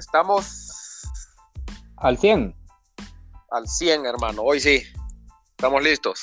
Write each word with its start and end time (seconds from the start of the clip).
Estamos 0.00 1.02
al 1.98 2.16
100. 2.16 2.56
Al 3.50 3.68
100, 3.68 4.06
hermano. 4.06 4.40
Hoy 4.40 4.58
sí. 4.58 4.82
Estamos 5.50 5.82
listos. 5.82 6.22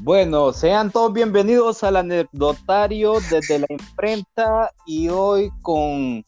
Bueno, 0.00 0.52
sean 0.52 0.90
todos 0.90 1.12
bienvenidos 1.12 1.84
al 1.84 1.94
anecdotario 1.94 3.20
desde 3.30 3.60
la 3.60 3.66
imprenta 3.68 4.72
y 4.84 5.10
hoy 5.10 5.52
con 5.62 6.24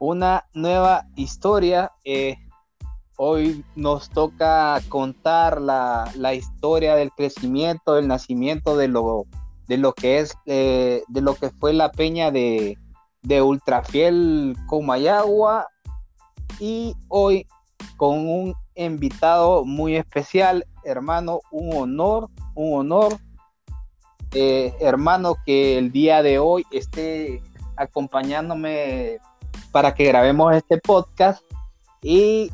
una 0.00 0.44
nueva 0.52 1.06
historia. 1.16 1.90
Eh, 2.04 2.36
hoy 3.16 3.64
nos 3.74 4.10
toca 4.10 4.82
contar 4.90 5.62
la, 5.62 6.34
historia 6.34 6.94
del 6.94 7.10
crecimiento, 7.12 7.94
del 7.94 8.06
nacimiento 8.06 8.76
de 8.76 8.88
lo, 8.88 9.24
de 9.66 9.78
lo 9.78 9.94
que 9.94 10.18
es, 10.18 10.34
eh, 10.44 11.04
de 11.08 11.20
lo 11.22 11.36
que 11.36 11.48
fue 11.48 11.72
la 11.72 11.90
peña 11.90 12.30
de, 12.30 12.76
de 13.22 13.40
Ultrafiel 13.40 14.54
Comayagua 14.66 15.71
y 16.58 16.94
hoy 17.08 17.46
con 17.96 18.18
un 18.28 18.54
invitado 18.74 19.64
muy 19.64 19.96
especial, 19.96 20.66
hermano, 20.84 21.40
un 21.50 21.76
honor, 21.76 22.28
un 22.54 22.80
honor, 22.80 23.18
eh, 24.32 24.74
hermano, 24.80 25.36
que 25.44 25.78
el 25.78 25.92
día 25.92 26.22
de 26.22 26.38
hoy 26.38 26.64
esté 26.70 27.42
acompañándome 27.76 29.18
para 29.70 29.94
que 29.94 30.04
grabemos 30.04 30.54
este 30.54 30.78
podcast. 30.78 31.42
Y 32.02 32.50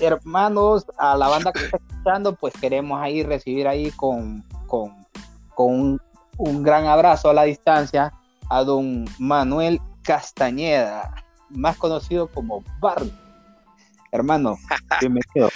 hermanos, 0.00 0.86
a 0.98 1.16
la 1.16 1.28
banda 1.28 1.52
que 1.52 1.64
está 1.64 1.76
escuchando, 1.76 2.34
pues 2.34 2.54
queremos 2.60 3.00
ahí 3.00 3.22
recibir 3.22 3.68
ahí 3.68 3.90
con, 3.92 4.44
con, 4.66 5.06
un, 5.56 6.00
un 6.38 6.62
gran 6.62 6.86
abrazo 6.86 7.30
a 7.30 7.34
la 7.34 7.44
distancia 7.44 8.12
a 8.48 8.64
don 8.64 9.04
Manuel 9.18 9.80
Castañeda 10.02 11.19
más 11.50 11.76
conocido 11.76 12.28
como 12.28 12.64
Barney. 12.80 13.12
Hermano, 14.12 14.56
bienvenido. 15.00 15.50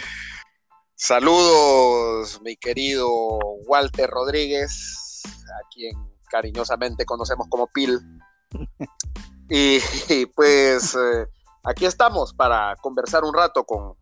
Saludos, 0.95 2.41
mi 2.43 2.57
querido 2.57 3.09
Walter 3.67 4.09
Rodríguez, 4.09 5.23
a 5.27 5.69
quien 5.73 5.97
cariñosamente 6.31 7.05
conocemos 7.05 7.49
como 7.49 7.67
Pil. 7.67 8.01
y, 9.49 10.27
pues 10.27 10.95
eh, 10.95 11.27
aquí 11.65 11.87
estamos 11.87 12.33
para 12.33 12.77
conversar 12.77 13.25
un 13.25 13.35
rato 13.35 13.65
con, 13.65 13.97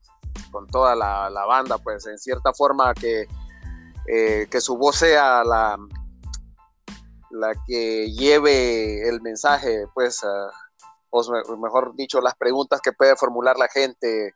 toda 0.71 0.95
la, 0.95 1.47
banda, 1.47 1.79
pues 1.79 2.07
en 2.07 2.19
cierta 2.19 2.53
forma 2.53 2.93
que, 2.95 3.27
eh, 4.07 4.47
que 4.51 4.61
su 4.61 4.77
voz 4.77 4.97
sea 4.97 5.43
la, 5.45 5.79
la 7.31 7.53
que 7.67 8.13
lleve 8.13 9.09
el 9.09 9.23
mensaje, 9.23 9.87
pues, 9.95 10.23
o 11.13 11.57
mejor 11.57 11.95
dicho, 11.95 12.21
las 12.21 12.35
preguntas 12.35 12.81
que 12.81 12.93
puede 12.93 13.17
formular 13.17 13.57
la 13.57 13.69
gente 13.69 14.35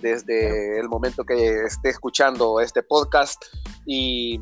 desde 0.00 0.78
el 0.80 0.88
momento 0.88 1.24
que 1.24 1.64
esté 1.64 1.90
escuchando 1.90 2.60
este 2.60 2.82
podcast. 2.82 3.42
Y, 3.84 4.40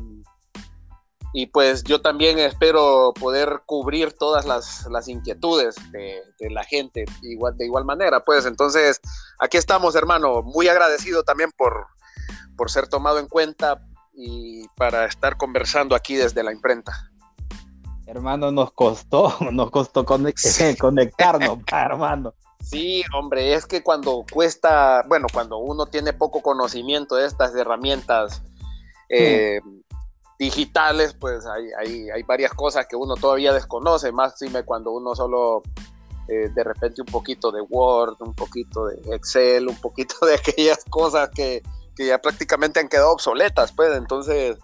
y 1.33 1.47
pues 1.47 1.83
yo 1.83 2.01
también 2.01 2.39
espero 2.39 3.13
poder 3.19 3.61
cubrir 3.65 4.13
todas 4.13 4.45
las, 4.45 4.87
las 4.89 5.07
inquietudes 5.07 5.75
de, 5.91 6.23
la 6.49 6.63
gente 6.63 7.05
igual, 7.21 7.57
de 7.57 7.65
igual 7.65 7.85
manera. 7.85 8.23
Pues 8.23 8.45
entonces, 8.45 9.01
aquí 9.39 9.57
estamos, 9.57 9.95
hermano, 9.95 10.41
muy 10.43 10.67
agradecido 10.67 11.23
también 11.23 11.51
por, 11.57 11.87
por 12.55 12.71
ser 12.71 12.87
tomado 12.87 13.19
en 13.19 13.27
cuenta 13.27 13.85
y 14.13 14.65
para 14.77 15.05
estar 15.05 15.35
conversando 15.35 15.93
aquí 15.93 16.15
desde 16.15 16.41
la 16.41 16.53
imprenta. 16.53 17.11
Hermano, 18.07 18.51
nos 18.51 18.71
costó, 18.71 19.33
nos 19.51 19.71
costó 19.71 20.05
conectarnos, 20.79 21.59
hermano. 21.71 22.33
Sí, 22.63 23.03
hombre, 23.13 23.53
es 23.53 23.65
que 23.65 23.83
cuando 23.83 24.25
cuesta, 24.31 25.03
bueno, 25.07 25.27
cuando 25.31 25.57
uno 25.57 25.85
tiene 25.85 26.13
poco 26.13 26.41
conocimiento 26.41 27.15
de 27.15 27.27
estas 27.27 27.53
herramientas 27.55 28.41
eh, 29.09 29.59
digitales, 30.39 31.13
pues 31.13 31.45
hay, 31.45 31.67
hay, 31.79 32.09
hay, 32.09 32.23
varias 32.23 32.53
cosas 32.53 32.87
que 32.87 32.95
uno 32.95 33.15
todavía 33.15 33.53
desconoce, 33.53 34.11
más 34.11 34.39
cuando 34.65 34.91
uno 34.91 35.13
solo 35.13 35.61
eh, 36.27 36.49
de 36.55 36.63
repente 36.63 37.01
un 37.01 37.07
poquito 37.07 37.51
de 37.51 37.61
Word, 37.61 38.15
un 38.21 38.33
poquito 38.33 38.87
de 38.87 39.15
Excel, 39.15 39.67
un 39.67 39.75
poquito 39.75 40.25
de 40.25 40.33
aquellas 40.33 40.83
cosas 40.89 41.29
que, 41.29 41.61
que 41.95 42.07
ya 42.07 42.17
prácticamente 42.19 42.79
han 42.79 42.89
quedado 42.89 43.11
obsoletas, 43.11 43.71
pues 43.73 43.95
entonces 43.95 44.57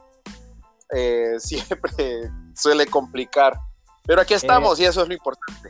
eh, 0.95 1.35
siempre 1.37 2.31
suele 2.55 2.85
complicar. 2.87 3.59
Pero 4.05 4.21
aquí 4.21 4.33
estamos 4.33 4.79
y 4.79 4.85
eso 4.85 5.01
es 5.01 5.07
lo 5.07 5.13
importante. 5.13 5.69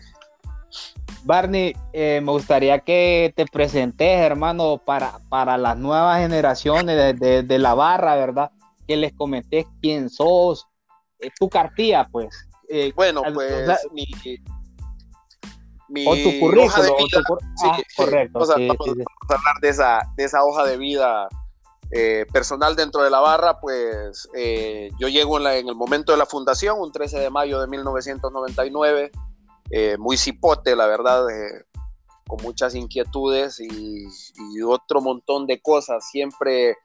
Barney, 1.24 1.76
eh, 1.94 2.20
me 2.24 2.32
gustaría 2.32 2.80
que 2.80 3.34
te 3.36 3.46
presentes, 3.46 4.20
hermano, 4.20 4.82
para, 4.84 5.20
para 5.30 5.58
las 5.58 5.78
nuevas 5.78 6.20
generaciones 6.20 7.20
de, 7.20 7.60
la 7.60 7.74
barra, 7.76 8.16
¿verdad? 8.16 8.52
Que 8.88 8.98
les 8.98 9.14
comentes 9.14 9.66
quién 9.82 10.10
sos, 10.10 10.68
eh, 11.20 11.30
tu 11.40 11.48
cartilla, 11.48 12.08
pues. 12.12 12.48
bueno, 12.96 13.22
pues 13.34 13.70
mi, 13.92 14.08
o 16.08 16.16
tu 16.16 16.40
currículum. 16.40 16.98
Ah, 17.66 17.78
correcto. 17.96 18.40
Vamos, 18.40 18.50
a, 18.50 18.54
hablar 18.54 19.56
de 19.62 19.70
esa, 19.70 20.02
de 20.16 20.24
esa 20.24 20.44
hoja 20.44 20.66
de 20.66 20.78
vida 20.78 21.28
eh, 21.94 22.26
personal 22.32 22.78
dentro 22.78 23.04
de 23.04 23.10
la 23.10 23.20
barra, 23.20 23.60
pues 23.60 24.30
eh, 24.34 24.92
yo 24.98 25.10
llego 25.10 25.46
en, 25.46 25.68
el 25.68 25.76
momento 25.76 26.14
de 26.14 26.18
la 26.18 26.26
fundación, 26.26 26.80
un 26.80 26.90
13 26.90 27.20
de 27.20 27.30
mayo 27.30 27.60
de 27.60 27.68
1999, 27.68 29.12
eh, 29.72 29.98
muy 29.98 30.16
cipote, 30.16 30.78
la 30.78 30.88
verdad, 30.88 31.26
con 32.28 32.42
muchas 32.44 32.76
inquietudes 32.76 33.60
y, 33.60 34.08
otro 34.66 35.02
montón 35.02 35.48
de 35.48 35.62
cosas, 35.62 36.10
siempre 36.10 36.78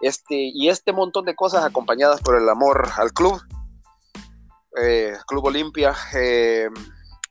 este, 0.00 0.36
y 0.54 0.68
este 0.68 0.92
montón 0.92 1.24
de 1.24 1.34
cosas 1.34 1.64
acompañadas 1.64 2.20
por 2.20 2.40
el 2.40 2.48
amor 2.48 2.88
al 2.96 3.12
club, 3.12 3.40
Club 5.26 5.46
Olimpia. 5.46 5.96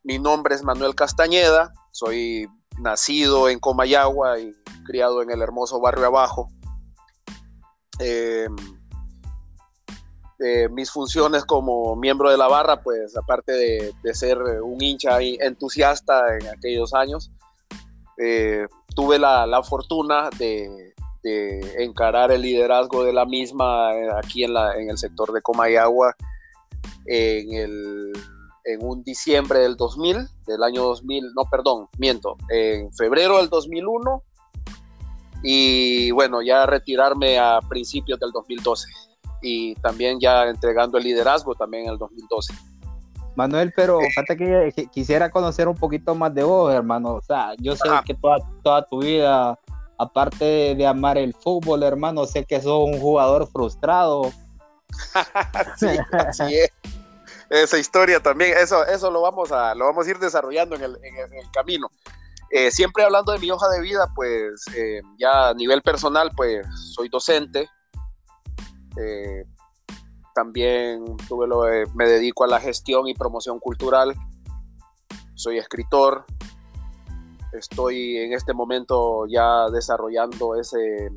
mi 0.04 0.20
nombre 0.20 0.56
es 0.56 0.64
Manuel 0.64 0.94
Castañeda, 0.94 1.72
soy 1.92 2.50
nacido 2.80 3.48
en 3.48 3.60
Comayagua 3.60 4.40
y 4.40 4.54
criado 4.86 5.22
en 5.22 5.32
el 5.32 5.42
hermoso 5.42 5.80
barrio 5.80 6.08
abajo 6.08 6.50
eh, 8.00 8.48
eh, 10.40 10.68
mis 10.70 10.92
funciones 10.92 11.46
como 11.46 11.96
miembro 11.96 12.30
de 12.30 12.38
la 12.38 12.48
barra, 12.48 12.82
pues 12.82 13.16
aparte 13.16 13.52
de, 13.52 14.14
ser 14.14 14.40
un 14.62 14.82
hincha 14.82 15.22
entusiasta 15.22 16.38
en 16.38 16.48
aquellos 16.48 16.94
años, 16.94 17.32
eh, 18.18 18.68
tuve 18.96 19.20
la, 19.20 19.62
fortuna 19.64 20.30
de, 20.38 20.94
encarar 21.78 22.32
el 22.32 22.42
liderazgo 22.42 23.06
de 23.06 23.14
la 23.14 23.26
misma 23.26 23.92
aquí 24.18 24.44
en, 24.44 24.56
el 24.90 24.98
sector 24.98 25.32
de 25.32 25.42
Comayagua 25.42 26.14
en, 27.06 28.12
en 28.66 28.86
un 28.86 29.04
diciembre 29.04 29.60
del 29.60 29.78
2000, 29.78 30.28
del 30.46 30.64
año 30.64 30.84
2000, 30.84 31.34
no, 31.34 31.44
perdón, 31.50 31.88
miento, 31.98 32.36
en 32.50 32.94
febrero 32.94 33.38
del 33.38 33.50
2001 33.50 34.24
y 35.44 36.10
bueno, 36.12 36.42
ya 36.42 36.66
retirarme 36.66 37.38
a 37.38 37.60
principios 37.68 38.20
del 38.20 38.32
2012 38.32 38.88
y 39.42 39.76
también 39.76 40.20
ya 40.20 40.46
entregando 40.48 40.98
el 40.98 41.04
liderazgo 41.04 41.54
también 41.54 41.86
en 41.86 41.92
el 41.92 41.98
2012. 41.98 42.54
Manuel, 43.36 43.74
pero 43.76 44.00
eh, 44.00 44.08
fíjate 44.08 44.38
que 44.38 44.88
quisiera 44.92 45.30
conocer 45.30 45.68
un 45.68 45.76
poquito 45.76 46.16
más 46.16 46.34
de 46.34 46.44
vos, 46.44 46.74
hermano. 46.74 47.16
O 47.16 47.22
sea, 47.22 47.54
yo 47.58 47.76
sé 47.76 47.90
que 48.06 48.14
toda, 48.14 48.38
toda 48.64 48.86
tu 48.86 49.02
vida, 49.02 49.60
aparte 49.98 50.76
de, 50.76 50.88
amar 50.88 51.18
el 51.18 51.34
fútbol, 51.34 51.84
hermano, 51.84 52.26
sé 52.26 52.46
que 52.46 52.62
sos 52.62 52.86
un 52.86 53.00
jugador 53.00 53.48
frustrado. 53.48 54.32
sí, 55.78 55.88
así 56.12 56.56
es. 56.56 56.72
Esa 57.50 57.78
historia 57.78 58.20
también, 58.20 58.56
eso, 58.58 58.86
eso 58.86 59.12
lo 59.12 59.22
vamos 59.22 59.52
a, 59.52 59.76
lo 59.76 59.86
vamos 59.86 60.08
a 60.08 60.10
ir 60.10 60.20
desarrollando 60.20 60.76
en 60.76 60.84
el, 60.84 60.98
en 61.04 61.34
el 61.34 61.52
camino. 61.52 61.90
Eh, 62.56 62.70
siempre 62.70 63.04
hablando 63.04 63.32
de 63.32 63.40
mi 63.40 63.50
hoja 63.50 63.68
de 63.70 63.82
vida, 63.82 64.06
pues 64.14 64.64
eh, 64.78 65.02
ya 65.18 65.50
a 65.50 65.54
nivel 65.56 65.82
personal, 65.82 66.30
pues 66.38 66.64
soy 66.94 67.10
docente. 67.10 67.68
Eh, 68.96 69.44
también 70.36 71.04
tuve 71.28 71.48
lo 71.48 71.64
me 71.96 72.08
dedico 72.08 72.44
a 72.44 72.48
la 72.48 72.60
gestión 72.60 73.08
y 73.08 73.16
promoción 73.16 73.60
cultural. 73.60 74.14
Soy 75.34 75.58
escritor. 75.58 76.26
Estoy 77.54 78.18
en 78.18 78.34
este 78.34 78.54
momento 78.54 79.26
ya 79.28 79.68
desarrollando 79.72 80.56
ese 80.56 81.10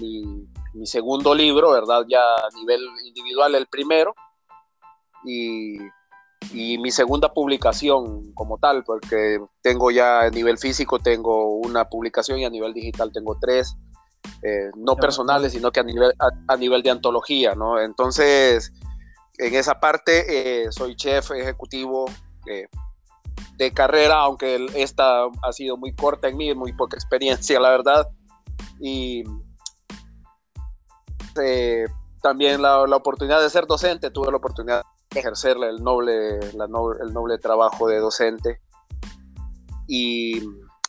mi, 0.00 0.48
mi 0.72 0.86
segundo 0.86 1.34
libro, 1.34 1.72
¿verdad? 1.72 2.06
Ya 2.08 2.22
a 2.22 2.48
nivel 2.54 2.80
individual 3.04 3.54
el 3.54 3.66
primero. 3.66 4.14
Y 5.26 5.76
y 6.52 6.78
mi 6.78 6.90
segunda 6.90 7.32
publicación 7.32 8.32
como 8.32 8.58
tal, 8.58 8.82
porque 8.84 9.40
tengo 9.62 9.90
ya 9.90 10.22
a 10.22 10.30
nivel 10.30 10.58
físico, 10.58 10.98
tengo 10.98 11.56
una 11.56 11.88
publicación 11.88 12.38
y 12.38 12.44
a 12.44 12.50
nivel 12.50 12.72
digital 12.72 13.12
tengo 13.12 13.36
tres, 13.40 13.76
eh, 14.42 14.70
no 14.76 14.96
personales, 14.96 15.52
sino 15.52 15.70
que 15.70 15.80
a 15.80 15.84
nivel, 15.84 16.12
a, 16.48 16.56
nivel 16.56 16.82
de 16.82 16.90
antología, 16.90 17.54
¿no? 17.54 17.80
Entonces, 17.80 18.72
en 19.38 19.54
esa 19.54 19.78
parte 19.80 20.64
eh, 20.64 20.72
soy 20.72 20.96
chef 20.96 21.30
ejecutivo 21.32 22.06
eh, 22.46 22.66
de 23.56 23.72
carrera, 23.72 24.20
aunque 24.20 24.66
esta 24.74 25.24
ha 25.42 25.52
sido 25.52 25.76
muy 25.76 25.94
corta 25.94 26.28
en 26.28 26.36
mí, 26.36 26.54
muy 26.54 26.72
poca 26.72 26.96
experiencia, 26.96 27.60
la 27.60 27.70
verdad. 27.70 28.08
Y 28.80 29.22
eh, 31.42 31.84
también 32.22 32.60
la, 32.60 32.86
la, 32.86 32.96
oportunidad 32.96 33.40
de 33.40 33.50
ser 33.50 33.66
docente, 33.66 34.10
tuve 34.10 34.30
la 34.30 34.38
oportunidad 34.38 34.82
ejercer 35.14 35.56
el 35.62 35.82
noble, 35.82 36.38
la 36.54 36.64
el 36.64 37.12
noble 37.12 37.38
trabajo 37.38 37.88
de 37.88 37.98
docente. 37.98 38.60
Y 39.86 40.40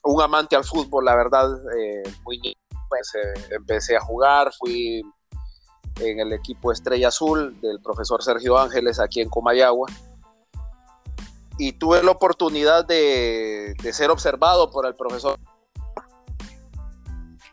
un 0.03 0.21
amante 0.21 0.55
al 0.55 0.63
fútbol, 0.63 1.05
la 1.05 1.15
verdad, 1.15 1.49
eh, 1.77 2.03
muy 2.23 2.57
pues, 2.87 3.15
eh, 3.15 3.55
empecé 3.55 3.95
a 3.95 4.01
jugar, 4.01 4.51
fui 4.53 5.01
en 5.99 6.19
el 6.19 6.33
equipo 6.33 6.71
Estrella 6.71 7.09
Azul 7.09 7.59
del 7.61 7.81
profesor 7.81 8.23
Sergio 8.23 8.57
Ángeles 8.57 8.99
aquí 8.99 9.21
en 9.21 9.29
Comayagua. 9.29 9.87
Y 11.57 11.73
tuve 11.73 12.01
la 12.03 12.11
oportunidad 12.11 12.85
de, 12.85 13.75
de 13.81 13.93
ser 13.93 14.09
observado 14.09 14.71
por 14.71 14.85
el 14.85 14.95
profesor. 14.95 15.37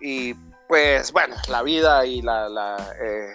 Y 0.00 0.34
pues 0.68 1.12
bueno, 1.12 1.34
la 1.48 1.62
vida 1.62 2.04
y 2.04 2.20
la, 2.20 2.48
la, 2.48 2.76
eh, 3.02 3.32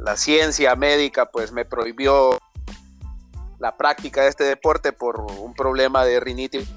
la, 0.00 0.16
ciencia 0.16 0.74
médica 0.74 1.26
pues 1.26 1.52
me 1.52 1.64
prohibió 1.64 2.38
la 3.66 3.76
práctica 3.76 4.22
de 4.22 4.28
este 4.28 4.44
deporte 4.44 4.92
por 4.92 5.20
un 5.20 5.52
problema 5.52 6.04
de 6.04 6.20
rinitis 6.20 6.68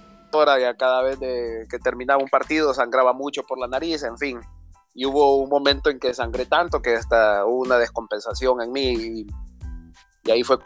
ya 0.59 0.75
cada 0.75 1.03
vez 1.03 1.17
que 1.19 1.79
terminaba 1.83 2.21
un 2.21 2.29
partido 2.29 2.73
sangraba 2.73 3.13
mucho 3.13 3.43
por 3.43 3.59
la 3.59 3.67
nariz, 3.67 4.03
en 4.03 4.17
fin. 4.17 4.39
Y 4.95 5.05
hubo 5.05 5.37
un 5.37 5.49
momento 5.49 5.89
en 5.89 5.99
que 5.99 6.13
sangré 6.13 6.45
tanto 6.45 6.81
que 6.81 6.95
hasta 6.95 7.45
hubo 7.45 7.61
una 7.61 7.77
descompensación 7.77 8.61
en 8.61 8.71
mí 8.71 8.93
y, 8.93 9.27
ahí 10.31 10.43
fue 10.43 10.57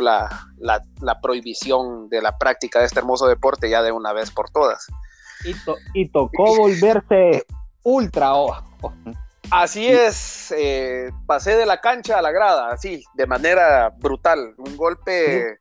la, 0.00 0.28
la, 0.58 0.82
la, 1.00 1.20
prohibición 1.20 2.08
de 2.08 2.22
la 2.22 2.36
práctica 2.38 2.80
de 2.80 2.86
este 2.86 3.00
hermoso 3.00 3.26
deporte 3.26 3.68
ya 3.68 3.82
de 3.82 3.92
una 3.92 4.12
vez 4.12 4.30
por 4.30 4.50
todas. 4.50 4.86
Y, 5.44 5.54
y 5.94 6.08
tocó 6.08 6.56
volverse 6.56 7.46
ultra 7.82 8.32
Así 9.56 9.86
es, 9.86 10.52
eh, 10.58 11.12
pasé 11.28 11.56
de 11.56 11.64
la 11.64 11.80
cancha 11.80 12.18
a 12.18 12.22
la 12.22 12.32
grada, 12.32 12.72
así, 12.72 13.04
de 13.14 13.24
manera 13.24 13.88
brutal. 14.00 14.52
Un 14.58 14.76
golpe 14.76 15.60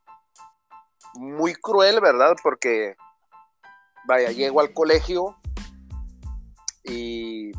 muy 1.14 1.54
cruel, 1.54 2.02
¿verdad? 2.02 2.36
Porque 2.42 2.96
vaya, 4.08 4.32
llego 4.32 4.62
al 4.62 4.74
colegio 4.74 5.38
y, 6.86 7.52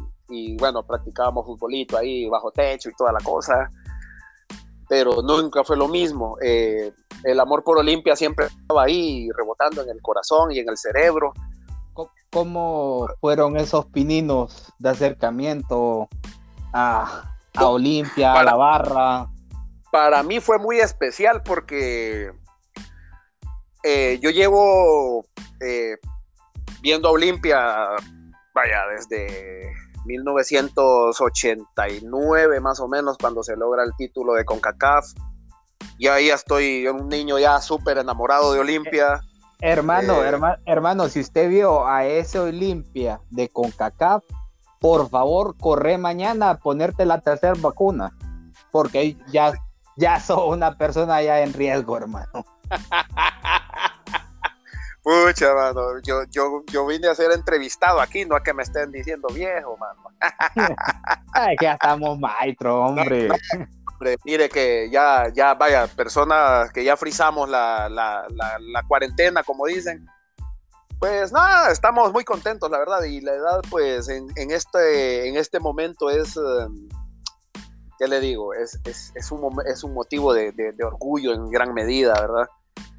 bueno, 0.58 0.84
practicábamos 0.84 1.46
futbolito 1.46 1.96
ahí 1.96 2.28
bajo 2.28 2.50
techo 2.50 2.90
y 2.90 2.96
toda 2.96 3.12
la 3.12 3.20
cosa, 3.20 3.70
pero 4.88 5.22
nunca 5.22 5.62
fue 5.62 5.76
lo 5.76 5.86
mismo. 5.86 6.36
Eh, 6.42 6.92
el 7.22 7.38
amor 7.38 7.62
por 7.62 7.78
Olimpia 7.78 8.16
siempre 8.16 8.46
estaba 8.46 8.82
ahí 8.82 9.28
rebotando 9.36 9.82
en 9.82 9.90
el 9.90 10.02
corazón 10.02 10.50
y 10.50 10.58
en 10.58 10.69
el 10.69 10.76
cerebro. 10.76 11.32
¿Cómo 12.31 13.08
fueron 13.20 13.56
esos 13.56 13.87
pininos 13.87 14.73
de 14.79 14.91
acercamiento 14.91 16.08
a, 16.73 17.37
Olimpia, 17.61 18.32
a 18.32 18.43
la 18.43 18.56
barra? 18.56 19.29
Para 19.93 20.25
mí 20.25 20.41
fue 20.41 20.58
muy 20.58 20.81
especial 20.81 21.43
porque 21.44 22.32
eh, 23.85 24.19
yo 24.20 24.31
llevo 24.31 25.25
eh, 25.61 25.96
viendo 26.82 27.08
a 27.08 27.12
Olimpia, 27.12 27.87
vaya, 28.55 28.82
desde 28.96 29.73
1989 30.05 32.61
más 32.61 32.79
o 32.81 32.88
menos, 32.88 33.17
cuando 33.19 33.43
se 33.43 33.56
logra 33.56 33.82
el 33.85 33.93
título 33.96 34.35
de 34.35 34.44
CONCACAF. 34.44 35.06
Y 35.99 36.08
ahí 36.08 36.29
estoy, 36.31 36.87
un 36.88 37.08
niño 37.08 37.38
ya 37.38 37.61
súper 37.61 37.99
enamorado 37.99 38.52
de 38.52 38.58
Olimpia. 38.61 39.20
Hermano, 39.61 40.25
eh, 40.25 40.59
hermano, 40.67 41.09
si 41.09 41.21
usted 41.21 41.49
vio 41.49 41.87
a 41.87 42.05
ese 42.05 42.39
Olimpia 42.39 43.21
de 43.31 43.49
CONCACAF, 43.49 44.25
por 44.81 45.09
favor, 45.09 45.56
corre 45.56 45.97
mañana 45.99 46.51
a 46.51 46.59
ponerte 46.59 47.06
la 47.06 47.21
tercera 47.21 47.55
vacuna, 47.56 48.12
porque 48.71 49.17
ya, 49.29 49.53
ya 49.97 50.21
sos 50.21 50.43
una 50.47 50.77
persona 50.77 51.23
ya 51.23 51.41
en 51.41 51.53
riesgo, 51.53 51.97
hermano. 51.97 52.45
Pucha, 55.03 55.55
mano, 55.55 56.01
yo, 56.03 56.25
yo, 56.31 56.65
yo 56.73 56.87
vine 56.87 57.09
a 57.09 57.15
ser 57.15 57.31
entrevistado 57.33 58.01
aquí, 58.01 58.25
no 58.25 58.37
a 58.37 58.43
que 58.43 58.55
me 58.55 58.62
estén 58.62 58.91
diciendo 58.91 59.29
viejo, 59.35 59.77
mano. 59.77 60.03
Ay, 61.35 61.56
que 61.56 61.67
ya 61.67 61.75
estamos 61.75 62.19
maestro, 62.19 62.87
hombre. 62.87 63.29
Mire 64.25 64.49
que 64.49 64.89
ya, 64.91 65.31
ya, 65.35 65.55
vaya, 65.55 65.87
personas 65.87 66.73
que 66.73 66.85
ya 66.85 66.97
frizamos 66.97 67.49
la, 67.49 67.89
la, 67.89 68.27
la, 68.29 68.83
cuarentena, 68.89 69.43
como 69.43 69.67
dicen. 69.67 70.06
Pues 70.99 71.33
nada, 71.33 71.71
estamos 71.71 72.12
muy 72.12 72.25
contentos, 72.25 72.71
la 72.71 72.79
verdad, 72.79 73.03
y 73.03 73.21
la 73.21 73.35
edad, 73.35 73.61
pues, 73.69 74.09
en, 74.09 74.27
en 74.37 74.51
este, 74.51 75.29
en 75.29 75.37
este 75.37 75.61
momento 75.61 76.09
es, 76.09 76.37
em, 76.37 76.89
¿qué 77.99 78.09
le 78.09 78.21
digo? 78.21 78.55
Es, 78.55 78.79
es, 78.85 79.12
es, 79.15 79.31
un, 79.31 79.55
es 79.67 79.85
un 79.85 79.93
motivo 79.93 80.33
de, 80.33 80.53
de 80.53 80.85
orgullo 80.85 81.35
en 81.35 81.51
gran 81.51 81.75
medida, 81.75 82.15
¿verdad? 82.15 82.49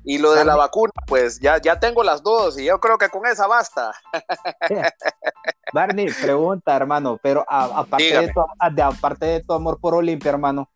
Y 0.08 0.20
lo 0.20 0.34
de 0.34 0.46
la 0.46 0.56
vacuna, 0.56 0.92
pues 1.08 1.40
ya, 1.40 1.60
ya 1.60 1.80
tengo 1.80 2.04
las 2.04 2.22
dos 2.22 2.60
y 2.60 2.66
yo 2.66 2.80
creo 2.80 3.00
que 3.00 3.10
con 3.10 3.26
esa 3.26 3.48
basta. 3.48 3.92
Barney, 5.74 6.12
pregunta, 6.22 6.76
hermano, 6.76 7.20
pero 7.24 7.44
aparte, 7.50 8.22
de 8.22 8.32
tu, 8.32 8.40
aparte 8.84 9.26
de 9.26 9.44
tu 9.44 9.54
amor 9.54 9.80
por 9.80 9.96
Olimpia, 9.96 10.30
hermano, 10.30 10.70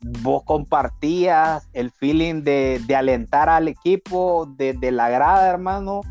¿vos 0.00 0.42
compartías 0.44 1.68
el 1.72 1.90
feeling 1.90 2.42
de, 2.42 2.82
alentar 2.96 3.48
al 3.48 3.68
equipo 3.68 4.46
de, 4.56 4.92
la 4.92 5.08
grada, 5.08 5.48
hermano? 5.48 6.02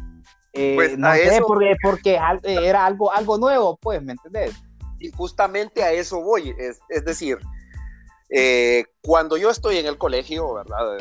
Eh, 0.54 0.74
pues 0.76 0.98
no 0.98 1.14
sé, 1.14 1.42
porque, 1.46 1.76
porque 1.82 2.20
era 2.44 2.86
algo, 2.86 3.12
algo 3.12 3.38
nuevo, 3.38 3.78
pues, 3.78 4.02
¿me 4.02 4.14
entendés? 4.14 4.56
Y 5.00 5.12
justamente 5.12 5.84
a 5.84 5.92
eso 5.92 6.22
voy, 6.22 6.56
es, 6.58 6.80
decir, 7.06 7.38
eh, 8.30 8.86
cuando 9.02 9.38
yo 9.38 9.52
estoy 9.52 9.78
en 9.78 9.86
el 9.86 9.98
colegio, 9.98 10.56
¿verdad? 10.56 10.98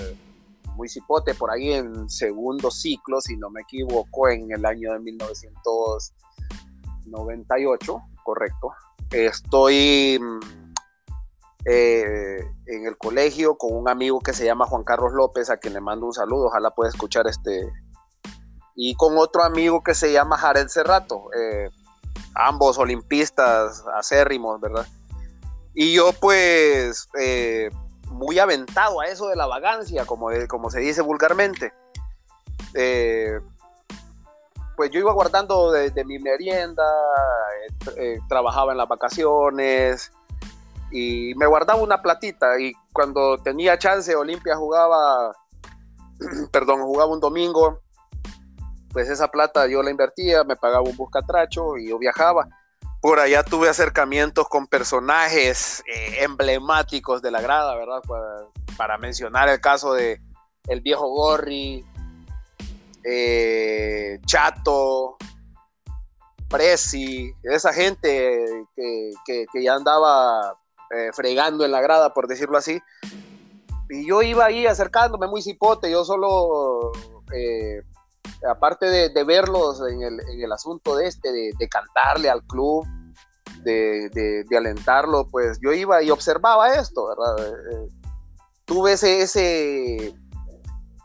muy 0.76 0.88
cipote, 0.88 1.34
por 1.34 1.50
ahí 1.50 1.72
en 1.72 2.08
segundo 2.08 2.70
ciclo, 2.70 3.20
si 3.20 3.36
no 3.36 3.50
me 3.50 3.62
equivoco, 3.62 4.28
en 4.28 4.52
el 4.52 4.64
año 4.64 4.92
de 4.92 5.00
1998, 5.00 8.00
correcto. 8.22 8.70
Estoy 9.10 10.20
mm, 10.20 10.65
eh, 11.68 12.38
en 12.66 12.86
el 12.86 12.96
colegio 12.96 13.56
con 13.56 13.74
un 13.74 13.88
amigo 13.88 14.20
que 14.20 14.32
se 14.32 14.44
llama 14.44 14.66
Juan 14.66 14.84
Carlos 14.84 15.12
López, 15.12 15.50
a 15.50 15.56
quien 15.56 15.74
le 15.74 15.80
mando 15.80 16.06
un 16.06 16.12
saludo, 16.12 16.46
ojalá 16.46 16.70
pueda 16.70 16.90
escuchar 16.90 17.26
este. 17.26 17.68
Y 18.74 18.94
con 18.94 19.16
otro 19.18 19.42
amigo 19.42 19.82
que 19.82 19.94
se 19.94 20.12
llama 20.12 20.36
Jared 20.36 20.68
Cerrato, 20.68 21.30
eh, 21.34 21.70
ambos 22.34 22.78
olimpistas 22.78 23.84
acérrimos, 23.96 24.60
¿verdad? 24.60 24.86
Y 25.74 25.94
yo 25.94 26.12
pues 26.12 27.08
eh, 27.18 27.70
muy 28.10 28.38
aventado 28.38 29.00
a 29.00 29.06
eso 29.06 29.28
de 29.28 29.36
la 29.36 29.46
vagancia, 29.46 30.04
como, 30.04 30.28
como 30.48 30.70
se 30.70 30.80
dice 30.80 31.02
vulgarmente. 31.02 31.72
Eh, 32.74 33.40
pues 34.76 34.90
yo 34.90 35.00
iba 35.00 35.12
guardando 35.12 35.72
de, 35.72 36.04
mi 36.04 36.18
merienda, 36.18 36.84
eh, 37.62 37.90
eh, 37.96 38.18
trabajaba 38.28 38.72
en 38.72 38.78
las 38.78 38.88
vacaciones 38.88 40.12
y 40.90 41.34
me 41.34 41.46
guardaba 41.46 41.80
una 41.80 42.02
platita 42.02 42.58
y 42.60 42.72
cuando 42.92 43.38
tenía 43.38 43.78
chance 43.78 44.14
Olimpia 44.14 44.56
jugaba, 44.56 45.32
perdón, 46.52 46.82
jugaba 46.82 47.12
un 47.12 47.20
domingo, 47.20 47.80
pues 48.92 49.08
esa 49.08 49.28
plata 49.28 49.66
yo 49.66 49.82
la 49.82 49.90
invertía, 49.90 50.44
me 50.44 50.56
pagaba 50.56 50.88
un 50.88 50.96
buscatracho 50.96 51.76
y 51.76 51.88
yo 51.88 51.98
viajaba 51.98 52.48
por 53.06 53.20
allá 53.20 53.44
tuve 53.44 53.68
acercamientos 53.68 54.48
con 54.48 54.66
personajes 54.66 55.80
eh, 55.86 56.24
emblemáticos 56.24 57.22
de 57.22 57.30
la 57.30 57.40
grada, 57.40 57.76
¿verdad? 57.76 58.02
Para, 58.76 58.98
mencionar 58.98 59.48
el 59.48 59.60
caso 59.60 59.94
de 59.94 60.20
el 60.66 60.80
viejo 60.80 61.06
Gorri, 61.08 61.84
eh, 63.04 64.18
Chato, 64.26 65.16
Presi, 66.48 67.32
esa 67.44 67.72
gente 67.72 68.66
que, 68.74 69.62
ya 69.62 69.74
andaba 69.74 70.58
eh, 70.94 71.10
fregando 71.12 71.64
en 71.64 71.72
la 71.72 71.80
grada, 71.80 72.12
por 72.12 72.28
decirlo 72.28 72.58
así. 72.58 72.80
Y 73.88 74.06
yo 74.06 74.22
iba 74.22 74.46
ahí 74.46 74.66
acercándome 74.66 75.26
muy 75.28 75.42
cipote, 75.42 75.90
yo 75.90 76.04
solo 76.04 76.92
aparte 78.48 78.86
de, 78.86 79.24
verlos 79.24 79.80
en 79.88 80.02
el, 80.02 80.52
asunto 80.52 80.96
de 80.96 81.06
este, 81.06 81.30
de, 81.32 81.68
cantarle 81.68 82.28
al 82.28 82.42
club, 82.44 82.86
de, 83.62 84.44
alentarlo, 84.56 85.26
pues 85.28 85.58
yo 85.62 85.72
iba 85.72 86.02
y 86.02 86.10
observaba 86.10 86.74
esto, 86.74 87.08
¿verdad? 87.08 87.46
Eh, 87.48 87.88
tuve 88.64 88.92
ese, 88.92 89.22
ese, 89.22 90.14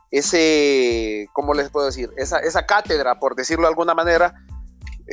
ese, 0.10 1.30
¿cómo 1.34 1.54
les 1.54 1.70
puedo 1.70 1.88
decir? 1.88 2.12
Esa, 2.18 2.40
esa 2.40 2.66
cátedra, 2.66 3.20
por 3.20 3.36
decirlo 3.36 3.64
de 3.64 3.70
alguna 3.70 3.94
manera, 3.94 4.34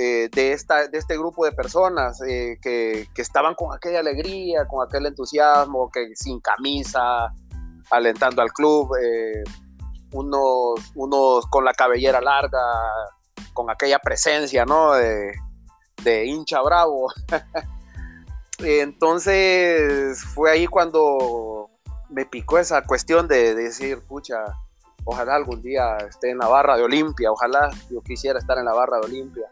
eh, 0.01 0.29
de, 0.31 0.53
esta, 0.53 0.87
de 0.87 0.97
este 0.97 1.19
grupo 1.19 1.45
de 1.45 1.51
personas 1.51 2.21
eh, 2.23 2.57
que, 2.63 3.09
que, 3.13 3.23
estaban 3.23 3.57
con 3.57 3.75
aquella 3.75 3.99
alegría, 3.99 4.65
con 4.69 4.87
aquel 4.87 5.07
entusiasmo, 5.07 5.91
que 5.91 6.15
sin 6.15 6.39
camisa, 6.41 7.35
alentando 7.91 8.41
al 8.41 8.53
club. 8.53 8.91
unos, 10.13 10.93
unos 10.95 11.47
con 11.49 11.65
la 11.65 11.73
cabellera 11.73 12.21
larga, 12.21 12.61
con 13.53 13.71
aquella 13.71 13.99
presencia, 13.99 14.65
¿no? 14.65 14.95
De, 14.95 15.33
de 16.05 16.27
hincha 16.27 16.63
bravo. 16.63 17.09
Entonces 18.61 20.23
fue 20.33 20.53
ahí 20.53 20.67
cuando 20.69 21.71
me 22.09 22.25
picó 22.25 22.59
esa 22.59 22.83
cuestión 22.83 23.27
de 23.27 23.55
decir, 23.57 24.01
pucha, 24.07 24.45
ojalá 25.05 25.35
algún 25.35 25.61
día 25.61 25.97
esté 26.09 26.31
en 26.31 26.39
la 26.39 26.47
barra 26.47 26.77
de 26.77 26.85
Olimpia, 26.85 27.33
ojalá 27.33 27.71
yo 27.91 28.01
quisiera 28.03 28.39
estar 28.39 28.59
en 28.59 28.65
la 28.65 28.75
barra 28.75 28.99
de 28.99 29.07
Olimpia. 29.07 29.51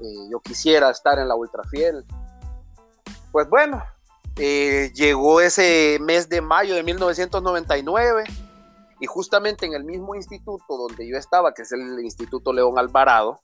Eh, 0.00 0.28
yo 0.30 0.40
quisiera 0.40 0.90
estar 0.90 1.18
en 1.18 1.28
la 1.28 1.34
Ultrafiel. 1.34 2.04
Pues 3.32 3.48
bueno, 3.48 3.82
eh, 4.36 4.90
llegó 4.94 5.40
ese 5.40 5.98
mes 6.00 6.28
de 6.28 6.40
mayo 6.40 6.74
de 6.74 6.82
1999 6.82 8.24
y 9.00 9.06
justamente 9.06 9.66
en 9.66 9.74
el 9.74 9.84
mismo 9.84 10.14
instituto 10.14 10.76
donde 10.76 11.08
yo 11.08 11.16
estaba, 11.16 11.52
que 11.52 11.62
es 11.62 11.72
el 11.72 12.00
Instituto 12.00 12.52
León 12.52 12.78
Alvarado, 12.78 13.40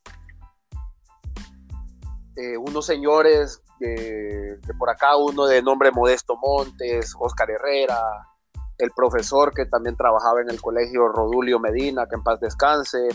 eh, 2.36 2.56
unos 2.58 2.84
señores 2.84 3.62
de, 3.80 4.58
por 4.78 4.90
acá, 4.90 5.16
uno 5.16 5.46
de 5.46 5.62
nombre 5.62 5.90
Modesto 5.90 6.36
Montes, 6.36 7.14
Oscar 7.18 7.50
Herrera, 7.50 7.98
el 8.78 8.90
profesor 8.90 9.52
que 9.54 9.64
también 9.64 9.96
trabajaba 9.96 10.42
en 10.42 10.50
el 10.50 10.60
colegio 10.60 11.08
Rodulio 11.08 11.58
Medina, 11.58 12.06
que 12.06 12.16
en 12.16 12.22
paz 12.22 12.38
descanse, 12.40 13.08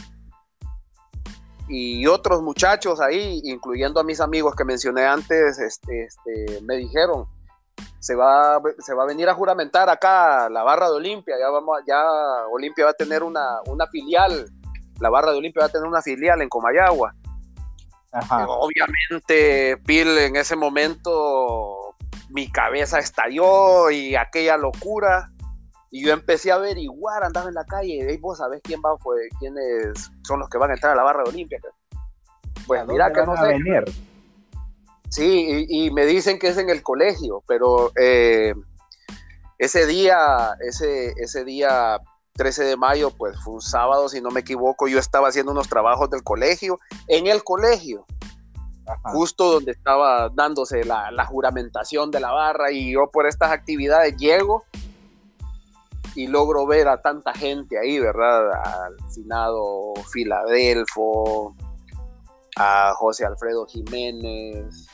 y 1.71 2.05
otros 2.05 2.41
muchachos 2.41 2.99
ahí, 2.99 3.41
incluyendo 3.45 3.99
a 3.99 4.03
mis 4.03 4.19
amigos 4.19 4.55
que 4.55 4.65
mencioné 4.65 5.05
antes, 5.05 5.57
este, 5.57 6.03
este, 6.03 6.61
me 6.63 6.75
dijeron, 6.75 7.25
se 7.99 8.13
va, 8.13 8.61
se 8.79 8.93
va 8.93 9.03
a 9.03 9.07
venir 9.07 9.29
a 9.29 9.33
juramentar 9.33 9.89
acá 9.89 10.49
la 10.49 10.63
barra 10.63 10.89
de 10.89 10.95
Olimpia, 10.95 11.35
ya 11.39 11.49
vamos, 11.49 11.79
ya 11.87 12.03
Olimpia 12.51 12.85
va 12.85 12.91
a 12.91 12.95
tener 12.95 13.23
una, 13.23 13.61
una 13.67 13.87
filial, 13.87 14.51
la 14.99 15.09
barra 15.09 15.31
de 15.31 15.37
Olimpia 15.37 15.61
va 15.61 15.67
a 15.67 15.71
tener 15.71 15.87
una 15.87 16.01
filial 16.01 16.41
en 16.41 16.49
Comayagua. 16.49 17.15
Obviamente, 18.29 19.77
Pil, 19.85 20.17
en 20.17 20.35
ese 20.35 20.57
momento 20.57 21.95
mi 22.29 22.51
cabeza 22.51 22.99
estalló 22.99 23.89
y 23.89 24.15
aquella 24.15 24.57
locura. 24.57 25.31
Y 25.91 26.05
yo 26.05 26.13
empecé 26.13 26.51
a 26.51 26.55
averiguar, 26.55 27.23
andaba 27.23 27.49
en 27.49 27.55
la 27.55 27.65
calle, 27.65 28.13
y 28.13 28.17
vos 28.17 28.37
sabés 28.37 28.61
quién 28.63 28.81
va, 28.81 28.97
fue, 28.97 29.27
quiénes 29.39 30.09
son 30.25 30.39
los 30.39 30.49
que 30.49 30.57
van 30.57 30.71
a 30.71 30.73
entrar 30.73 30.93
a 30.93 30.95
la 30.95 31.03
barra 31.03 31.23
de 31.23 31.29
Olimpia. 31.29 31.59
Pues 32.65 32.87
mira 32.87 33.11
que 33.11 33.25
no 33.25 33.35
sé. 33.35 33.47
Venir? 33.47 33.83
Sí, 35.09 35.65
y, 35.67 35.91
me 35.91 36.05
dicen 36.05 36.39
que 36.39 36.47
es 36.47 36.57
en 36.57 36.69
el 36.69 36.81
colegio, 36.81 37.43
pero 37.45 37.91
eh, 37.99 38.53
ese 39.57 39.85
día, 39.85 40.55
ese, 40.61 41.11
ese 41.17 41.43
día 41.43 41.99
13 42.33 42.63
de 42.63 42.77
mayo, 42.77 43.11
pues 43.11 43.37
fue 43.43 43.55
un 43.55 43.61
sábado, 43.61 44.07
si 44.07 44.21
no 44.21 44.31
me 44.31 44.39
equivoco, 44.39 44.87
yo 44.87 44.99
estaba 44.99 45.27
haciendo 45.27 45.51
unos 45.51 45.67
trabajos 45.67 46.09
del 46.09 46.23
colegio, 46.23 46.79
en 47.07 47.27
el 47.27 47.43
colegio, 47.43 48.05
justo 49.03 49.51
donde 49.51 49.71
estaba 49.71 50.29
dándose 50.29 50.83
la, 50.83 51.25
juramentación 51.25 52.11
de 52.11 52.19
la 52.19 52.31
barra 52.31 52.71
y 52.71 52.93
yo 52.93 53.09
por 53.11 53.27
estas 53.27 53.51
actividades 53.51 54.15
llego 54.17 54.65
y 56.15 56.27
logro 56.27 56.65
ver 56.65 56.87
a 56.87 57.01
tanta 57.01 57.33
gente 57.33 57.79
ahí, 57.79 57.99
¿verdad? 57.99 58.51
Al 58.51 58.97
finado 59.13 59.93
Filadelfo, 60.11 61.55
a 62.57 62.93
José 62.95 63.25
Alfredo 63.25 63.65
Jiménez, 63.65 64.87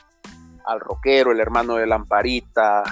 al 0.64 0.80
rockero, 0.80 1.32
el 1.32 1.40
hermano 1.40 1.76
de 1.76 1.86
Lamparita, 1.86 2.82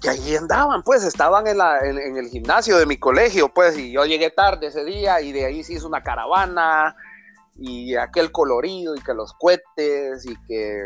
que 0.00 0.10
allí 0.10 0.36
andaban, 0.36 0.82
pues 0.82 1.02
estaban 1.02 1.46
en, 1.46 2.16
el 2.16 2.28
gimnasio 2.28 2.78
de 2.78 2.86
mi 2.86 2.98
colegio, 2.98 3.48
pues, 3.52 3.76
y 3.78 3.92
yo 3.92 4.04
llegué 4.04 4.30
tarde 4.30 4.68
ese 4.68 4.84
día 4.84 5.20
y 5.20 5.32
de 5.32 5.46
ahí 5.46 5.64
se 5.64 5.74
hizo 5.74 5.86
una 5.86 6.02
caravana 6.02 6.94
y 7.58 7.96
aquel 7.96 8.30
colorido 8.30 8.94
y 8.94 9.00
que 9.00 9.14
los 9.14 9.32
cohetes 9.32 10.26
y 10.26 10.36
que 10.46 10.82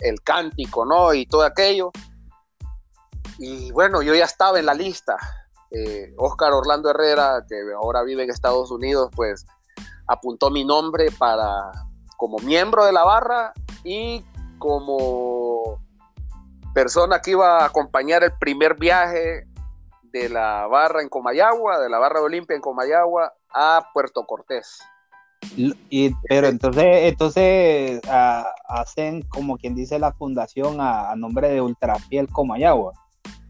el 0.00 0.22
cántico, 0.22 0.84
¿no? 0.84 1.14
Y 1.14 1.26
todo 1.26 1.42
aquello. 1.42 1.90
Y 3.42 3.72
bueno, 3.72 4.02
yo 4.02 4.14
ya 4.14 4.24
estaba 4.24 4.60
en 4.60 4.66
la 4.66 4.74
lista. 4.74 5.16
Oscar 6.16 6.52
eh, 6.52 6.54
Orlando 6.54 6.90
Herrera, 6.90 7.44
que 7.48 7.56
ahora 7.74 8.04
vive 8.04 8.22
en 8.22 8.30
Estados 8.30 8.70
Unidos, 8.70 9.10
pues 9.16 9.44
apuntó 10.06 10.48
mi 10.48 10.64
nombre 10.64 11.10
para 11.18 11.72
como 12.16 12.38
miembro 12.38 12.84
de 12.84 12.92
la 12.92 13.02
barra 13.02 13.52
y 13.82 14.24
como 14.58 15.82
persona 16.72 17.20
que 17.20 17.32
iba 17.32 17.58
a 17.58 17.64
acompañar 17.64 18.22
el 18.22 18.32
primer 18.38 18.76
viaje 18.76 19.48
de 20.04 20.28
la 20.28 20.68
barra 20.68 21.02
en 21.02 21.08
Comayagua, 21.08 21.80
de 21.80 21.90
la 21.90 21.98
barra 21.98 22.20
de 22.20 22.26
Olimpia 22.26 22.54
en 22.54 22.62
Comayagua 22.62 23.32
a 23.52 23.88
Puerto 23.92 24.24
Cortés. 24.24 24.78
Y, 25.56 26.14
pero 26.28 26.46
entonces, 26.46 26.84
entonces 27.10 28.00
hacen 28.68 29.22
como 29.22 29.58
quien 29.58 29.74
dice 29.74 29.98
la 29.98 30.12
fundación 30.12 30.76
a, 30.78 31.12
nombre 31.16 31.48
de 31.48 31.60
Ultrafiel 31.60 32.28
Comayagua. 32.28 32.92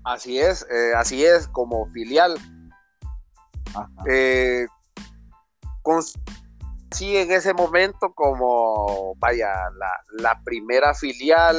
Así 0.05 0.39
es, 0.39 0.67
eh, 0.71 0.93
así 0.97 1.25
es, 1.25 1.47
como 1.49 1.87
filial. 1.93 2.37
Eh, 4.09 4.67
con, 5.83 6.03
sí 6.91 7.17
en 7.17 7.31
ese 7.31 7.55
momento 7.55 8.13
como, 8.13 9.15
vaya, 9.17 9.53
la, 10.19 10.41
primera 10.45 10.95
filial, 10.95 11.57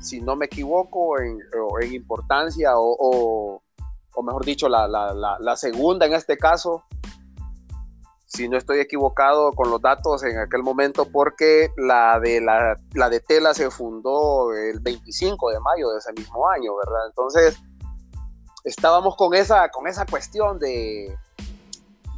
si 0.00 0.20
no 0.20 0.36
me 0.36 0.46
equivoco, 0.46 1.20
en, 1.20 1.38
en 1.82 1.94
importancia, 1.94 2.72
o, 2.76 3.60
mejor 4.22 4.44
dicho, 4.44 4.68
la, 4.68 5.56
segunda 5.56 6.06
en 6.06 6.14
este 6.14 6.36
caso, 6.36 6.84
si 8.34 8.48
no 8.48 8.56
estoy 8.56 8.80
equivocado 8.80 9.52
con 9.52 9.70
los 9.70 9.80
datos 9.80 10.24
en 10.24 10.38
aquel 10.38 10.62
momento, 10.62 11.06
porque 11.06 11.70
la 11.76 12.18
de, 12.18 12.40
la, 12.40 13.08
de 13.08 13.20
Tela 13.20 13.54
se 13.54 13.70
fundó 13.70 14.52
el 14.52 14.80
25 14.80 15.50
de 15.50 15.60
mayo 15.60 15.90
de 15.90 15.98
ese 15.98 16.12
mismo 16.12 16.48
año, 16.48 16.74
¿verdad? 16.76 17.06
Entonces, 17.08 17.56
estábamos 18.64 19.16
con 19.16 19.34
esa, 19.34 19.68
con 19.68 19.86
esa 19.86 20.04
cuestión 20.04 20.58
de 20.58 21.16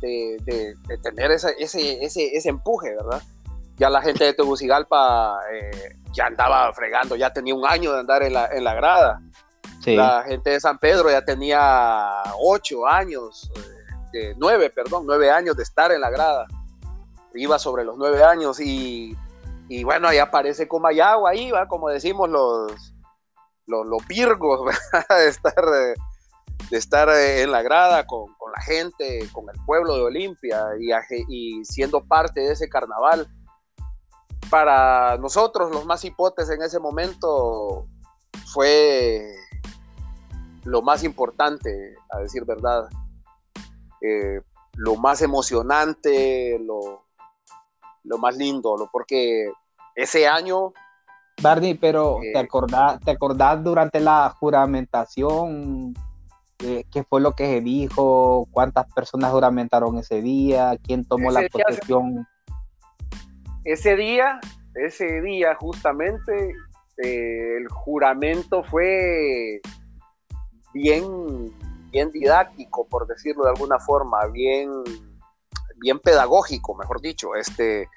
de, 0.00 0.76
tener 1.02 1.30
ese, 1.30 1.54
ese, 1.58 2.04
ese, 2.04 2.48
empuje, 2.48 2.94
¿verdad? 2.94 3.22
Ya 3.76 3.90
la 3.90 4.00
gente 4.00 4.24
de 4.24 4.34
Tegucigalpa 4.34 5.38
eh, 5.52 5.96
ya 6.12 6.26
andaba 6.26 6.72
fregando, 6.72 7.16
ya 7.16 7.32
tenía 7.32 7.54
un 7.54 7.66
año 7.66 7.92
de 7.92 8.00
andar 8.00 8.22
en 8.22 8.32
la, 8.32 8.46
en 8.46 8.64
la 8.64 8.74
grada. 8.74 9.20
La 9.84 10.24
gente 10.26 10.50
de 10.50 10.58
San 10.58 10.78
Pedro 10.78 11.10
ya 11.10 11.24
tenía 11.24 12.10
ocho 12.40 12.88
años, 12.88 13.48
eh, 13.54 13.75
nueve, 14.36 14.70
perdón, 14.70 15.04
nueve 15.06 15.30
años 15.30 15.56
de 15.56 15.62
estar 15.62 15.92
en 15.92 16.00
la 16.00 16.10
grada. 16.10 16.46
Iba 17.34 17.58
sobre 17.58 17.84
los 17.84 17.96
nueve 17.96 18.22
años 18.22 18.60
y, 18.60 19.16
y 19.68 19.84
bueno, 19.84 20.08
ahí 20.08 20.18
aparece 20.18 20.68
Comayagua, 20.68 21.30
ahí 21.30 21.52
como 21.68 21.88
decimos 21.88 22.28
los, 22.28 22.94
los, 23.66 24.06
virgos, 24.06 24.74
de 25.08 25.28
estar... 25.28 25.64
De 26.70 26.78
estar 26.78 27.08
en 27.10 27.52
la 27.52 27.62
grada 27.62 28.06
con, 28.06 28.28
la 28.52 28.60
gente, 28.62 29.28
con 29.30 29.44
el 29.48 29.64
pueblo 29.66 29.94
de 29.94 30.02
Olimpia 30.02 30.70
y, 30.80 30.90
y, 31.28 31.64
siendo 31.64 32.02
parte 32.02 32.40
de 32.40 32.52
ese 32.52 32.68
carnaval. 32.68 33.28
Para 34.50 35.16
nosotros, 35.18 35.70
los 35.70 35.86
más 35.86 36.04
hipotes 36.04 36.50
en 36.50 36.62
ese 36.62 36.80
momento, 36.80 37.86
fue 38.46 39.36
lo 40.64 40.82
más 40.82 41.04
importante, 41.04 41.94
a 42.10 42.18
decir 42.18 42.44
verdad, 42.44 42.88
eh, 44.00 44.40
lo 44.74 44.96
más 44.96 45.22
emocionante, 45.22 46.58
lo, 46.58 47.04
lo 48.04 48.18
más 48.18 48.36
lindo, 48.36 48.88
porque 48.92 49.50
ese 49.94 50.26
año 50.26 50.72
Barney, 51.42 51.74
pero 51.74 52.18
¿te, 52.20 52.32
eh, 52.32 52.38
acordás, 52.38 53.00
¿te 53.00 53.10
acordás 53.10 53.62
durante 53.62 54.00
la 54.00 54.34
juramentación 54.38 55.94
qué 56.58 57.04
fue 57.08 57.20
lo 57.20 57.32
que 57.32 57.46
se 57.46 57.60
dijo, 57.60 58.48
cuántas 58.50 58.92
personas 58.92 59.32
juramentaron 59.32 59.98
ese 59.98 60.22
día, 60.22 60.76
quién 60.82 61.04
tomó 61.04 61.30
la 61.30 61.46
posesión. 61.48 62.26
Ese 63.64 63.96
día, 63.96 64.40
ese 64.74 65.20
día 65.20 65.54
justamente, 65.54 66.54
eh, 67.02 67.56
el 67.58 67.68
juramento 67.68 68.62
fue 68.64 69.60
bien, 70.72 71.52
bien 71.96 72.10
didáctico, 72.10 72.86
por 72.86 73.06
decirlo 73.06 73.44
de 73.44 73.50
alguna 73.50 73.78
forma, 73.78 74.26
bien, 74.26 74.70
bien 75.76 75.98
pedagógico, 75.98 76.74
mejor 76.74 77.00
dicho. 77.00 77.34
Este, 77.34 77.88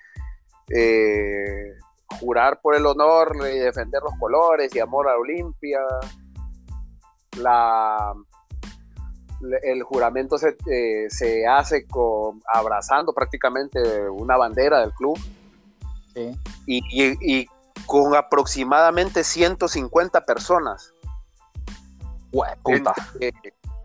eh, 0.73 1.73
jurar 2.21 2.61
por 2.61 2.75
el 2.75 2.85
honor 2.85 3.37
de 3.43 3.59
defender 3.59 4.01
los 4.01 4.13
colores 4.17 4.73
y 4.73 4.79
amor 4.79 5.09
a 5.09 5.17
Olimpia, 5.17 5.81
la 7.37 8.13
el 9.63 9.83
juramento 9.83 10.37
se, 10.37 10.57
eh, 10.69 11.07
se 11.09 11.45
hace 11.47 11.85
con, 11.87 12.41
abrazando 12.53 13.13
prácticamente 13.13 13.79
una 14.09 14.35
bandera 14.35 14.79
del 14.79 14.93
club 14.93 15.17
y, 16.65 17.47
con 17.85 18.15
aproximadamente 18.15 19.23
150 19.23 20.25
personas. 20.25 20.93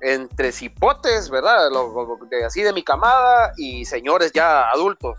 Entre 0.05 0.53
cipotes, 0.53 1.31
¿verdad? 1.31 1.71
así 2.45 2.63
de 2.63 2.75
mi 2.75 2.85
camada 2.85 3.53
y 3.57 3.87
señores 3.87 4.33
ya 4.33 4.69
adultos. 4.69 5.17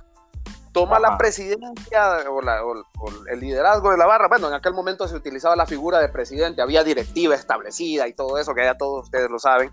Toma 0.73 0.99
la 0.99 1.17
presidencia 1.17 2.29
o, 2.29 2.41
el 3.31 3.39
liderazgo 3.39 3.91
de 3.91 3.97
la 3.97 4.05
barra. 4.05 4.27
Bueno, 4.27 4.49
en 4.49 4.53
aquel 4.53 4.73
momento 4.73 5.07
se 5.07 5.15
utilizaba 5.15 5.55
la 5.55 5.65
figura 5.65 5.99
de 5.99 6.09
presidente, 6.09 6.61
había 6.61 6.83
directiva 6.83 7.33
establecida 7.33 8.07
y 8.07 8.13
todo 8.13 8.37
eso, 8.37 8.53
que 8.53 8.63
ya 8.63 8.77
todos 8.77 9.05
ustedes 9.05 9.29
lo 9.31 9.39
saben. 9.39 9.71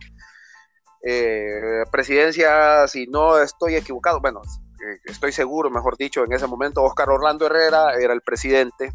Eh, 1.05 1.83
presidencia, 1.91 2.87
si 2.87 3.07
no 3.09 3.39
estoy 3.39 3.75
equivocado, 3.75 4.21
bueno, 4.21 4.41
eh, 4.47 4.99
estoy 5.05 5.33
seguro, 5.33 5.71
mejor 5.71 5.99
dicho, 5.99 6.25
en 6.25 6.33
ese 6.33 6.47
momento 6.47 6.85
Oscar 6.85 7.11
Orlando 7.11 7.47
Herrera 7.47 7.95
era 8.01 8.15
el 8.15 8.23
presidente, 8.23 8.95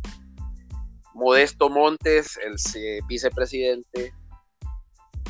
Modesto 1.13 1.69
Montes, 1.69 2.39
el 2.43 2.55
vicepresidente, 3.07 4.13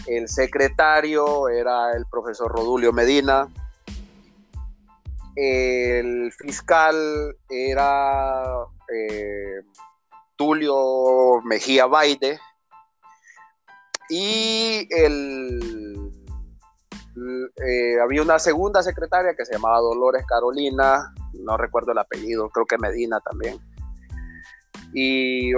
el 0.06 0.28
secretario 0.30 1.50
era 1.50 1.94
el 1.94 2.06
profesor 2.06 2.52
Rodulio 2.52 2.94
Medina, 2.94 3.48
el 5.36 6.32
fiscal 6.32 7.36
era 7.50 8.44
eh, 8.94 9.62
Tulio 10.36 11.42
Mejía 11.44 11.86
Baide 11.86 12.40
y 14.10 14.88
el, 14.90 16.12
eh, 17.66 18.00
había 18.02 18.22
una 18.22 18.40
segunda 18.40 18.82
secretaria 18.82 19.36
que 19.36 19.46
se 19.46 19.54
llamaba 19.54 19.80
Dolores 19.80 20.24
Carolina, 20.28 21.14
no 21.34 21.58
recuerdo 21.58 21.92
el 21.92 21.98
apellido, 21.98 22.50
creo 22.50 22.66
que 22.66 22.78
Medina 22.78 23.20
también. 23.20 23.60
Y, 24.94 25.52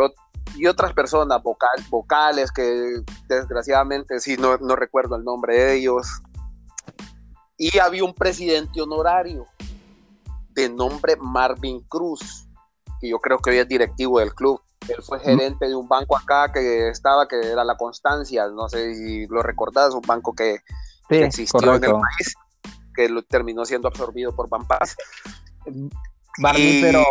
otras 0.68 0.94
personas 0.94 1.42
vocal, 1.42 1.84
vocales 1.90 2.52
que 2.52 3.02
desgraciadamente 3.28 4.20
sí 4.20 4.38
no, 4.38 4.58
no 4.58 4.76
recuerdo 4.76 5.16
el 5.16 5.24
nombre 5.24 5.56
de 5.56 5.76
ellos. 5.76 6.08
Y 7.58 7.78
había 7.78 8.04
un 8.04 8.14
presidente 8.14 8.82
honorario 8.82 9.46
de 10.54 10.70
nombre 10.70 11.16
Marvin 11.18 11.82
Cruz, 11.82 12.48
que 13.00 13.10
yo 13.10 13.20
creo 13.20 13.40
que 13.40 13.52
hoy 13.52 13.58
es 13.58 13.68
directivo 13.68 14.20
del 14.20 14.34
club. 14.34 14.62
Él 14.88 15.04
fue 15.04 15.20
gerente 15.20 15.68
de 15.68 15.76
un 15.76 15.88
banco 15.88 16.18
acá 16.18 16.52
que 16.52 16.90
estaba, 16.90 17.28
que 17.28 17.40
era 17.40 17.64
La 17.64 17.78
Constancia, 17.78 18.48
no 18.48 18.68
sé 18.70 18.96
si 18.96 19.28
lo 19.28 19.44
recordás, 19.44 19.94
un 19.94 20.02
banco 20.02 20.34
que, 20.34 20.60
existió 21.10 21.76
en 21.76 21.84
el 21.84 21.92
país, 21.92 22.36
que 22.96 23.10
lo 23.10 23.22
terminó 23.24 23.66
siendo 23.66 23.88
absorbido 23.88 24.36
por 24.36 24.50
Pampas. 24.50 24.96
Marvin, 26.38 26.82
pero 26.82 27.06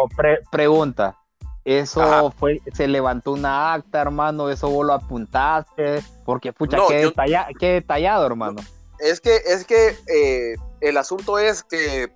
pregunta, 0.50 1.18
eso 1.64 2.32
fue, 2.38 2.62
se 2.72 2.88
levantó 2.88 3.32
una 3.32 3.74
acta, 3.74 4.00
hermano, 4.00 4.48
eso 4.48 4.70
vos 4.70 4.86
lo 4.86 4.94
apuntaste, 4.94 6.02
porque 6.24 6.52
pucha, 6.52 6.78
qué, 6.88 7.72
detallado, 7.72 8.26
hermano. 8.26 8.60
Es 8.98 9.20
que, 9.20 9.36
es 9.36 9.64
que 9.64 9.96
eh, 10.06 10.56
el 10.80 10.96
asunto 10.96 11.38
es 11.38 11.62
que 11.62 12.10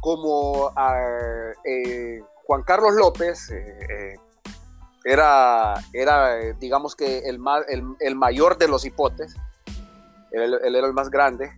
como 0.00 0.72
eh, 1.64 2.20
Juan 2.44 2.62
Carlos 2.64 2.94
López 2.94 3.50
eh, 3.50 4.16
era, 5.04 5.74
era, 5.92 6.52
digamos 6.54 6.96
que 6.96 7.20
el, 7.28 7.38
el, 8.00 8.16
mayor 8.16 8.58
de 8.58 8.68
los 8.68 8.84
hipotes, 8.84 9.36
él, 10.32 10.58
era 10.74 10.86
el 10.86 10.92
más 10.92 11.08
grande, 11.08 11.52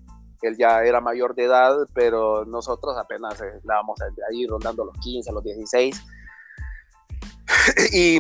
él 0.48 0.56
ya 0.56 0.82
era 0.82 1.00
mayor 1.00 1.34
de 1.34 1.44
edad, 1.44 1.76
pero 1.94 2.44
nosotros 2.44 2.96
apenas 2.96 3.40
estábamos 3.40 3.98
ahí 4.30 4.46
rondando 4.46 4.84
los 4.84 4.96
15, 4.98 5.32
los 5.32 5.44
16. 5.44 6.02
y, 7.92 8.18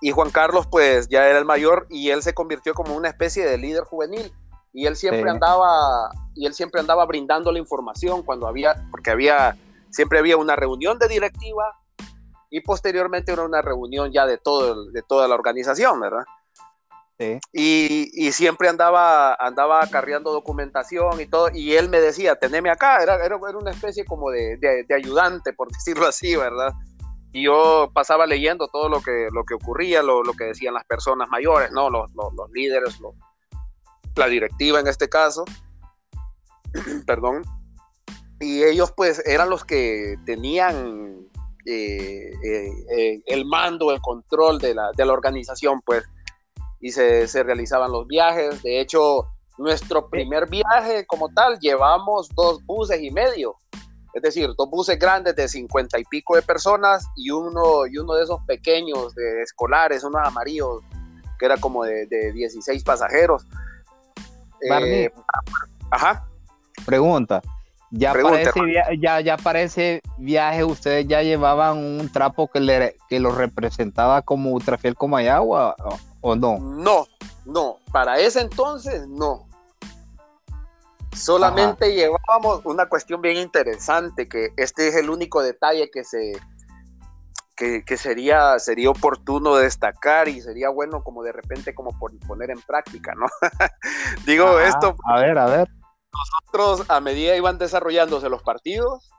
y 0.00 0.10
Juan 0.10 0.30
Carlos 0.30 0.66
pues 0.66 1.08
ya 1.08 1.26
era 1.28 1.38
el 1.38 1.44
mayor 1.44 1.86
y 1.90 2.10
él 2.10 2.22
se 2.22 2.34
convirtió 2.34 2.74
como 2.74 2.94
una 2.94 3.08
especie 3.08 3.44
de 3.44 3.58
líder 3.58 3.84
juvenil. 3.84 4.32
Y 4.72 4.84
él 4.84 4.94
siempre 4.96 5.30
andaba 5.30 6.10
y 6.34 6.46
él 6.46 6.52
siempre 6.52 6.80
andaba 6.80 7.06
brindando 7.06 7.50
la 7.50 7.58
información 7.58 8.22
cuando 8.22 8.46
había 8.46 8.74
porque 8.90 9.10
había 9.10 9.56
siempre 9.90 10.18
había 10.18 10.36
una 10.36 10.54
reunión 10.54 10.98
de 10.98 11.08
directiva 11.08 11.80
y 12.50 12.60
posteriormente 12.60 13.32
era 13.32 13.42
una 13.42 13.62
reunión 13.62 14.12
ya 14.12 14.26
de 14.26 14.36
todo 14.36 14.90
de 14.90 15.02
toda 15.02 15.28
la 15.28 15.34
organización 15.34 15.98
verdad 15.98 16.24
y, 17.52 18.10
y, 18.12 18.32
siempre 18.32 18.68
andaba 18.68 19.34
andaba 19.36 19.86
documentación 19.86 21.18
y 21.18 21.26
todo 21.26 21.48
y 21.50 21.72
él 21.72 21.88
me 21.88 21.98
decía 21.98 22.36
teneme 22.36 22.68
acá 22.68 23.02
era, 23.02 23.24
era, 23.24 23.36
una 23.36 23.70
especie 23.70 24.04
como 24.04 24.30
de, 24.30 24.58
de, 24.58 24.94
ayudante 24.94 25.54
por 25.54 25.68
decirlo 25.72 26.06
así 26.06 26.36
verdad 26.36 26.74
y 27.32 27.44
yo 27.44 27.90
pasaba 27.92 28.26
leyendo 28.26 28.68
todo 28.68 28.88
lo 28.88 29.02
que, 29.02 29.28
lo 29.30 29.44
que 29.44 29.54
ocurría, 29.54 30.02
lo, 30.02 30.22
lo 30.22 30.32
que 30.32 30.44
decían 30.44 30.72
las 30.72 30.86
personas 30.86 31.28
mayores, 31.28 31.70
¿no? 31.70 31.90
los, 31.90 32.10
los, 32.14 32.50
líderes, 32.50 32.98
la 34.14 34.26
directiva 34.26 34.80
en 34.80 34.86
este 34.86 35.10
caso, 35.10 35.44
perdón, 37.06 37.42
y 38.40 38.62
ellos 38.62 38.90
pues 38.96 39.22
eran 39.26 39.50
los 39.50 39.66
que 39.66 40.16
tenían 40.24 41.28
eh, 41.66 42.30
eh, 42.42 42.70
eh, 42.96 43.22
el 43.26 43.44
mando, 43.44 43.92
el 43.92 44.00
control 44.00 44.58
de 44.58 44.74
la, 44.74 44.90
de 44.96 45.04
la 45.04 45.12
organización, 45.12 45.82
pues, 45.84 46.04
y 46.80 46.90
se, 46.90 47.26
se, 47.28 47.42
realizaban 47.42 47.92
los 47.92 48.06
viajes. 48.06 48.62
De 48.62 48.80
hecho, 48.80 49.26
nuestro 49.58 50.08
primer 50.08 50.48
viaje 50.48 51.06
como 51.06 51.28
tal, 51.30 51.58
llevamos 51.58 52.28
dos 52.34 52.64
buses 52.64 53.00
y 53.00 53.10
medio, 53.10 53.56
es 54.14 54.22
decir, 54.22 54.50
dos 54.56 54.70
buses 54.70 54.98
grandes 54.98 55.36
de 55.36 55.48
cincuenta 55.48 55.98
y 55.98 56.04
pico 56.04 56.36
de 56.36 56.42
personas 56.42 57.06
y 57.16 57.30
uno, 57.30 57.86
y 57.86 57.98
uno 57.98 58.14
de 58.14 58.24
esos 58.24 58.40
pequeños 58.46 59.14
de 59.14 59.42
escolares, 59.42 60.04
unos 60.04 60.26
amarillos, 60.26 60.82
que 61.38 61.46
era 61.46 61.58
como 61.58 61.84
de, 61.84 62.06
de 62.06 62.32
16 62.32 62.82
pasajeros. 62.82 63.44
Eh, 64.62 65.10
ajá. 65.90 66.26
Pregunta. 66.86 67.42
Ya 67.90 68.12
parece 68.12 68.60
ya, 68.98 69.20
ya 69.20 69.36
viaje, 70.18 70.64
ustedes 70.64 71.06
ya 71.06 71.22
llevaban 71.22 71.78
un 71.78 72.10
trapo 72.10 72.48
que, 72.48 72.60
le, 72.60 72.96
que 73.08 73.20
lo 73.20 73.30
representaba 73.30 74.22
como 74.22 74.50
Ultrafiel 74.50 74.96
como 74.96 75.16
o, 75.16 75.74
o 76.20 76.36
no? 76.36 76.58
No, 76.58 77.06
no, 77.44 77.78
para 77.92 78.18
ese 78.18 78.40
entonces 78.40 79.06
no. 79.08 79.46
Solamente 81.14 81.94
llevábamos 81.94 82.60
una 82.64 82.86
cuestión 82.88 83.22
bien 83.22 83.38
interesante, 83.38 84.28
que 84.28 84.50
este 84.56 84.88
es 84.88 84.96
el 84.96 85.08
único 85.08 85.42
detalle 85.42 85.90
que 85.90 86.04
se, 86.04 86.32
que, 87.56 87.96
sería, 87.96 88.58
sería 88.58 88.90
oportuno 88.90 89.56
destacar 89.56 90.28
y 90.28 90.42
sería 90.42 90.68
bueno 90.68 91.02
como 91.02 91.22
de 91.22 91.32
repente 91.32 91.74
como 91.74 91.98
por 91.98 92.16
poner 92.26 92.50
en 92.50 92.60
práctica, 92.60 93.14
¿no? 93.14 93.26
Digo 94.26 94.60
esto. 94.60 94.94
A 95.04 95.20
ver, 95.20 95.38
a 95.38 95.46
ver. 95.46 95.68
Nosotros 96.16 96.88
a 96.88 97.00
medida 97.00 97.36
iban 97.36 97.58
desarrollándose 97.58 98.28
los 98.28 98.42
partidos, 98.42 99.10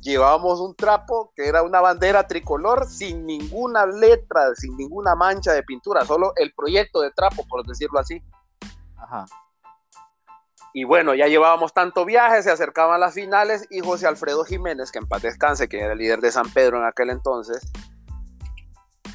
llevábamos 0.00 0.60
un 0.60 0.74
trapo 0.74 1.32
que 1.34 1.46
era 1.46 1.62
una 1.62 1.80
bandera 1.80 2.26
tricolor 2.26 2.86
sin 2.86 3.26
ninguna 3.26 3.86
letra, 3.86 4.54
sin 4.54 4.76
ninguna 4.76 5.14
mancha 5.14 5.52
de 5.52 5.62
pintura, 5.62 6.04
solo 6.04 6.32
el 6.36 6.52
proyecto 6.54 7.00
de 7.00 7.10
trapo, 7.10 7.44
por 7.48 7.66
decirlo 7.66 7.98
así. 7.98 8.22
Ajá. 8.96 9.26
Y 10.72 10.84
bueno, 10.84 11.14
ya 11.14 11.26
llevábamos 11.26 11.72
tanto 11.72 12.04
viaje, 12.04 12.42
se 12.42 12.50
acercaban 12.50 13.00
las 13.00 13.14
finales 13.14 13.66
y 13.70 13.80
José 13.80 14.06
Alfredo 14.06 14.44
Jiménez, 14.44 14.92
que 14.92 14.98
en 14.98 15.08
paz 15.08 15.22
descanse, 15.22 15.68
que 15.68 15.80
era 15.80 15.94
el 15.94 15.98
líder 15.98 16.20
de 16.20 16.30
San 16.30 16.50
Pedro 16.52 16.78
en 16.78 16.84
aquel 16.84 17.10
entonces, 17.10 17.66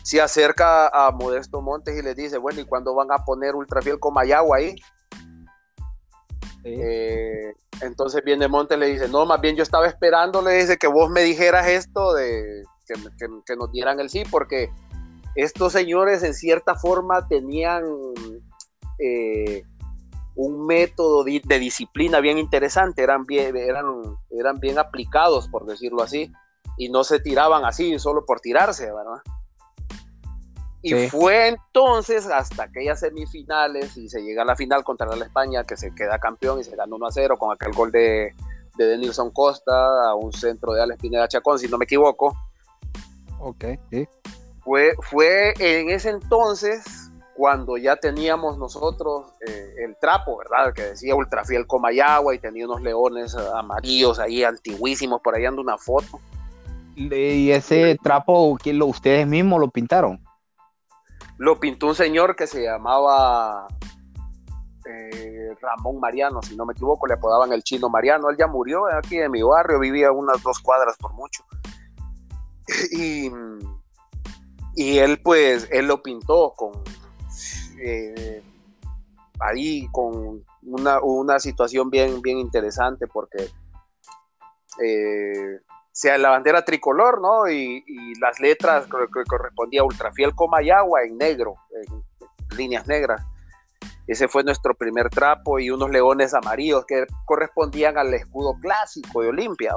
se 0.04 0.20
acerca 0.20 0.88
a 0.88 1.12
Modesto 1.12 1.62
Montes 1.62 1.98
y 1.98 2.02
le 2.02 2.16
dice, 2.16 2.38
bueno, 2.38 2.62
¿y 2.62 2.66
cuándo 2.66 2.96
van 2.96 3.12
a 3.12 3.24
poner 3.24 3.56
Ultrafiel 3.56 4.00
Comayagua 4.00 4.58
ahí? 4.58 4.76
Eh, 6.64 7.54
entonces 7.82 8.24
viene 8.24 8.48
Montes 8.48 8.78
le 8.78 8.88
dice, 8.88 9.08
no, 9.08 9.26
más 9.26 9.42
bien 9.42 9.56
yo 9.56 9.64
estaba 9.64 9.88
esperando, 9.88 10.42
le 10.42 10.78
que 10.78 10.88
vos 10.88 11.10
me 11.10 11.22
dijeras 11.22 11.68
esto 11.68 12.14
de 12.14 12.64
que, 12.88 13.56
nos 13.56 13.72
dieran 13.72 14.00
el 14.00 14.10
sí, 14.10 14.24
porque 14.30 14.70
estos 15.36 15.74
señores 15.74 16.24
en 16.24 16.34
cierta 16.34 16.76
forma 16.76 17.28
tenían... 17.28 17.84
Eh, 19.00 19.64
un 20.36 20.66
método 20.66 21.24
de, 21.24 21.42
disciplina 21.60 22.20
bien 22.20 22.38
interesante, 22.38 23.04
eran 23.04 23.26
bien, 23.26 23.56
eran 23.58 24.60
bien 24.60 24.80
aplicados, 24.80 25.48
por 25.50 25.66
decirlo 25.66 26.02
así, 26.02 26.32
y 26.78 26.90
no 26.90 27.04
se 27.04 27.20
tiraban 27.20 27.66
así 27.66 28.00
solo 28.00 28.26
por 28.26 28.40
tirarse, 28.40 28.86
¿verdad? 28.86 29.22
Y 30.84 31.10
fue 31.10 31.50
entonces 31.50 32.26
hasta 32.26 32.64
aquellas 32.64 33.00
semifinales 33.00 33.96
y 33.98 34.10
se 34.10 34.22
llega 34.22 34.42
a 34.42 34.46
la 34.46 34.56
final 34.56 34.84
contra 34.84 35.16
la 35.16 35.26
España 35.26 35.64
que 35.64 35.78
se 35.78 35.94
queda 35.94 36.18
campeón 36.18 36.60
y 36.60 36.64
se 36.64 36.76
gana 36.76 36.96
1 36.96 37.06
a 37.06 37.12
0 37.12 37.38
con 37.38 37.54
aquel 37.54 37.72
gol 37.72 37.92
de, 37.92 38.34
de 38.78 38.86
Denilson 38.86 39.30
Costa 39.32 39.72
a 40.10 40.16
un 40.16 40.34
centro 40.34 40.74
de 40.74 40.82
Alex 40.82 41.00
Pineda 41.00 41.28
Chacón, 41.28 41.60
si 41.60 41.68
no 41.68 41.78
me 41.78 41.86
equivoco. 41.86 42.36
Ok, 43.40 43.66
sí. 43.92 44.08
Fue, 44.64 44.94
fue 45.02 45.54
en 45.60 45.90
ese 45.90 46.10
entonces 46.10 46.84
cuando 47.36 47.78
ya 47.78 47.96
teníamos 47.96 48.58
nosotros 48.58 49.34
eh, 49.48 49.76
el 49.86 49.96
trapo, 49.98 50.38
¿verdad? 50.38 50.74
Que 50.74 50.84
decía 50.84 51.16
Ultrafiel 51.16 51.66
Comayagua 51.66 52.36
y 52.36 52.40
tenía 52.40 52.66
unos 52.66 52.82
leones 52.82 53.36
amarillos 53.36 54.20
ahí 54.20 54.44
antiguísimos, 54.44 55.22
por 55.22 55.36
ahí 55.36 55.46
anda 55.46 55.62
una 55.62 55.78
foto. 55.78 56.20
¿Y 56.96 57.52
ese 57.52 57.98
trapo, 58.04 58.58
¿quién 58.62 58.78
lo, 58.78 58.86
ustedes 58.88 59.26
mismos 59.26 59.60
lo 59.60 59.70
pintaron? 59.70 60.20
Lo 61.42 61.60
pintó 61.60 61.88
un 61.88 61.96
señor 61.96 62.36
que 62.36 62.46
se 62.46 62.62
llamaba 62.62 63.66
eh, 64.86 65.56
Ramón 65.60 66.00
Mariano, 66.00 66.40
si 66.44 66.56
no 66.56 66.68
me 66.68 66.74
equivoco, 66.74 67.08
le 67.08 67.16
apodaban 67.16 67.52
el 67.52 67.64
chino 67.64 67.90
Mariano. 67.90 68.30
Él 68.30 68.38
ya 68.38 68.46
murió 68.46 68.86
aquí 68.96 69.18
en 69.18 69.32
mi 69.32 69.42
barrio, 69.42 69.80
vivía 69.80 70.12
unas 70.12 70.44
dos 70.44 70.60
cuadras 70.60 70.96
por 70.98 71.14
mucho. 71.14 71.44
Y, 72.92 73.32
y 74.76 75.00
él, 75.00 75.20
pues, 75.24 75.68
él 75.72 75.88
lo 75.88 76.04
pintó 76.04 76.54
con 76.56 76.72
eh, 77.84 78.44
ahí 79.40 79.88
con 79.92 80.46
una, 80.62 81.40
situación 81.40 81.90
bien, 81.90 82.22
bien 82.22 82.38
interesante 82.38 83.08
porque 83.08 83.50
eh, 84.82 85.60
sea 85.92 86.18
la 86.18 86.30
bandera 86.30 86.64
tricolor, 86.64 87.22
¿no? 87.22 87.50
Y, 87.50 87.84
las 88.20 88.40
letras 88.40 88.86
que 88.86 89.24
correspondía 89.28 89.82
a 89.82 89.86
Ultrafiel 89.86 90.36
Comayagua 90.36 91.04
en 91.04 91.18
negro, 91.18 91.56
en 91.88 92.58
líneas 92.58 92.88
negras. 92.88 93.22
Ese 94.08 94.28
fue 94.28 94.44
nuestro 94.44 94.74
primer 94.74 95.10
trapo 95.10 95.60
y 95.60 95.70
unos 95.70 95.90
leones 95.90 96.34
amarillos 96.34 96.86
que 96.86 97.06
correspondían 97.26 97.98
al 97.98 98.14
escudo 98.14 98.56
clásico 98.60 99.22
de 99.22 99.30
Olimpia. 99.30 99.74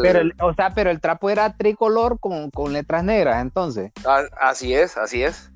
Pero, 0.00 0.20
o 0.40 0.54
sea, 0.54 0.70
pero 0.70 0.90
el 0.90 1.00
trapo 1.00 1.30
era 1.30 1.56
tricolor 1.56 2.18
con, 2.20 2.50
letras 2.72 3.02
negras, 3.02 3.42
entonces. 3.42 3.90
Ah, 4.06 4.22
así 4.40 4.74
es, 4.74 4.96
así 4.96 5.24
es. 5.24 5.50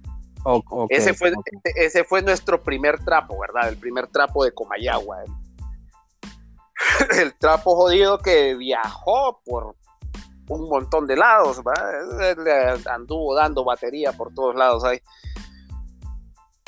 ese, 0.89 1.15
fue, 1.15 1.33
ese 1.77 2.05
fue 2.05 2.23
nuestro 2.23 2.63
primer 2.63 2.99
trapo, 3.05 3.39
¿verdad? 3.39 3.69
El 3.69 3.77
primer 3.77 4.09
trapo 4.09 4.45
de 4.45 4.53
Comayagua. 4.53 5.19
El, 7.21 7.35
trapo 7.35 7.77
jodido 7.77 8.19
que 8.19 8.55
viajó 8.55 9.41
por 9.45 9.77
un 10.49 10.69
montón 10.69 11.07
de 11.07 11.17
lados, 11.17 11.61
anduvo 12.87 13.35
dando 13.35 13.65
batería 13.65 14.13
por 14.13 14.33
todos 14.33 14.55
lados 14.55 14.85
ahí. 14.85 15.01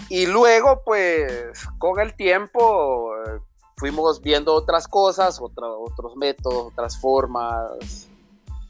Y 0.09 0.27
luego, 0.27 0.83
pues, 0.85 1.53
con 1.79 2.01
el 2.01 2.15
tiempo 2.15 3.15
eh, 3.15 3.41
fuimos 3.77 4.23
viendo 4.23 4.55
otras 4.55 4.89
cosas, 4.89 5.39
otros 5.41 6.17
métodos, 6.17 6.73
otras 6.73 6.99
formas. 6.99 8.09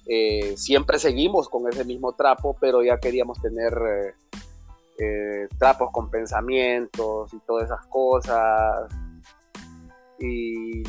Eh, 0.06 0.56
siempre 0.56 0.98
seguimos 0.98 1.48
con 1.48 1.68
ese 1.68 1.84
mismo 1.84 2.12
trapo, 2.12 2.56
pero 2.60 2.82
ya 2.82 2.98
queríamos 2.98 3.40
tener 3.40 4.16
eh, 4.98 5.48
trapos 5.58 5.90
con 5.92 6.10
pensamientos 6.10 7.32
y 7.32 7.38
todas 7.40 7.66
esas 7.66 7.86
cosas. 7.86 8.90
Y, 10.18 10.82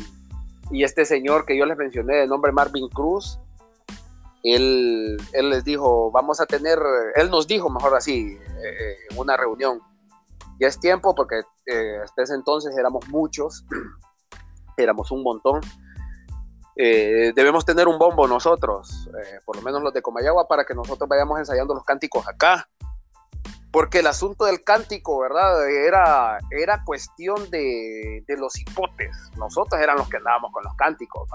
y, 0.72 0.82
este 0.82 1.04
señor 1.04 1.46
que 1.46 1.56
yo 1.56 1.64
les 1.64 1.76
mencioné, 1.76 2.16
de 2.16 2.26
nombre 2.26 2.50
Marvin 2.50 2.88
Cruz, 2.88 3.38
él, 4.42 5.16
él 5.32 5.50
les 5.50 5.64
dijo, 5.64 6.10
vamos 6.10 6.40
a 6.40 6.46
tener, 6.46 6.78
él 7.14 7.30
nos 7.30 7.46
dijo, 7.46 7.70
mejor 7.70 7.94
así, 7.96 8.38
en 9.10 9.18
una 9.18 9.36
reunión, 9.36 9.80
ya 10.60 10.68
es 10.68 10.78
tiempo 10.78 11.14
porque 11.14 11.42
eh, 11.66 11.98
hasta 12.04 12.22
ese 12.22 12.34
entonces 12.34 12.76
éramos 12.76 13.08
muchos, 13.08 13.64
éramos 14.76 15.10
un 15.10 15.22
montón. 15.22 15.62
Eh, 16.76 17.32
debemos 17.34 17.64
tener 17.64 17.88
un 17.88 17.98
bombo 17.98 18.28
nosotros, 18.28 19.08
eh, 19.08 19.38
por 19.44 19.56
lo 19.56 19.62
menos 19.62 19.82
los 19.82 19.92
de 19.92 20.02
Comayagua, 20.02 20.46
para 20.46 20.64
que 20.64 20.74
nosotros 20.74 21.08
vayamos 21.08 21.38
ensayando 21.38 21.74
los 21.74 21.84
cánticos 21.84 22.28
acá. 22.28 22.68
Porque 23.72 24.00
el 24.00 24.08
asunto 24.08 24.46
del 24.46 24.62
cántico, 24.62 25.20
¿verdad? 25.20 25.68
Era, 25.70 26.38
era 26.50 26.82
cuestión 26.84 27.48
de, 27.50 28.24
los 28.36 28.58
hipotes. 28.58 29.16
Nosotros 29.36 29.80
eran 29.80 29.96
los 29.96 30.08
que 30.08 30.16
andábamos 30.16 30.50
con 30.52 30.64
los 30.64 30.74
cánticos. 30.74 31.28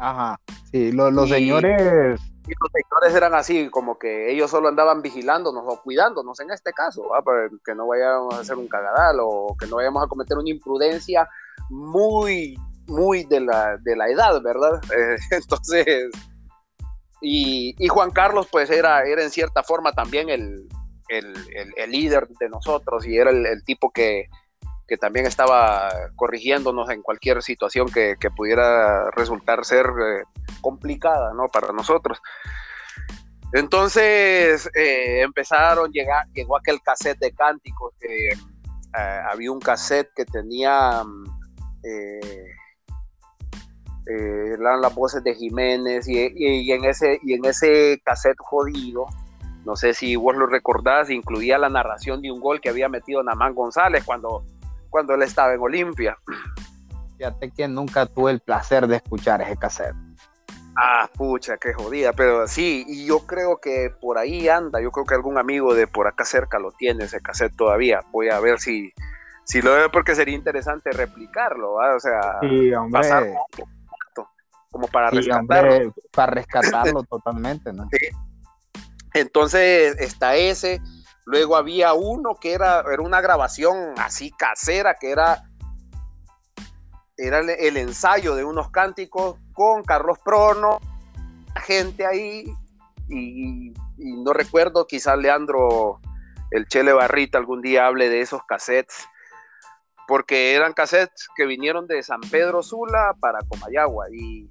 Ajá, 0.00 0.40
sí, 0.72 0.92
los 0.92 1.28
señores 1.28 2.20
y 2.50 2.54
los 2.58 2.72
señores 2.72 3.14
eran 3.14 3.34
así, 3.34 3.70
como 3.70 3.98
que 3.98 4.32
ellos 4.32 4.50
solo 4.50 4.68
andaban 4.68 5.02
vigilándonos 5.02 5.62
o 5.66 5.80
cuidándonos 5.82 6.40
en 6.40 6.50
este 6.50 6.72
caso, 6.72 7.08
para 7.24 7.48
que 7.64 7.74
no 7.76 7.86
vayamos 7.86 8.34
a 8.34 8.40
hacer 8.40 8.56
un 8.56 8.66
cagadal 8.66 9.18
o 9.20 9.56
que 9.58 9.66
no 9.66 9.76
vayamos 9.76 10.02
a 10.02 10.08
cometer 10.08 10.36
una 10.36 10.50
imprudencia 10.50 11.28
muy, 11.68 12.58
muy 12.88 13.24
de 13.24 13.40
la, 13.40 13.76
de 13.76 13.94
la 13.94 14.08
edad, 14.08 14.42
¿verdad? 14.42 14.80
Eh, 14.96 15.16
entonces, 15.30 16.10
y, 17.20 17.76
Juan 17.88 18.10
Carlos 18.10 18.48
pues 18.50 18.70
era, 18.70 19.04
era 19.04 19.22
en 19.22 19.30
cierta 19.30 19.62
forma 19.62 19.92
también 19.92 20.28
el, 20.28 20.68
líder 21.88 22.28
de 22.40 22.48
nosotros 22.48 23.06
y 23.06 23.16
era 23.16 23.30
el, 23.30 23.62
tipo 23.64 23.90
que, 23.90 24.28
que 24.90 24.96
también 24.96 25.24
estaba 25.24 25.88
corrigiéndonos 26.16 26.90
en 26.90 27.00
cualquier 27.00 27.44
situación 27.44 27.86
que, 27.92 28.16
pudiera 28.36 29.08
resultar 29.12 29.64
ser 29.64 29.86
eh, 29.86 30.24
complicada 30.60 31.32
¿no? 31.32 31.46
para 31.46 31.72
nosotros. 31.72 32.20
Entonces 33.52 34.68
eh, 34.74 35.20
empezaron, 35.22 35.92
llegar, 35.92 36.26
llegó 36.34 36.56
aquel 36.56 36.80
cassette 36.82 37.20
de 37.20 37.30
cánticos, 37.30 37.94
que 38.00 38.30
eh, 38.30 39.20
había 39.30 39.52
un 39.52 39.60
cassette 39.60 40.10
que 40.12 40.24
tenía 40.24 41.04
eran 44.06 44.80
las 44.80 44.92
voces 44.92 45.22
de 45.22 45.36
Jiménez 45.36 46.08
y, 46.08 46.72
en 46.72 46.84
ese, 46.84 47.20
y 47.22 47.34
en 47.34 47.44
ese 47.44 48.02
cassette 48.04 48.38
jodido, 48.40 49.06
no 49.64 49.76
sé 49.76 49.94
si 49.94 50.16
vos 50.16 50.34
lo 50.34 50.46
recordás, 50.46 51.10
incluía 51.10 51.58
la 51.58 51.68
narración 51.68 52.20
de 52.20 52.32
un 52.32 52.40
gol 52.40 52.60
que 52.60 52.70
había 52.70 52.88
metido 52.88 53.22
Namán 53.22 53.54
González 53.54 54.02
cuando 54.04 54.44
cuando 54.90 55.14
él 55.14 55.22
estaba 55.22 55.54
en 55.54 55.60
Olimpia. 55.60 56.18
Fíjate 57.16 57.50
que 57.50 57.68
nunca 57.68 58.06
tuve 58.06 58.32
el 58.32 58.40
placer 58.40 58.86
de 58.86 58.96
escuchar 58.96 59.40
ese 59.42 59.56
cassette. 59.56 59.94
Ah, 60.76 61.10
pucha, 61.14 61.56
qué 61.58 61.74
jodida, 61.74 62.12
pero 62.12 62.46
sí, 62.46 62.84
y 62.86 63.04
yo 63.04 63.26
creo 63.26 63.60
que 63.60 63.92
por 64.00 64.18
ahí 64.18 64.48
anda, 64.48 64.80
yo 64.80 64.90
creo 64.90 65.04
que 65.04 65.14
algún 65.14 65.36
amigo 65.36 65.74
de 65.74 65.86
por 65.86 66.06
acá 66.06 66.24
cerca 66.24 66.58
lo 66.58 66.72
tiene 66.72 67.04
ese 67.04 67.20
cassette 67.20 67.54
todavía. 67.56 68.00
Voy 68.12 68.30
a 68.30 68.40
ver 68.40 68.60
si, 68.60 68.92
si 69.44 69.60
lo 69.60 69.74
veo 69.74 69.90
porque 69.90 70.14
sería 70.14 70.34
interesante 70.34 70.90
replicarlo, 70.92 71.74
o 71.74 72.00
sea, 72.00 72.38
sí, 72.40 72.72
hombre. 72.72 73.34
como 74.70 74.86
para 74.86 75.10
rescatarlo. 75.10 75.92
para 76.12 76.32
rescatarlo 76.32 77.02
totalmente, 77.02 77.72
¿no? 77.72 77.88
Sí. 77.90 78.06
Entonces 79.12 79.96
está 79.98 80.36
ese, 80.36 80.80
Luego 81.30 81.54
había 81.54 81.94
uno 81.94 82.34
que 82.40 82.52
era, 82.52 82.80
era 82.80 83.00
una 83.00 83.20
grabación 83.20 83.94
así 83.98 84.32
casera, 84.32 84.94
que 84.94 85.12
era, 85.12 85.44
era 87.16 87.38
el, 87.38 87.76
ensayo 87.76 88.34
de 88.34 88.42
unos 88.42 88.70
cánticos 88.72 89.36
con 89.52 89.84
Carlos 89.84 90.18
Prono, 90.24 90.80
gente 91.54 92.04
ahí, 92.04 92.52
y, 93.08 93.72
no 93.96 94.32
recuerdo, 94.32 94.88
quizás 94.88 95.16
Leandro, 95.18 96.00
el 96.50 96.66
Chele 96.66 96.92
Barrita, 96.92 97.38
algún 97.38 97.62
día 97.62 97.86
hable 97.86 98.08
de 98.08 98.22
esos 98.22 98.42
cassettes, 98.44 99.06
porque 100.08 100.56
eran 100.56 100.72
cassettes 100.72 101.28
que 101.36 101.46
vinieron 101.46 101.86
de 101.86 102.02
San 102.02 102.22
Pedro 102.22 102.60
Sula 102.64 103.14
para 103.20 103.38
Comayagua, 103.48 104.06
y, 104.12 104.50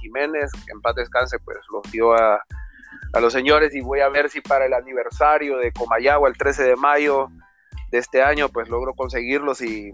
Jiménez, 0.00 0.50
en 0.66 0.80
paz 0.80 0.96
descanse, 0.96 1.38
pues 1.38 1.58
los 1.70 1.88
dio 1.92 2.12
a, 2.12 2.42
a 3.12 3.20
los 3.20 3.32
señores 3.32 3.74
y 3.74 3.80
voy 3.80 4.00
a 4.00 4.08
ver 4.08 4.30
si 4.30 4.40
para 4.40 4.66
el 4.66 4.74
aniversario 4.74 5.58
de 5.58 5.72
Comayagua 5.72 6.28
el 6.28 6.36
13 6.36 6.64
de 6.64 6.76
mayo 6.76 7.28
de 7.90 7.98
este 7.98 8.22
año 8.22 8.48
pues 8.48 8.68
logro 8.68 8.94
conseguirlos 8.94 9.60
y, 9.62 9.92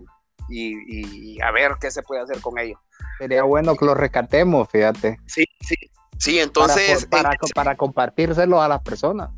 a 1.42 1.50
ver 1.50 1.72
qué 1.80 1.90
se 1.90 2.02
puede 2.02 2.22
hacer 2.22 2.40
con 2.40 2.58
ellos. 2.58 2.78
Sería 3.18 3.42
bueno 3.42 3.74
que 3.76 3.86
los 3.86 3.96
rescatemos, 3.96 4.68
fíjate. 4.68 5.18
Sí, 5.26 5.44
sí, 5.60 5.74
sí, 6.18 6.38
entonces... 6.38 7.06
Para, 7.06 7.30
para, 7.54 7.76
compartírselos 7.76 8.60
a 8.60 8.68
las 8.68 8.82
personas. 8.82 9.30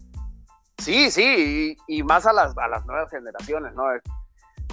Sí, 0.78 1.10
sí, 1.10 1.76
y, 1.86 2.02
más 2.02 2.26
a 2.26 2.32
las, 2.32 2.56
a 2.58 2.68
las 2.68 2.84
nuevas 2.86 3.10
generaciones, 3.10 3.74
¿no? 3.74 3.84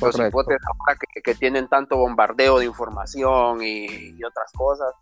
Los 0.01 0.19
hipotes 0.19 0.57
ahora 0.67 0.99
que, 1.23 1.35
tienen 1.35 1.67
tanto 1.67 1.97
bombardeo 1.97 2.59
de 2.59 2.65
información 2.65 3.59
y 3.61 4.23
otras 4.23 4.51
cosas, 4.53 4.93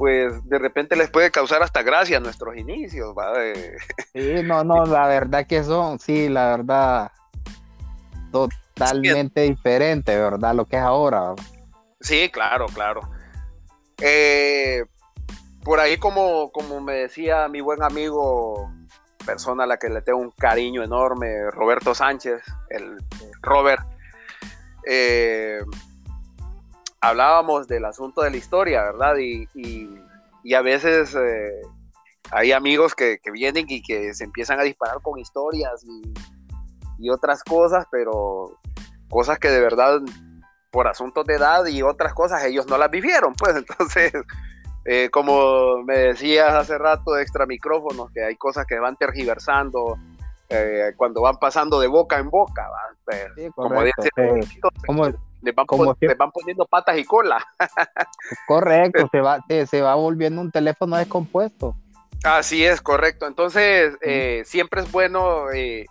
pues 0.00 0.32
de 0.48 0.58
repente 0.58 0.96
les 0.96 1.10
puede 1.10 1.30
causar 1.30 1.62
hasta 1.62 1.82
gracia 1.82 2.20
nuestros 2.20 2.56
inicios, 2.56 3.14
¿va? 3.14 3.34
Sí, 4.14 4.42
no, 4.42 4.64
no, 4.64 4.86
la 4.86 5.06
verdad 5.06 5.46
que 5.46 5.62
son, 5.62 5.98
sí, 5.98 6.30
la 6.30 6.56
verdad, 6.56 7.12
totalmente 8.32 9.42
diferente, 9.42 10.16
¿verdad? 10.16 10.54
Lo 10.54 10.64
que 10.64 10.76
es 10.76 10.82
ahora. 10.82 11.34
Sí, 12.00 12.30
claro, 12.30 12.64
claro. 12.72 13.02
Eh, 14.00 14.86
por 15.62 15.80
ahí, 15.80 15.98
como, 15.98 16.50
como 16.50 16.80
me 16.80 16.94
decía 16.94 17.46
mi 17.48 17.60
buen 17.60 17.82
amigo, 17.82 18.72
persona 19.26 19.64
a 19.64 19.66
la 19.66 19.76
que 19.76 19.90
le 19.90 20.00
tengo 20.00 20.20
un 20.20 20.30
cariño 20.30 20.82
enorme, 20.82 21.50
Roberto 21.50 21.94
Sánchez, 21.94 22.40
el 22.70 22.96
Robert, 23.42 23.82
eh, 24.86 25.60
hablábamos 27.00 27.66
del 27.66 27.84
asunto 27.84 28.22
de 28.22 28.30
la 28.30 28.36
historia, 28.36 28.84
¿verdad? 28.84 29.16
Y, 29.18 30.54
a 30.54 30.62
veces 30.62 31.14
eh, 31.14 31.60
hay 32.30 32.52
amigos 32.52 32.94
que, 32.94 33.18
vienen 33.32 33.66
y 33.68 33.82
que 33.82 34.14
se 34.14 34.24
empiezan 34.24 34.60
a 34.60 34.62
disparar 34.62 35.00
con 35.02 35.18
historias 35.18 35.84
y, 35.84 37.08
otras 37.08 37.42
cosas, 37.42 37.86
pero 37.90 38.58
cosas 39.08 39.38
que 39.38 39.48
de 39.48 39.60
verdad 39.60 40.00
por 40.70 40.86
asuntos 40.86 41.24
de 41.24 41.36
edad 41.36 41.64
y 41.64 41.80
otras 41.80 42.12
cosas 42.12 42.44
ellos 42.44 42.66
no 42.66 42.76
las 42.76 42.90
vivieron, 42.90 43.34
pues. 43.34 43.56
Entonces, 43.56 44.12
eh, 44.84 45.08
como 45.10 45.82
me 45.82 45.96
decías 45.96 46.52
hace 46.52 46.76
rato 46.76 47.12
de 47.12 47.22
extra 47.22 47.46
micrófonos, 47.46 48.10
que 48.12 48.22
hay 48.22 48.36
cosas 48.36 48.66
que 48.66 48.78
van 48.78 48.96
tergiversando 48.96 49.96
eh, 50.50 50.92
cuando 50.96 51.22
van 51.22 51.38
pasando 51.38 51.80
de 51.80 51.86
boca 51.86 52.18
en 52.18 52.28
boca, 52.28 52.68
como 53.54 53.82
dice, 53.82 54.10
como, 54.86 55.08
le, 55.42 55.52
van, 55.52 55.66
poniendo 56.32 56.66
patas 56.66 56.98
y 56.98 57.04
cola. 57.04 57.44
correcto, 58.46 59.08
se 59.12 59.20
va, 59.20 59.44
se 59.48 59.80
va 59.82 59.94
volviendo 59.94 60.40
un 60.40 60.50
teléfono 60.50 60.96
descompuesto. 60.96 61.76
Así 62.24 62.64
es, 62.64 62.80
correcto. 62.80 63.26
Entonces, 63.26 63.96
eh, 64.02 64.42
siempre 64.44 64.82
es 64.82 64.92
bueno 64.92 65.50
eh, 65.52 65.86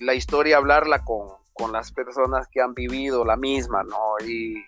la 0.00 0.14
historia 0.14 0.58
hablarla 0.58 1.04
con, 1.04 1.28
con, 1.52 1.72
las 1.72 1.92
personas 1.92 2.46
que 2.48 2.60
han 2.60 2.74
vivido 2.74 3.24
la 3.24 3.36
misma, 3.36 3.82
¿no? 3.82 4.24
Y, 4.24 4.64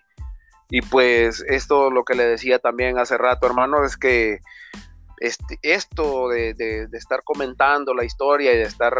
y 0.70 0.80
pues 0.82 1.44
esto 1.48 1.90
lo 1.90 2.04
que 2.04 2.14
le 2.14 2.24
decía 2.24 2.58
también 2.58 2.98
hace 2.98 3.16
rato, 3.16 3.46
hermano, 3.46 3.84
es 3.84 3.96
que 3.96 4.40
este, 5.18 5.58
esto 5.62 6.28
de, 6.28 6.88
estar 6.92 7.22
comentando 7.22 7.94
la 7.94 8.04
historia 8.04 8.52
y 8.52 8.56
de 8.56 8.64
estar 8.64 8.94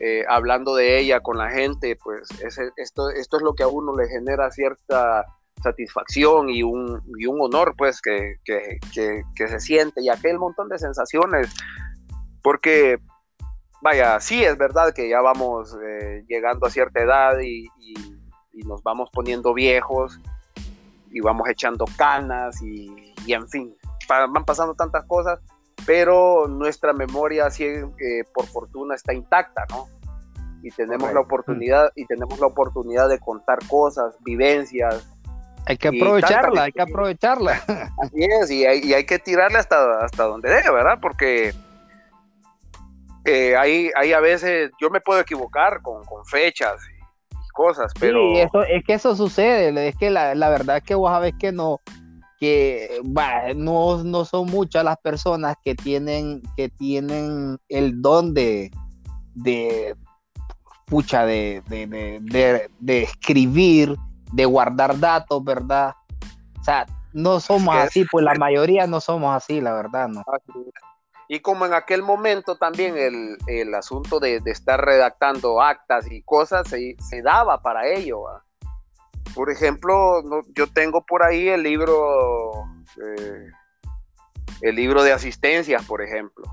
eh, 0.00 0.24
hablando 0.28 0.74
de 0.74 0.98
ella 0.98 1.20
con 1.20 1.38
la 1.38 1.50
gente, 1.50 1.96
pues 1.96 2.28
esto, 2.76 3.10
esto 3.10 3.36
es 3.36 3.42
lo 3.42 3.54
que 3.54 3.64
a 3.64 3.68
uno 3.68 3.96
le 3.96 4.08
genera 4.08 4.50
cierta 4.50 5.24
satisfacción 5.62 6.48
y 6.50 6.62
un, 6.62 7.02
un 7.06 7.40
honor, 7.40 7.74
pues, 7.76 8.00
que, 8.00 8.36
se 8.44 9.60
siente. 9.60 10.02
Y 10.02 10.08
aquel 10.08 10.38
montón 10.38 10.68
de 10.68 10.78
sensaciones, 10.78 11.52
porque, 12.42 12.98
vaya, 13.82 14.20
sí 14.20 14.44
es 14.44 14.56
verdad 14.56 14.92
que 14.94 15.08
ya 15.08 15.20
vamos 15.20 15.76
eh, 15.84 16.24
llegando 16.28 16.66
a 16.66 16.70
cierta 16.70 17.00
edad 17.00 17.40
y, 17.40 17.68
nos 18.66 18.82
vamos 18.82 19.08
poniendo 19.12 19.54
viejos 19.54 20.18
y 21.12 21.20
vamos 21.20 21.48
echando 21.48 21.84
canas 21.96 22.60
y 22.60 23.14
en 23.28 23.48
fin, 23.48 23.72
van 24.08 24.44
pasando 24.44 24.74
tantas 24.74 25.04
cosas, 25.04 25.38
pero 25.88 26.46
nuestra 26.48 26.92
memoria, 26.92 27.46
así, 27.46 27.64
eh, 27.64 28.22
por 28.34 28.44
fortuna, 28.44 28.94
está 28.94 29.14
intacta, 29.14 29.64
¿no? 29.70 29.88
Y 30.62 30.70
tenemos 30.72 31.10
la 31.14 31.20
oportunidad, 31.20 31.90
y 31.96 32.04
tenemos 32.04 32.38
la 32.38 32.46
oportunidad 32.48 33.08
de 33.08 33.18
contar 33.18 33.58
cosas, 33.70 34.14
vivencias. 34.22 35.08
Hay 35.64 35.78
que 35.78 35.88
aprovecharla, 35.88 36.64
hay 36.64 36.72
que 36.72 36.82
aprovecharla. 36.82 37.52
Así 38.02 38.22
es, 38.22 38.50
y 38.50 38.66
hay, 38.66 38.80
y 38.80 38.92
hay 38.92 39.06
que 39.06 39.18
tirarle 39.18 39.56
hasta, 39.56 40.04
hasta 40.04 40.24
donde 40.24 40.50
dé, 40.50 40.70
¿verdad? 40.70 40.98
Porque 41.00 41.54
eh, 43.24 43.56
hay, 43.56 43.90
hay 43.96 44.12
a 44.12 44.20
veces, 44.20 44.70
yo 44.78 44.90
me 44.90 45.00
puedo 45.00 45.20
equivocar 45.20 45.80
con, 45.80 46.04
con 46.04 46.22
fechas 46.26 46.82
y 46.86 47.48
cosas, 47.54 47.94
pero... 47.98 48.18
Sí, 48.34 48.40
eso, 48.40 48.62
es 48.62 48.84
que 48.84 48.92
eso 48.92 49.16
sucede, 49.16 49.88
es 49.88 49.96
que 49.96 50.10
la, 50.10 50.34
la 50.34 50.50
verdad 50.50 50.76
es 50.76 50.82
que 50.82 50.94
vos 50.94 51.10
sabés 51.10 51.32
que 51.40 51.50
no, 51.50 51.80
que 52.38 53.00
no, 53.56 54.02
no, 54.04 54.24
son 54.24 54.46
muchas 54.46 54.84
las 54.84 54.96
personas 54.98 55.56
que 55.64 55.74
tienen, 55.74 56.42
que 56.56 56.68
tienen 56.68 57.58
el 57.68 58.00
don 58.00 58.32
de, 58.32 58.70
de 59.34 59.96
pucha, 60.86 61.26
de, 61.26 61.62
de, 61.68 63.02
escribir, 63.02 63.96
de 64.32 64.44
guardar 64.44 64.98
datos, 64.98 65.42
¿verdad? 65.42 65.94
O 66.60 66.64
sea, 66.64 66.86
no 67.12 67.40
somos 67.40 67.74
así, 67.76 68.04
pues 68.10 68.24
la 68.24 68.34
mayoría 68.34 68.86
no 68.86 69.00
somos 69.00 69.34
así, 69.34 69.60
la 69.60 69.74
verdad, 69.74 70.08
¿no? 70.08 70.22
Y 71.30 71.40
como 71.40 71.66
en 71.66 71.74
aquel 71.74 72.02
momento 72.02 72.56
también 72.56 72.96
el, 72.96 73.74
asunto 73.74 74.20
de, 74.20 74.40
estar 74.46 74.82
redactando 74.82 75.60
actas 75.60 76.10
y 76.10 76.22
cosas 76.22 76.68
se, 76.68 76.96
se 77.00 77.20
daba 77.20 77.60
para 77.60 77.86
ello, 77.86 78.22
por 79.34 79.50
ejemplo, 79.50 80.22
yo 80.54 80.66
tengo 80.66 81.04
por 81.04 81.22
ahí 81.22 81.48
el 81.48 81.62
libro, 81.62 82.64
eh, 83.02 83.50
el 84.62 84.76
libro 84.76 85.02
de 85.02 85.12
asistencias, 85.12 85.84
por 85.84 86.02
ejemplo. 86.02 86.44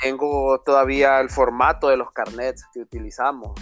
Tengo 0.00 0.60
todavía 0.60 1.20
el 1.20 1.30
formato 1.30 1.88
de 1.88 1.96
los 1.96 2.10
carnets 2.10 2.64
que 2.72 2.80
utilizamos. 2.80 3.52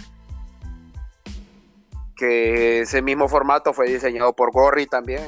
Que 2.15 2.81
ese 2.81 3.01
mismo 3.01 3.27
formato 3.27 3.73
fue 3.73 3.87
diseñado 3.87 4.33
por 4.33 4.51
Gorry 4.51 4.85
también, 4.85 5.21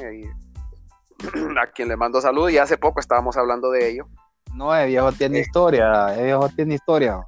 a 1.62 1.68
quien 1.68 1.88
le 1.88 1.98
mando 1.98 2.22
salud 2.22 2.50
y 2.50 2.58
hace 2.58 2.78
poco 2.78 3.00
estábamos 3.00 3.38
hablando 3.38 3.72
de 3.72 3.90
ello. 3.90 4.08
No, 4.54 4.74
el 4.76 4.88
viejo 4.88 5.12
tiene 5.12 5.40
historia, 5.40 6.16
el 6.16 6.26
viejo 6.26 6.50
tiene 6.50 6.76
historia. 6.76 7.20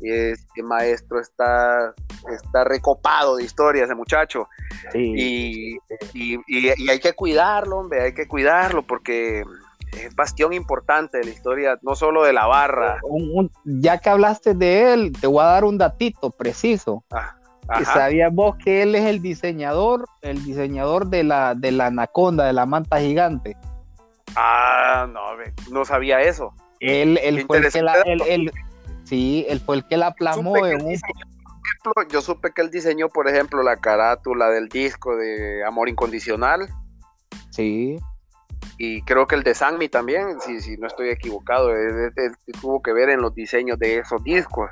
Y 0.00 0.10
este 0.10 0.62
maestro 0.62 1.20
está, 1.20 1.94
está 2.32 2.64
recopado 2.64 3.36
de 3.36 3.44
historias, 3.44 3.86
ese 3.86 3.94
muchacho. 3.94 4.48
Y, 4.94 5.78
hay 6.88 7.00
que 7.00 7.12
cuidarlo, 7.14 7.78
hombre, 7.78 8.02
hay 8.02 8.14
que 8.14 8.26
cuidarlo 8.26 8.82
porque 8.82 9.44
es 9.92 10.14
bastión 10.14 10.52
importante 10.52 11.18
de 11.18 11.24
la 11.24 11.30
historia, 11.30 11.78
no 11.82 11.94
solo 11.94 12.24
de 12.24 12.32
la 12.32 12.46
barra. 12.46 12.98
ya 13.64 13.98
que 13.98 14.10
hablaste 14.10 14.54
de 14.54 14.92
él, 14.92 15.12
te 15.20 15.26
voy 15.26 15.42
a 15.42 15.48
dar 15.48 15.64
un 15.64 15.78
datito 15.78 16.30
preciso. 16.30 17.04
Ah, 17.10 17.36
¿Sabías 17.84 18.32
vos 18.34 18.56
que 18.56 18.82
él 18.82 18.94
es 18.94 19.04
el 19.04 19.22
diseñador, 19.22 20.06
el 20.20 20.44
diseñador 20.44 21.06
de 21.06 21.22
la, 21.22 21.54
de 21.54 21.70
la 21.70 21.86
anaconda, 21.86 22.46
de 22.46 22.52
la 22.52 22.66
manta 22.66 22.98
gigante? 22.98 23.56
Ah, 24.34 25.06
no, 25.08 25.20
no 25.70 25.84
sabía 25.84 26.20
eso. 26.20 26.54
Él, 26.80 27.18
él 27.22 27.44
fue 27.46 27.58
el 27.58 27.70
que 27.70 27.82
la, 27.82 27.94
Sí, 29.12 29.44
él 29.46 29.60
fue 29.60 29.76
el 29.76 29.86
que 29.86 29.98
la 29.98 30.14
plasmó 30.14 30.66
en 30.66 30.80
un... 30.86 30.96
yo 32.10 32.22
supe 32.22 32.50
que 32.50 32.62
él 32.62 32.70
diseñó, 32.70 33.10
por 33.10 33.28
ejemplo, 33.28 33.62
la 33.62 33.76
carátula 33.76 34.48
del 34.48 34.70
disco 34.70 35.14
de 35.16 35.62
Amor 35.66 35.90
Incondicional. 35.90 36.66
Sí. 37.50 37.98
Y 38.78 39.02
creo 39.02 39.26
que 39.26 39.34
el 39.34 39.42
de 39.42 39.52
Sanmi 39.52 39.90
también, 39.90 40.40
si, 40.40 40.62
si 40.62 40.78
no 40.78 40.86
estoy 40.86 41.10
equivocado, 41.10 41.68
tuvo 42.62 42.80
que 42.80 42.94
ver 42.94 43.10
en 43.10 43.20
los 43.20 43.34
diseños 43.34 43.78
de 43.78 43.98
esos 43.98 44.24
discos. 44.24 44.70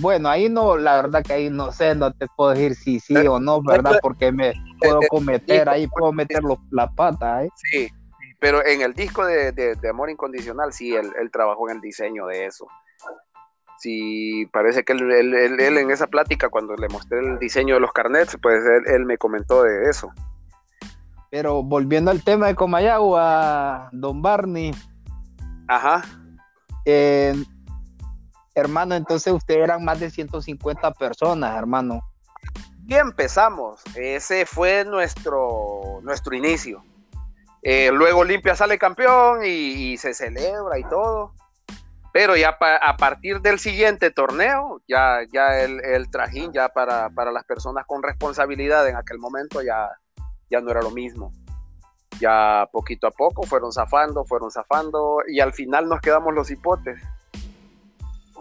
Bueno, 0.00 0.30
ahí 0.30 0.48
no, 0.48 0.78
la 0.78 1.02
verdad 1.02 1.22
que 1.22 1.34
ahí 1.34 1.50
no 1.50 1.70
sé, 1.70 1.94
no 1.94 2.14
te 2.14 2.26
puedo 2.34 2.52
decir 2.52 2.74
si 2.74 2.98
sí 2.98 3.14
o 3.14 3.38
no, 3.38 3.60
¿verdad? 3.62 3.98
Porque 4.00 4.32
me 4.32 4.54
puedo 4.80 5.00
cometer, 5.10 5.68
ahí 5.68 5.86
puedo 5.86 6.14
meter 6.14 6.40
la 6.70 6.90
pata. 6.90 7.44
¿eh? 7.44 7.50
Sí, 7.56 7.90
pero 8.40 8.64
en 8.64 8.80
el 8.80 8.94
disco 8.94 9.26
de, 9.26 9.76
Amor 9.90 10.08
Incondicional, 10.08 10.72
sí, 10.72 10.94
él, 10.94 11.12
él, 11.20 11.30
trabajó 11.30 11.68
en 11.68 11.76
el 11.76 11.82
diseño 11.82 12.24
de 12.24 12.46
eso 12.46 12.66
si 13.82 14.46
parece 14.52 14.84
que 14.84 14.92
él, 14.92 15.58
en 15.60 15.90
esa 15.90 16.06
plática, 16.06 16.48
cuando 16.48 16.76
le 16.76 16.86
mostré 16.88 17.18
el 17.18 17.40
diseño 17.40 17.74
de 17.74 17.80
los 17.80 17.92
carnets, 17.92 18.38
pues 18.40 18.62
él, 18.86 19.04
me 19.06 19.18
comentó 19.18 19.64
de 19.64 19.90
eso. 19.90 20.12
Pero 21.32 21.64
volviendo 21.64 22.12
al 22.12 22.22
tema 22.22 22.46
de 22.46 22.54
Comayagua, 22.54 23.88
don 23.90 24.22
Barney. 24.22 24.72
Ajá. 25.66 26.04
hermano, 28.54 28.94
entonces 28.94 29.32
ustedes 29.32 29.64
eran 29.64 29.84
más 29.84 29.98
de 29.98 30.10
150 30.10 30.92
personas, 30.92 31.58
hermano. 31.58 32.02
Y 32.86 32.94
empezamos. 32.94 33.82
Ese 33.96 34.46
fue 34.46 34.84
nuestro, 34.84 35.98
nuestro 36.02 36.36
inicio. 36.36 36.84
Eh, 37.62 37.90
luego 37.92 38.20
Olimpia 38.20 38.54
sale 38.54 38.78
campeón 38.78 39.40
y, 39.44 39.96
se 39.96 40.14
celebra 40.14 40.78
y 40.78 40.84
todo. 40.84 41.34
Pero 42.12 42.36
ya 42.36 42.58
a 42.60 42.96
partir 42.96 43.40
del 43.40 43.58
siguiente 43.58 44.10
torneo, 44.10 44.82
ya, 44.86 45.20
ya 45.32 45.60
el, 45.60 46.10
trajín 46.10 46.52
ya 46.52 46.68
para, 46.68 47.08
las 47.08 47.44
personas 47.44 47.86
con 47.86 48.02
responsabilidad 48.02 48.86
en 48.86 48.96
aquel 48.96 49.18
momento 49.18 49.62
ya, 49.62 49.88
ya 50.50 50.60
no 50.60 50.70
era 50.70 50.82
lo 50.82 50.90
mismo. 50.90 51.32
Ya 52.20 52.68
poquito 52.70 53.06
a 53.06 53.10
poco 53.10 53.44
fueron 53.44 53.72
zafando, 53.72 54.26
fueron 54.26 54.50
zafando 54.50 55.22
y 55.26 55.40
al 55.40 55.54
final 55.54 55.88
nos 55.88 56.00
quedamos 56.02 56.34
los 56.34 56.50
hipotes. 56.50 57.00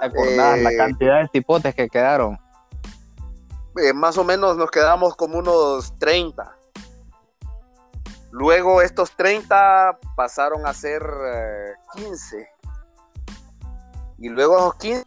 ¿Acordás 0.02 0.60
la 0.60 0.72
eh, 0.72 0.78
cantidad 0.78 1.22
de 1.22 1.30
hipotes 1.32 1.74
que 1.74 1.88
quedaron? 1.88 2.38
Eh, 3.78 3.94
más 3.94 4.18
o 4.18 4.26
menos 4.26 4.58
nos 4.58 4.70
quedamos 4.70 5.16
como 5.16 5.38
unos 5.38 5.96
30. 5.98 6.58
Luego 8.32 8.82
estos 8.82 9.12
30 9.16 9.98
pasaron 10.18 10.66
a 10.66 10.74
ser 10.74 11.02
15 11.94 12.38
eh, 12.38 12.48
y 14.22 14.30
luego 14.30 14.76
15. 14.80 15.04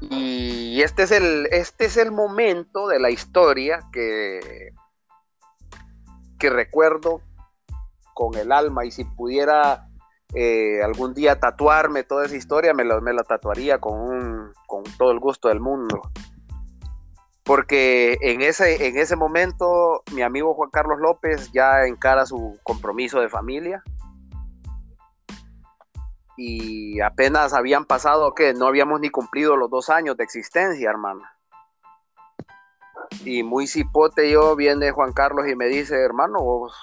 Y 0.00 0.82
este 0.82 1.02
es 1.02 1.10
el, 1.10 1.48
este 1.50 1.86
es 1.86 1.96
el 1.96 2.12
momento 2.12 2.86
de 2.86 3.00
la 3.00 3.10
historia 3.10 3.80
que, 3.92 4.72
que 6.38 6.50
recuerdo 6.50 7.22
con 8.14 8.36
el 8.36 8.52
alma. 8.52 8.84
Y 8.84 8.92
si 8.92 9.04
pudiera 9.04 9.88
eh, 10.34 10.80
algún 10.82 11.12
día 11.12 11.40
tatuarme 11.40 12.04
toda 12.04 12.26
esa 12.26 12.36
historia, 12.36 12.72
me 12.72 12.84
la, 12.84 13.00
me 13.00 13.12
la 13.12 13.24
tatuaría 13.24 13.80
con, 13.80 14.52
con 14.66 14.84
todo 14.98 15.10
el 15.10 15.18
gusto 15.18 15.48
del 15.48 15.60
mundo. 15.60 16.02
Porque 17.42 18.16
en 18.20 18.42
ese, 18.42 18.86
en 18.86 18.96
ese 18.96 19.16
momento 19.16 20.04
mi 20.12 20.22
amigo 20.22 20.54
Juan 20.54 20.70
Carlos 20.70 21.00
López 21.00 21.50
ya 21.52 21.84
encara 21.86 22.26
su 22.26 22.60
compromiso 22.62 23.20
de 23.20 23.28
familia 23.28 23.82
y 26.36 27.00
apenas 27.00 27.52
habían 27.52 27.84
pasado 27.84 28.34
que 28.34 28.54
no 28.54 28.66
habíamos 28.66 29.00
ni 29.00 29.10
cumplido 29.10 29.56
los 29.56 29.70
dos 29.70 29.90
años 29.90 30.16
de 30.16 30.24
existencia, 30.24 30.88
hermano. 30.90 31.22
Y 33.24 33.42
muy 33.42 33.66
cipote 33.66 34.30
yo, 34.30 34.56
viene 34.56 34.90
Juan 34.90 35.12
Carlos 35.12 35.46
y 35.48 35.54
me 35.54 35.66
dice, 35.66 35.96
hermano, 35.96 36.40
vos 36.40 36.74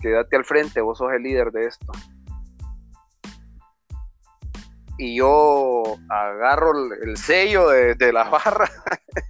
quédate 0.00 0.36
al 0.36 0.44
frente, 0.44 0.80
vos 0.80 0.98
sos 0.98 1.12
el 1.12 1.22
líder 1.22 1.50
de 1.52 1.66
esto. 1.66 1.92
y 5.02 5.16
yo 5.16 5.82
agarro 6.08 6.72
el, 7.02 7.16
sello 7.16 7.68
de, 7.70 8.12
la 8.12 8.24
barra, 8.24 8.70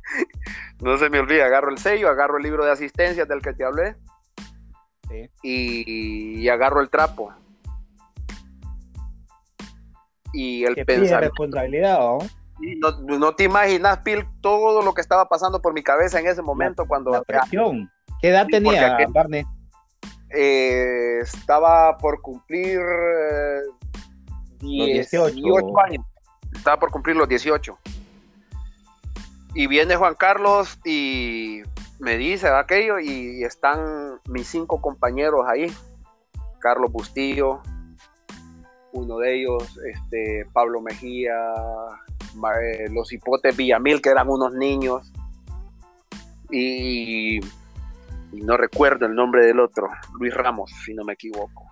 no 0.80 0.98
se 0.98 1.08
me 1.08 1.18
olvida, 1.18 1.46
agarro 1.46 1.70
el 1.70 1.78
sello, 1.78 2.10
agarro 2.10 2.36
el 2.36 2.42
libro 2.42 2.64
de 2.64 2.72
asistencia 2.72 3.24
del 3.24 3.40
que 3.40 3.54
te 3.54 3.64
hablé 3.64 3.96
y, 5.42 6.46
agarro 6.48 6.82
el 6.82 6.90
trapo. 6.90 7.32
Y 10.32 10.64
el 10.64 10.74
pensamiento. 10.74 11.20
responsabilidad, 11.20 11.98
¿no? 11.98 13.18
¿no? 13.18 13.34
te 13.34 13.44
imaginas, 13.44 13.98
Pil, 13.98 14.24
todo 14.40 14.82
lo 14.82 14.94
que 14.94 15.00
estaba 15.00 15.28
pasando 15.28 15.60
por 15.60 15.74
mi 15.74 15.82
cabeza 15.82 16.20
en 16.20 16.26
ese 16.26 16.42
momento 16.42 16.86
cuando. 16.86 17.10
La 17.10 17.22
presión. 17.22 17.90
¿Qué 18.20 18.28
edad 18.28 18.46
tenía, 18.50 18.96
Barney? 19.08 19.44
Eh, 20.30 21.18
estaba 21.20 21.98
por 21.98 22.20
cumplir 22.22 22.80
18. 24.60 25.34
años. 25.80 26.04
Estaba 26.54 26.78
por 26.78 26.90
cumplir 26.90 27.16
los 27.16 27.28
18. 27.28 27.78
Y 29.54 29.66
viene 29.66 29.96
Juan 29.96 30.14
Carlos 30.14 30.78
y 30.84 31.62
me 31.98 32.16
dice 32.16 32.48
aquello 32.48 32.98
y 32.98 33.44
están 33.44 34.20
mis 34.28 34.48
cinco 34.48 34.80
compañeros 34.80 35.42
ahí. 35.46 35.72
Carlos 36.60 36.90
Bustillo, 36.92 37.60
uno 38.92 39.18
de 39.18 39.40
ellos, 39.40 39.78
este, 39.86 40.46
Pablo 40.52 40.80
Mejía, 40.80 41.34
eh, 42.62 42.88
los 42.90 43.12
hipotes 43.12 43.56
Villamil, 43.56 44.00
que 44.00 44.10
eran 44.10 44.28
unos 44.28 44.52
niños. 44.54 45.12
Y, 46.50 47.40
no 48.32 48.56
recuerdo 48.56 49.06
el 49.06 49.14
nombre 49.14 49.44
del 49.46 49.60
otro, 49.60 49.88
Luis 50.18 50.34
Ramos, 50.34 50.70
si 50.84 50.94
no 50.94 51.04
me 51.04 51.14
equivoco. 51.14 51.66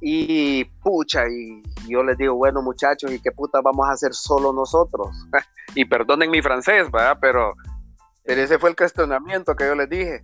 Y 0.00 0.64
pucha, 0.82 1.26
y 1.26 1.62
yo 1.88 2.02
les 2.02 2.18
digo, 2.18 2.34
bueno 2.34 2.60
muchachos, 2.60 3.10
¿y 3.10 3.20
qué 3.20 3.32
puta 3.32 3.62
vamos 3.62 3.88
a 3.88 3.92
hacer 3.92 4.12
solo 4.12 4.52
nosotros? 4.52 5.08
y 5.74 5.86
perdonen 5.86 6.30
mi 6.30 6.42
francés, 6.42 6.90
¿verdad? 6.90 7.16
Pero, 7.20 7.54
ese 8.24 8.58
fue 8.58 8.70
el 8.70 8.76
cuestionamiento 8.76 9.56
que 9.56 9.66
yo 9.66 9.74
les 9.74 9.88
dije. 9.88 10.22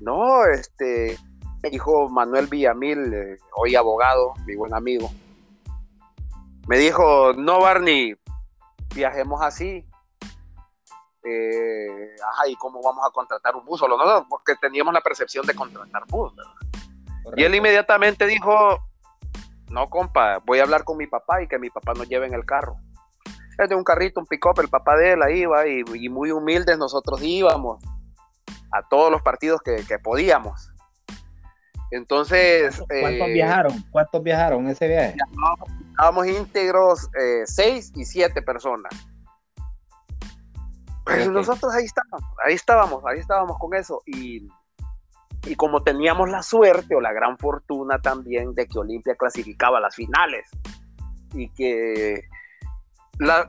No, 0.00 0.44
este, 0.44 1.16
dijo 1.70 2.08
Manuel 2.08 2.46
Villamil, 2.46 3.14
eh, 3.14 3.38
hoy 3.56 3.76
abogado, 3.76 4.34
mi 4.46 4.54
buen 4.54 4.74
amigo. 4.74 5.10
Me 6.66 6.78
dijo, 6.78 7.32
no 7.34 7.60
Barney, 7.60 8.14
viajemos 8.94 9.42
así. 9.42 9.86
Eh, 11.24 12.16
ajá, 12.32 12.48
¿y 12.48 12.56
cómo 12.56 12.82
vamos 12.82 13.04
a 13.06 13.12
contratar 13.12 13.54
un 13.54 13.64
bus? 13.64 13.80
Solo 13.80 13.96
no, 13.96 14.26
porque 14.28 14.54
teníamos 14.56 14.92
la 14.92 15.00
percepción 15.00 15.46
de 15.46 15.54
contratar 15.54 16.04
bus. 16.08 16.32
Y 17.36 17.44
él 17.44 17.54
inmediatamente 17.54 18.26
dijo, 18.26 18.78
no, 19.70 19.88
compa, 19.88 20.38
voy 20.44 20.58
a 20.58 20.64
hablar 20.64 20.84
con 20.84 20.96
mi 20.96 21.06
papá 21.06 21.42
y 21.42 21.48
que 21.48 21.58
mi 21.58 21.70
papá 21.70 21.94
nos 21.94 22.08
lleve 22.08 22.26
en 22.26 22.34
el 22.34 22.44
carro. 22.44 22.76
Es 23.58 23.68
de 23.68 23.74
un 23.74 23.84
carrito, 23.84 24.20
un 24.20 24.26
pick-up, 24.26 24.60
el 24.60 24.68
papá 24.68 24.96
de 24.96 25.12
él 25.12 25.22
ahí 25.22 25.40
iba 25.40 25.66
y, 25.66 26.08
muy 26.08 26.30
humildes 26.30 26.78
nosotros 26.78 27.22
íbamos 27.22 27.82
a 28.72 28.82
todos 28.88 29.10
los 29.10 29.22
partidos 29.22 29.60
que, 29.62 29.98
podíamos. 29.98 30.71
Entonces... 31.92 32.82
¿Cuántos 32.88 33.28
eh, 33.28 33.32
viajaron? 33.32 33.84
¿Cuántos 33.90 34.22
viajaron 34.22 34.66
ese 34.68 34.88
viaje? 34.88 35.16
Estábamos 35.90 36.26
íntegros 36.26 37.08
eh, 37.20 37.42
seis 37.46 37.92
y 37.94 38.04
siete 38.04 38.42
personas. 38.42 38.92
Pues 41.04 41.28
nosotros 41.28 41.74
ahí 41.74 41.84
estábamos, 41.84 42.30
ahí 42.44 42.54
estábamos, 42.54 43.04
ahí 43.04 43.18
estábamos 43.18 43.58
con 43.58 43.74
eso. 43.74 44.02
Y 44.06 44.48
y 45.44 45.56
como 45.56 45.82
teníamos 45.82 46.30
la 46.30 46.42
suerte 46.42 46.94
o 46.94 47.00
la 47.00 47.12
gran 47.12 47.36
fortuna 47.36 47.98
también 48.00 48.54
de 48.54 48.66
que 48.66 48.78
Olimpia 48.78 49.16
clasificaba 49.16 49.80
las 49.80 49.94
finales 49.96 50.48
y 51.34 51.48
que 51.50 52.28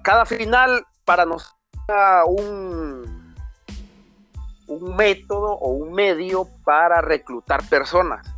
cada 0.01 0.25
final 0.25 0.85
para 1.05 1.25
nosotros 1.25 1.59
era 1.87 2.25
un, 2.25 3.35
un 4.67 4.95
método 4.95 5.53
o 5.53 5.71
un 5.71 5.93
medio 5.93 6.47
para 6.63 7.01
reclutar 7.01 7.67
personas. 7.69 8.32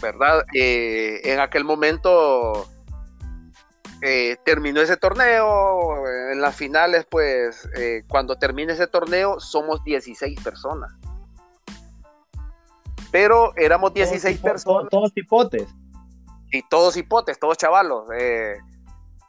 ¿Verdad? 0.00 0.44
Eh, 0.54 1.20
en 1.24 1.40
aquel 1.40 1.64
momento 1.64 2.68
eh, 4.02 4.36
terminó 4.44 4.80
ese 4.80 4.96
torneo. 4.96 6.06
En 6.32 6.40
las 6.40 6.54
finales, 6.54 7.06
pues, 7.10 7.68
eh, 7.76 8.04
cuando 8.08 8.36
termine 8.36 8.72
ese 8.72 8.86
torneo, 8.86 9.40
somos 9.40 9.82
16 9.84 10.40
personas 10.42 10.92
pero 13.16 13.56
éramos 13.56 13.94
16 13.94 14.40
personas. 14.40 14.90
Todos, 14.90 15.10
hipotes. 15.14 15.66
Y 16.52 16.62
todos 16.68 16.98
hipotes, 16.98 17.38
todos 17.38 17.56
chavalos. 17.56 18.06
Eh, 18.14 18.58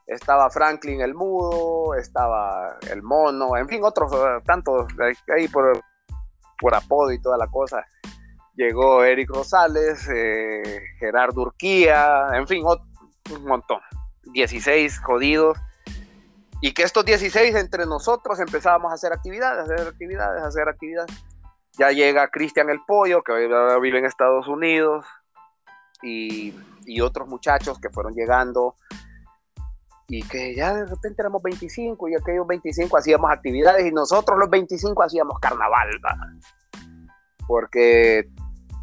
estaba 0.06 0.50
Franklin 0.50 1.00
el 1.00 1.14
mudo, 1.14 1.96
estaba 1.96 2.78
el 2.92 3.02
mono, 3.02 3.56
en 3.56 3.68
fin, 3.70 3.82
otros 3.86 4.12
tantos 4.46 4.88
ahí 5.34 5.48
por, 5.48 5.82
por 6.60 6.76
apodo 6.76 7.14
y 7.14 7.22
toda 7.22 7.38
la 7.38 7.48
cosa. 7.48 7.86
Llegó 8.58 9.06
Eric 9.06 9.30
Rosales, 9.30 10.10
eh, 10.14 10.82
Gerardo 11.00 11.44
Urquía, 11.44 12.28
en 12.34 12.48
fin, 12.48 12.66
un 12.66 13.46
montón. 13.46 13.80
16 14.34 15.00
jodidos. 15.00 15.58
Y 16.60 16.74
que 16.74 16.84
estos 16.84 17.06
16 17.06 17.56
entre 17.56 17.86
nosotros 17.86 18.40
empezábamos 18.42 18.92
a 18.92 18.96
hacer 18.96 19.14
actividades, 19.14 19.70
hacer 19.70 19.88
actividades, 19.88 20.44
hacer 20.44 20.68
actividades 20.68 21.16
ya 21.78 21.92
llega 21.92 22.28
Cristian 22.30 22.70
el 22.70 22.82
Pollo, 22.86 23.24
que 23.24 23.34
vive 23.34 24.00
en 24.00 24.06
Estados 24.06 24.48
Unidos, 24.48 25.06
y, 26.02 26.54
otros 27.02 27.28
muchachos 27.28 27.80
que 27.80 27.90
fueron 27.90 28.14
llegando, 28.14 28.76
y 30.08 30.24
que 30.24 30.56
ya 30.56 30.74
de 30.74 30.86
repente 30.86 31.22
éramos 31.22 31.44
25, 31.44 32.10
y 32.10 32.16
aquellos 32.16 32.48
25 32.48 32.98
hacíamos 32.98 33.32
actividades, 33.32 33.86
y 33.86 33.92
nosotros 33.92 34.38
los 34.40 34.50
25 34.50 35.04
hacíamos 35.04 35.40
carnaval, 35.40 35.90
porque 37.48 38.28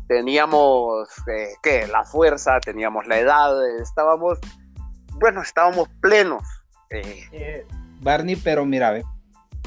teníamos, 0.06 1.08
eh, 1.28 1.48
¿qué? 1.62 1.86
La 1.86 2.04
fuerza, 2.04 2.60
teníamos 2.60 3.06
la 3.06 3.18
edad, 3.18 3.52
estábamos, 3.80 4.38
bueno, 5.12 5.42
estábamos 5.42 5.88
plenos. 6.00 6.42
Eh. 6.90 7.24
Eh, 7.32 7.66
Barney, 8.00 8.36
pero 8.36 8.64
mira, 8.64 9.00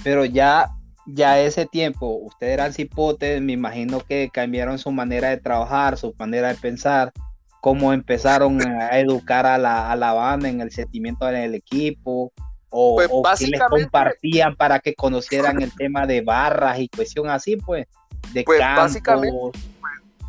pero 0.04 0.26
ya 0.26 0.70
ya 1.08 1.40
ese 1.40 1.66
tiempo 1.66 2.08
ustedes 2.22 2.54
eran 2.54 2.74
cipotes, 2.74 3.42
me 3.42 3.54
imagino 3.54 4.02
que 4.02 4.30
cambiaron 4.32 4.78
su 4.78 4.92
manera 4.92 5.30
de 5.30 5.38
trabajar, 5.38 5.98
su 5.98 6.14
manera 6.20 6.50
de 6.50 6.56
pensar, 6.56 7.14
cómo 7.62 7.94
empezaron 7.94 8.62
a 8.62 9.00
educar 9.00 9.46
a 9.46 9.58
la, 9.58 9.92
a 9.92 9.96
la 9.96 10.14
banda 10.14 10.50
en 10.50 10.62
el 10.62 10.72
sentimiento 10.72 11.26
del 11.26 11.56
equipo, 11.56 12.34
o, 12.70 13.02
pues 13.24 13.42
les 13.42 13.62
compartían 13.62 14.56
para 14.56 14.80
que 14.80 14.94
conocieran 14.94 15.62
el 15.62 15.74
tema 15.74 16.06
de 16.06 16.22
barras 16.22 16.78
y 16.80 16.90
cuestión 16.90 17.30
así, 17.30 17.56
pues, 17.56 17.88
de 18.34 18.44
pues 18.44 18.60
básicamente, 18.60 19.38
pues, 19.40 19.56
eh, 19.56 19.70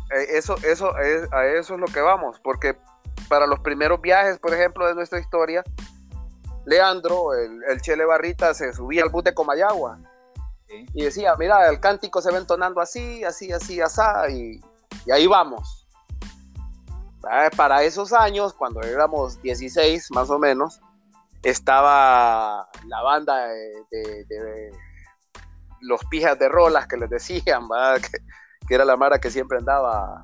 eso, 0.09 0.55
eso 0.63 0.97
es, 0.97 1.31
a 1.31 1.45
eso 1.45 1.75
es 1.75 1.79
lo 1.79 1.87
que 1.87 2.01
vamos, 2.01 2.39
porque 2.39 2.77
para 3.27 3.47
los 3.47 3.59
primeros 3.59 4.01
viajes, 4.01 4.39
por 4.39 4.53
ejemplo, 4.53 4.87
de 4.87 4.95
nuestra 4.95 5.19
historia, 5.19 5.63
Leandro, 6.65 7.33
el, 7.33 7.63
el 7.67 7.81
Chele 7.81 8.05
Barrita, 8.05 8.53
se 8.53 8.73
subía 8.73 9.03
al 9.03 9.09
bus 9.09 9.23
de 9.23 9.33
Comayagua 9.33 9.99
y 10.93 11.03
decía, 11.03 11.35
mira, 11.37 11.67
el 11.69 11.79
cántico 11.79 12.21
se 12.21 12.31
va 12.31 12.37
entonando 12.37 12.79
así, 12.79 13.23
así, 13.23 13.51
así, 13.51 13.81
así, 13.81 14.01
y, 14.29 14.61
y 15.05 15.11
ahí 15.11 15.27
vamos. 15.27 15.87
Para 17.57 17.83
esos 17.83 18.13
años, 18.13 18.53
cuando 18.53 18.81
éramos 18.81 19.41
16 19.41 20.11
más 20.11 20.29
o 20.29 20.39
menos, 20.39 20.79
estaba 21.43 22.69
la 22.87 23.01
banda 23.01 23.47
de, 23.47 24.71
los 25.81 26.03
pijas 26.05 26.37
de 26.37 26.49
rolas 26.49 26.87
que 26.87 26.97
les 26.97 27.09
decían, 27.09 27.67
que, 28.11 28.19
era 28.75 28.85
la 28.85 28.97
mara 28.97 29.19
que 29.19 29.31
siempre 29.31 29.57
andaba 29.57 30.23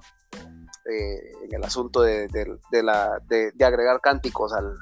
eh, 0.91 1.31
en 1.43 1.53
el 1.53 1.63
asunto 1.63 2.01
de, 2.01 2.29
la, 2.71 3.19
de, 3.27 3.65
agregar 3.65 4.01
cánticos 4.01 4.53
al, 4.53 4.73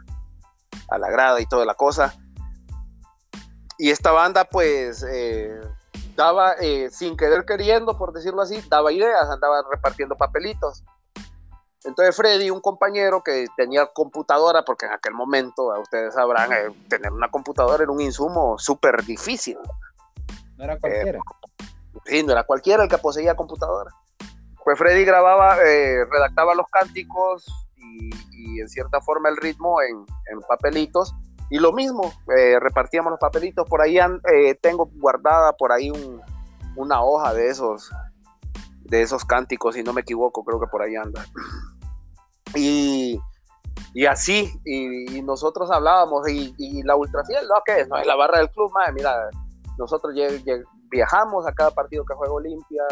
a 0.90 0.98
la 0.98 1.10
grada 1.10 1.40
y 1.42 1.46
toda 1.46 1.66
la 1.66 1.76
cosa 1.76 2.14
y 3.78 3.90
esta 3.90 4.12
banda 4.12 4.46
pues 4.46 5.04
eh, 5.04 5.60
daba, 6.16 6.54
eh, 6.54 6.90
sin 6.92 7.18
querer 7.18 7.46
queriendo, 7.46 7.98
por 7.98 8.14
decirlo 8.14 8.42
así, 8.42 8.62
daba 8.70 8.92
ideas, 8.92 9.30
andaba 9.30 9.64
repartiendo 9.70 10.16
papelitos. 10.16 10.84
Entonces 11.84 12.16
Freddy, 12.16 12.50
un 12.50 12.62
compañero 12.62 13.22
que 13.24 13.48
tenía 13.58 13.88
computadora, 13.88 14.64
porque 14.64 14.86
en 14.86 14.94
aquel 14.94 15.14
momento, 15.14 15.74
ustedes 15.82 16.14
sabrán, 16.14 16.54
eh, 16.54 16.74
tener 16.88 17.12
una 17.12 17.30
computadora 17.30 17.84
era 17.84 17.92
un 17.92 18.00
insumo 18.00 18.58
súper 18.58 19.04
difícil. 19.04 19.58
No 20.56 20.64
era 20.64 20.80
cualquiera. 20.80 21.20
Sí, 22.06 22.24
no 22.24 22.32
era 22.32 22.44
cualquiera 22.44 22.84
el 22.84 22.90
que 22.90 22.98
poseía 22.98 23.36
computadora. 23.36 23.92
Pues 24.64 24.78
Freddy 24.78 25.04
grababa, 25.04 25.56
redactaba 25.56 26.56
los 26.56 26.68
cánticos 26.72 27.46
y, 27.76 28.62
en 28.62 28.70
cierta 28.70 29.02
forma 29.02 29.30
el 29.30 29.38
ritmo 29.38 29.82
en, 29.82 30.06
en 30.32 30.40
papelitos 30.48 31.14
y 31.54 31.60
lo 31.60 31.72
mismo, 31.72 32.12
eh, 32.36 32.60
repartíamos 32.60 33.12
los 33.12 33.20
papelitos. 33.20 33.68
Por 33.70 33.80
ahí 33.80 34.00
eh, 34.00 34.56
tengo 34.60 34.90
guardada 34.96 35.54
por 35.54 35.72
ahí 35.72 35.92
una 36.76 37.04
hoja 37.04 37.32
de 37.36 37.50
esos, 37.50 37.92
de 38.82 39.04
esos 39.04 39.24
cánticos, 39.24 39.76
si 39.76 39.84
no 39.84 39.94
me 39.94 40.02
equivoco, 40.02 40.44
creo 40.44 40.60
que 40.60 40.66
por 40.66 40.82
ahí 40.82 40.96
anda. 40.96 41.24
Y, 42.56 43.20
Y 43.94 44.06
así, 44.06 44.52
y, 44.66 45.22
nosotros 45.22 45.70
hablábamos, 45.72 46.28
y, 46.28 46.84
la 46.84 46.96
ultrafiel, 46.96 47.48
¿no? 47.48 47.62
¿Qué 47.64 47.82
es? 47.82 47.88
No 47.88 47.98
es 47.98 48.08
la 48.08 48.16
barra 48.16 48.40
del 48.40 48.50
club, 48.50 48.72
madre, 48.74 48.94
mira, 48.94 49.30
nosotros 49.78 50.14
viajamos 50.94 51.48
a 51.48 51.54
cada 51.54 51.72
partido 51.72 52.06
que 52.06 52.14
juega 52.14 52.34
Olimpia, 52.34 52.84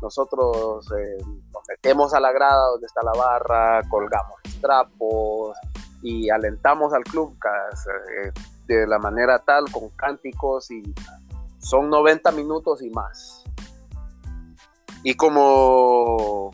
nosotros 0.00 0.86
eh, 0.92 1.18
nos 1.52 1.62
metemos 1.68 2.14
a 2.14 2.20
la 2.20 2.30
grada 2.30 2.68
donde 2.68 2.86
está 2.86 3.02
la 3.02 3.12
barra, 3.12 3.82
colgamos 3.90 4.40
trapos 4.60 5.56
y 6.02 6.30
alentamos 6.30 6.92
al 6.92 7.02
club 7.02 7.36
eh, 7.42 8.30
de 8.66 8.86
la 8.86 8.98
manera 8.98 9.40
tal, 9.40 9.64
con 9.72 9.88
cánticos 9.90 10.70
y 10.70 10.82
son 11.58 11.90
90 11.90 12.30
minutos 12.32 12.80
y 12.82 12.90
más. 12.90 13.42
Y 15.02 15.14
como 15.14 16.52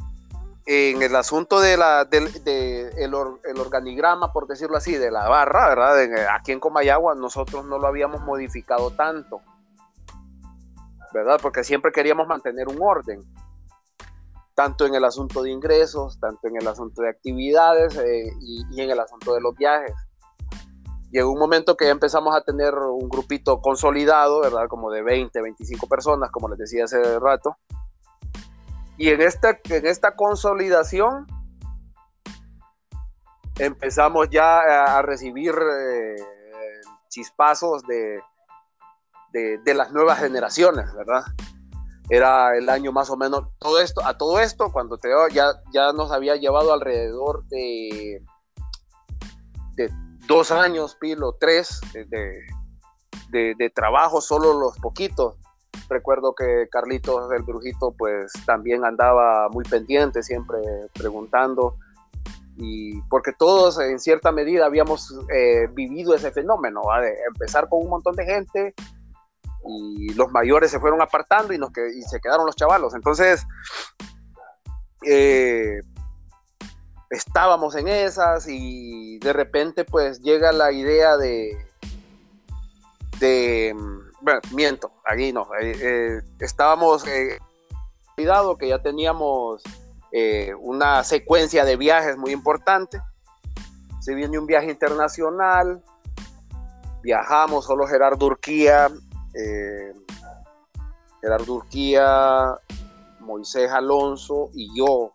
en 0.65 1.03
el 1.03 1.15
asunto 1.17 1.61
de 1.61 1.77
la, 1.77 2.09
el, 2.11 3.15
organigrama, 3.15 4.33
por 4.33 4.47
decirlo 4.47 4.77
así, 4.77 4.95
de 4.95 5.11
la 5.11 5.29
barra, 5.29 5.69
¿verdad? 5.69 6.35
aquí 6.35 6.53
en 6.53 6.61
Comayagua 6.61 7.15
nosotros 7.15 7.65
no 7.67 7.79
lo 7.79 7.87
habíamos 7.87 8.23
modificado 8.23 8.91
tanto, 8.93 9.43
¿verdad? 11.13 11.39
Porque 11.41 11.65
siempre 11.65 11.93
queríamos 11.93 12.27
mantener 12.27 12.69
un 12.69 12.79
orden, 12.81 13.21
tanto 14.55 14.87
en 14.87 14.95
el 14.95 15.05
asunto 15.05 15.43
de 15.43 15.51
ingresos, 15.51 16.19
tanto 16.21 16.49
en 16.49 16.57
el 16.57 16.67
asunto 16.67 17.03
de 17.03 17.11
actividades 17.11 17.97
eh, 17.97 18.33
y, 18.41 18.65
y, 18.71 18.81
en 18.81 18.91
el 18.91 19.01
asunto 19.01 19.35
de 19.35 19.41
los 19.41 19.55
viajes. 19.57 19.95
Llegó 21.11 21.31
un 21.31 21.39
momento 21.39 21.77
que 21.77 21.89
empezamos 21.89 22.35
a 22.35 22.43
tener 22.43 22.75
un 22.75 23.09
grupito 23.09 23.61
consolidado, 23.61 24.41
¿verdad? 24.41 24.67
Como 24.69 24.91
de 24.91 25.03
20, 25.03 25.43
25 25.43 25.87
personas, 25.87 26.31
como 26.31 26.49
les 26.49 26.59
decía 26.59 26.85
hace 26.85 27.19
rato 27.19 27.57
y 28.97 29.09
en 29.09 29.21
esta, 29.21 29.59
en 29.65 29.87
esta 29.87 30.15
consolidación 30.15 31.27
empezamos 33.59 34.29
ya 34.31 34.97
a 34.97 35.03
recibir 35.03 35.53
eh, 35.55 36.17
chispazos 37.09 37.83
de, 37.83 38.21
de, 39.33 39.75
las 39.75 39.93
nuevas 39.93 40.19
generaciones, 40.19 40.93
¿verdad? 40.95 41.23
Era 42.09 42.57
el 42.57 42.69
año 42.69 42.93
más 42.93 43.11
o 43.11 43.17
menos, 43.17 43.45
todo 43.59 43.81
esto, 43.81 44.05
a 44.05 44.19
todo 44.19 44.41
esto, 44.41 44.71
cuando 44.73 44.99
te 44.99 45.09
ya, 45.33 45.53
ya 45.73 45.93
nos 45.93 46.11
había 46.11 46.37
llevado 46.37 46.73
alrededor 46.73 47.45
de, 47.47 48.23
de 49.77 49.91
dos 50.27 50.51
años, 50.51 50.97
pilo, 51.01 51.37
tres 51.41 51.81
de, 51.93 53.55
de 53.55 53.71
trabajo, 53.71 54.21
solo 54.21 54.59
los 54.61 54.77
poquitos 54.79 55.37
Recuerdo 55.89 56.35
que 56.35 56.69
Carlitos 56.71 57.29
del 57.29 57.43
Brujito 57.43 57.95
pues 57.97 58.33
también 58.47 58.85
andaba 58.85 59.49
muy 59.51 59.65
pendiente, 59.65 60.23
siempre 60.23 60.59
preguntando, 60.95 61.77
y 62.57 63.01
porque 63.03 63.33
todos 63.33 63.79
en 63.79 63.99
cierta 63.99 64.33
medida 64.33 64.67
habíamos 64.67 65.15
eh, 65.35 65.69
vivido 65.73 66.15
ese 66.15 66.31
fenómeno, 66.31 66.83
de 67.01 67.15
empezar 67.29 67.69
con 67.69 67.83
un 67.83 67.91
montón 67.91 68.17
de 68.17 68.25
gente 68.25 68.75
y 69.67 70.15
los 70.15 70.31
mayores 70.33 70.71
se 70.71 70.81
fueron 70.81 71.01
apartando 71.03 71.53
y, 71.53 71.59
nos, 71.59 71.71
y 71.71 72.03
se 72.03 72.21
quedaron 72.21 72.47
los 72.47 72.57
chavalos. 72.57 72.95
Entonces, 72.95 73.47
eh, 75.05 75.81
estábamos 77.11 77.75
en 77.77 77.89
esas 77.89 78.47
y 78.49 79.19
de 79.19 79.33
repente 79.33 79.85
pues 79.85 80.21
llega 80.21 80.53
la 80.53 80.73
idea 80.73 81.17
de, 81.17 81.57
de 83.19 83.75
bueno, 84.21 84.41
miento, 84.53 84.93
aquí 85.05 85.33
no, 85.33 85.47
eh, 85.61 85.77
eh, 85.81 86.23
estábamos 86.39 87.05
cuidado 88.15 88.57
que 88.57 88.69
ya 88.69 88.81
teníamos 88.81 89.63
una 90.61 91.03
secuencia 91.05 91.65
de 91.65 91.77
viajes 91.77 92.19
muy 92.19 92.33
importante. 92.33 93.01
Se 94.01 94.15
viene 94.15 94.39
un 94.39 94.47
viaje 94.47 94.71
internacional, 94.71 95.83
viajamos 97.03 97.65
solo 97.65 97.87
Gerardo 97.87 98.27
Urquía, 98.27 98.91
Gerardo 101.21 101.55
Urquía, 101.55 102.55
Moisés 103.21 103.71
Alonso 103.71 104.51
y 104.55 104.77
yo. 104.77 105.13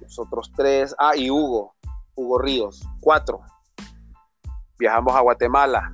Nosotros 0.00 0.50
tres, 0.56 0.94
ah, 0.98 1.16
y 1.16 1.30
Hugo, 1.30 1.74
Hugo 2.14 2.38
Ríos, 2.38 2.82
cuatro. 3.00 3.40
Viajamos 4.78 5.14
a 5.14 5.20
Guatemala 5.20 5.92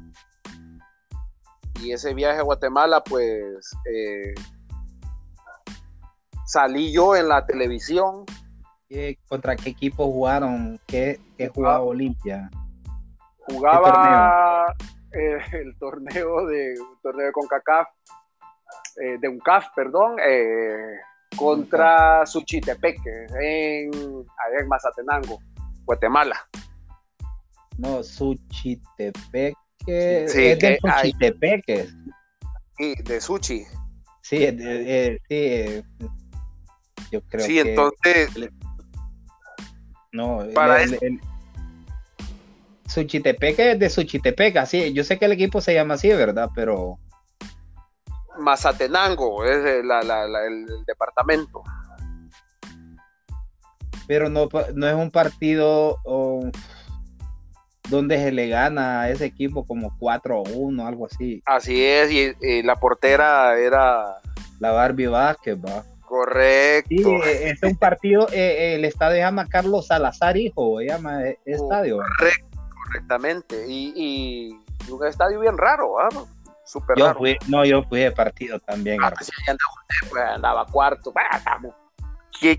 y 1.84 1.92
ese 1.92 2.14
viaje 2.14 2.38
a 2.38 2.42
Guatemala, 2.42 3.02
pues 3.04 3.76
eh, 3.92 4.34
salí 6.46 6.92
yo 6.92 7.14
en 7.14 7.28
la 7.28 7.44
televisión. 7.44 8.24
¿Contra 9.28 9.56
qué 9.56 9.70
equipo 9.70 10.04
jugaron? 10.06 10.80
¿Qué, 10.86 11.20
jugaba 11.52 11.80
Olimpia? 11.80 12.48
Jugaba 13.48 14.72
eh, 15.14 15.38
el 15.52 15.78
torneo 15.78 16.46
de 16.46 16.74
torneo 17.02 17.26
de 17.26 17.32
CONCACAF, 17.32 17.88
eh, 19.02 19.18
de 19.20 19.28
UNCAF, 19.28 19.66
perdón, 19.74 20.16
contra 21.36 22.24
Suchitepeque, 22.26 23.26
en, 23.40 23.90
en 24.58 24.68
Mazatenango, 24.68 25.38
Guatemala. 25.84 26.36
No, 27.78 28.02
Suchitepeque 28.02 29.54
que 29.84 30.26
sí, 30.28 30.46
es 30.46 30.58
de 30.58 30.78
Suchitepeque. 30.80 31.88
Sí, 32.76 32.94
de 33.04 33.20
Suchi. 33.20 33.64
Sí, 34.22 34.38
sí, 35.28 35.84
yo 37.10 37.20
creo 37.28 37.46
sí, 37.46 37.58
entonces. 37.58 38.30
No, 40.12 40.46
para 40.54 40.82
el, 40.82 41.20
Suchitepeque 42.86 43.72
es 43.72 43.78
de 43.78 43.90
Suchitepeque, 43.90 44.64
sí, 44.66 44.92
yo 44.92 45.04
sé 45.04 45.18
que 45.18 45.24
el 45.24 45.32
equipo 45.32 45.60
se 45.60 45.74
llama 45.74 45.94
así, 45.94 46.08
¿verdad? 46.08 46.50
Pero. 46.54 46.98
Mazatenango 48.38 49.44
es 49.44 49.64
el 49.64 50.84
departamento. 50.86 51.62
Pero 54.06 54.28
no, 54.28 54.48
no 54.74 54.88
es 54.88 54.94
un 54.94 55.10
partido 55.10 55.98
donde 57.88 58.18
se 58.18 58.32
le 58.32 58.48
gana 58.48 59.02
a 59.02 59.10
ese 59.10 59.26
equipo 59.26 59.64
como 59.64 59.96
4 59.98 60.42
1, 60.42 60.86
algo 60.86 61.06
así. 61.06 61.42
Así 61.46 61.82
es, 61.82 62.10
y, 62.40 62.62
la 62.62 62.76
portera 62.76 63.58
era... 63.58 64.20
La 64.60 64.70
Barbie 64.70 65.08
Vázquez, 65.08 65.58
va. 65.58 65.84
Correcto. 66.02 66.88
Sí, 66.88 67.04
e, 67.04 67.50
es 67.50 67.62
un 67.62 67.76
partido, 67.76 68.28
e, 68.32 68.38
e, 68.38 68.74
el 68.76 68.84
estadio 68.84 69.16
se 69.16 69.20
llama 69.20 69.48
Carlos 69.48 69.88
Salazar 69.88 70.36
Hijo, 70.36 70.78
se 70.78 70.86
llama 70.86 71.22
estadio. 71.44 71.98
Correcto, 71.98 72.53
correctamente. 72.84 73.64
Y, 73.68 74.58
un 74.90 75.06
estadio 75.06 75.40
bien 75.40 75.56
raro, 75.56 75.98
¿ah? 75.98 76.08
Súper 76.64 76.98
raro. 76.98 77.18
Fui, 77.18 77.36
no, 77.48 77.64
yo 77.64 77.82
fui 77.84 78.00
de 78.00 78.12
partido 78.12 78.58
también. 78.60 79.02
Ah, 79.02 79.12
pues, 79.16 79.30
andaba, 79.48 80.10
pues, 80.10 80.24
andaba 80.24 80.66
cuarto. 80.66 81.12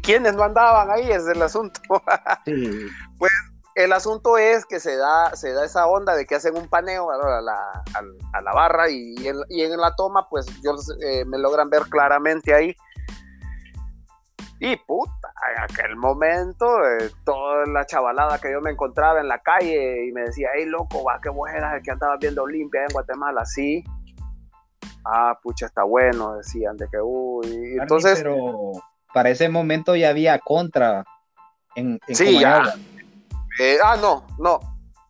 ¿Quiénes 0.01 0.33
no 0.33 0.43
andaban 0.43 0.89
ahí? 0.89 1.11
Es 1.11 1.27
el 1.27 1.41
asunto. 1.41 1.79
sí. 2.45 2.87
Pues 3.17 3.31
el 3.75 3.91
asunto 3.91 4.37
es 4.37 4.65
que 4.65 4.79
se 4.79 4.95
da, 4.95 5.35
se 5.35 5.51
da 5.51 5.65
esa 5.65 5.85
onda 5.85 6.15
de 6.15 6.25
que 6.25 6.35
hacen 6.35 6.55
un 6.55 6.67
paneo 6.69 7.11
a 7.11 7.41
la, 7.41 8.53
barra 8.53 8.89
y, 8.89 9.15
en, 9.27 9.77
la 9.77 9.93
toma, 9.95 10.29
pues 10.29 10.45
yo 10.63 10.75
eh, 11.01 11.25
me 11.25 11.37
logran 11.37 11.69
ver 11.69 11.83
claramente 11.83 12.53
ahí. 12.53 12.75
Y 14.59 14.77
puta, 14.77 15.33
en 15.55 15.63
aquel 15.63 15.95
momento, 15.97 16.65
eh, 16.85 17.11
toda 17.25 17.65
la 17.65 17.85
chavalada 17.85 18.39
que 18.39 18.51
yo 18.51 18.61
me 18.61 18.71
encontraba 18.71 19.19
en 19.19 19.27
la 19.27 19.39
calle 19.39 20.07
y 20.07 20.11
me 20.11 20.21
decía, 20.21 20.49
hey 20.55 20.65
loco, 20.65 21.03
va, 21.03 21.19
qué 21.21 21.29
vos 21.29 21.49
eras 21.49 21.75
el 21.75 21.83
que 21.83 21.91
andaba 21.91 22.15
viendo 22.17 22.43
Olimpia 22.43 22.81
en 22.83 22.93
Guatemala, 22.93 23.45
sí. 23.45 23.83
Ah, 25.05 25.37
pucha, 25.43 25.65
está 25.65 25.83
bueno, 25.83 26.37
decían, 26.37 26.77
de 26.77 26.87
que, 26.89 26.97
uy. 27.01 27.77
Entonces. 27.79 28.19
Pero 28.19 28.71
para 29.13 29.29
ese 29.29 29.49
momento 29.49 29.95
ya 29.95 30.09
había 30.09 30.39
contra 30.39 31.05
en, 31.75 31.99
en 32.07 32.15
sí, 32.15 32.39
ya 32.39 32.73
eh, 33.59 33.77
ah, 33.83 33.97
no, 33.99 34.25
no. 34.37 34.59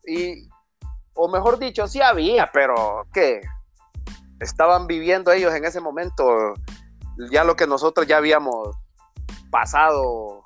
Y, 0.05 0.47
o 1.13 1.27
mejor 1.27 1.57
dicho, 1.57 1.87
sí 1.87 2.01
había, 2.01 2.51
pero 2.51 3.07
¿qué? 3.13 3.41
Estaban 4.39 4.85
viviendo 4.85 5.31
ellos 5.31 5.53
en 5.53 5.65
ese 5.65 5.81
momento 5.81 6.53
ya 7.31 7.43
lo 7.43 7.55
que 7.55 7.65
nosotros 7.65 8.05
ya 8.05 8.17
habíamos 8.17 8.75
pasado, 9.49 10.43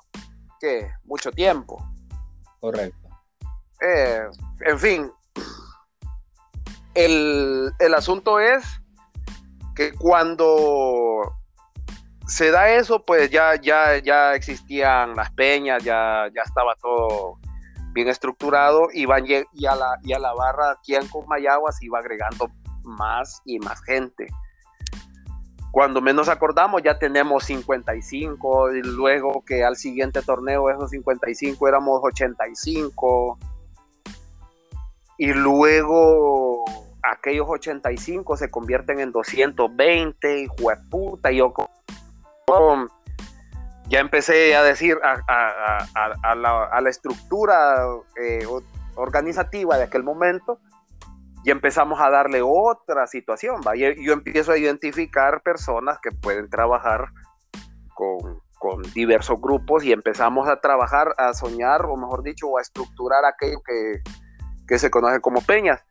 ¿qué? 0.60 0.90
Mucho 1.04 1.30
tiempo. 1.30 1.84
Correcto. 2.60 3.08
Eh, 3.80 4.22
en 4.66 4.78
fin, 4.78 5.12
el, 6.94 7.72
el 7.78 7.94
asunto 7.94 8.38
es 8.38 8.64
que 9.74 9.92
cuando 9.94 11.34
se 12.26 12.50
da 12.50 12.70
eso, 12.70 13.02
pues 13.04 13.30
ya, 13.30 13.56
ya, 13.56 13.98
ya 13.98 14.34
existían 14.34 15.16
las 15.16 15.30
peñas, 15.32 15.82
ya, 15.82 16.28
ya 16.34 16.42
estaba 16.42 16.74
todo 16.76 17.38
bien 17.92 18.08
estructurado 18.08 18.88
y, 18.92 19.06
van, 19.06 19.24
y, 19.26 19.66
a 19.66 19.74
la, 19.74 19.98
y 20.02 20.12
a 20.12 20.18
la 20.18 20.32
barra 20.32 20.72
aquí 20.72 20.94
en 20.94 21.08
Comayagua 21.08 21.72
se 21.72 21.86
iba 21.86 21.98
agregando 21.98 22.48
más 22.84 23.42
y 23.44 23.58
más 23.58 23.82
gente. 23.82 24.28
Cuando 25.70 26.00
menos 26.00 26.28
acordamos 26.28 26.82
ya 26.82 26.98
tenemos 26.98 27.44
55 27.44 28.74
y 28.74 28.82
luego 28.82 29.44
que 29.44 29.64
al 29.64 29.76
siguiente 29.76 30.22
torneo 30.22 30.70
esos 30.70 30.90
55 30.90 31.68
éramos 31.68 32.00
85 32.02 33.38
y 35.18 35.32
luego 35.32 36.64
aquellos 37.02 37.46
85 37.48 38.36
se 38.36 38.50
convierten 38.50 39.00
en 39.00 39.12
220 39.12 40.42
y 40.42 40.48
puta 40.90 41.30
y 41.30 41.36
yo 41.36 41.54
ya 43.88 44.00
empecé 44.00 44.56
a 44.56 44.62
decir 44.62 44.98
a, 45.02 46.34
la, 46.34 46.88
estructura 46.90 47.86
eh, 48.20 48.46
organizativa 48.94 49.76
de 49.76 49.84
aquel 49.84 50.04
momento 50.04 50.58
y 51.44 51.50
empezamos 51.50 52.00
a 52.00 52.10
darle 52.10 52.42
otra 52.42 53.06
situación, 53.06 53.60
¿va? 53.66 53.76
Y 53.76 54.04
yo 54.04 54.12
empiezo 54.12 54.52
a 54.52 54.58
identificar 54.58 55.42
personas 55.42 55.98
que 56.02 56.10
pueden 56.10 56.50
trabajar 56.50 57.08
con, 57.94 58.40
diversos 58.94 59.40
grupos 59.40 59.84
y 59.84 59.92
empezamos 59.92 60.46
a 60.46 60.60
trabajar, 60.60 61.14
a 61.16 61.32
soñar, 61.32 61.86
o 61.86 61.96
mejor 61.96 62.22
dicho, 62.22 62.58
a 62.58 62.60
estructurar 62.60 63.24
aquello 63.24 63.62
que, 63.64 64.78
se 64.78 64.90
conoce 64.90 65.20
como 65.20 65.40
peñas. 65.40 65.82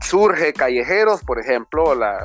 Surge 0.00 0.52
Callejeros, 0.52 1.24
por 1.24 1.40
ejemplo, 1.40 1.94
la, 1.96 2.24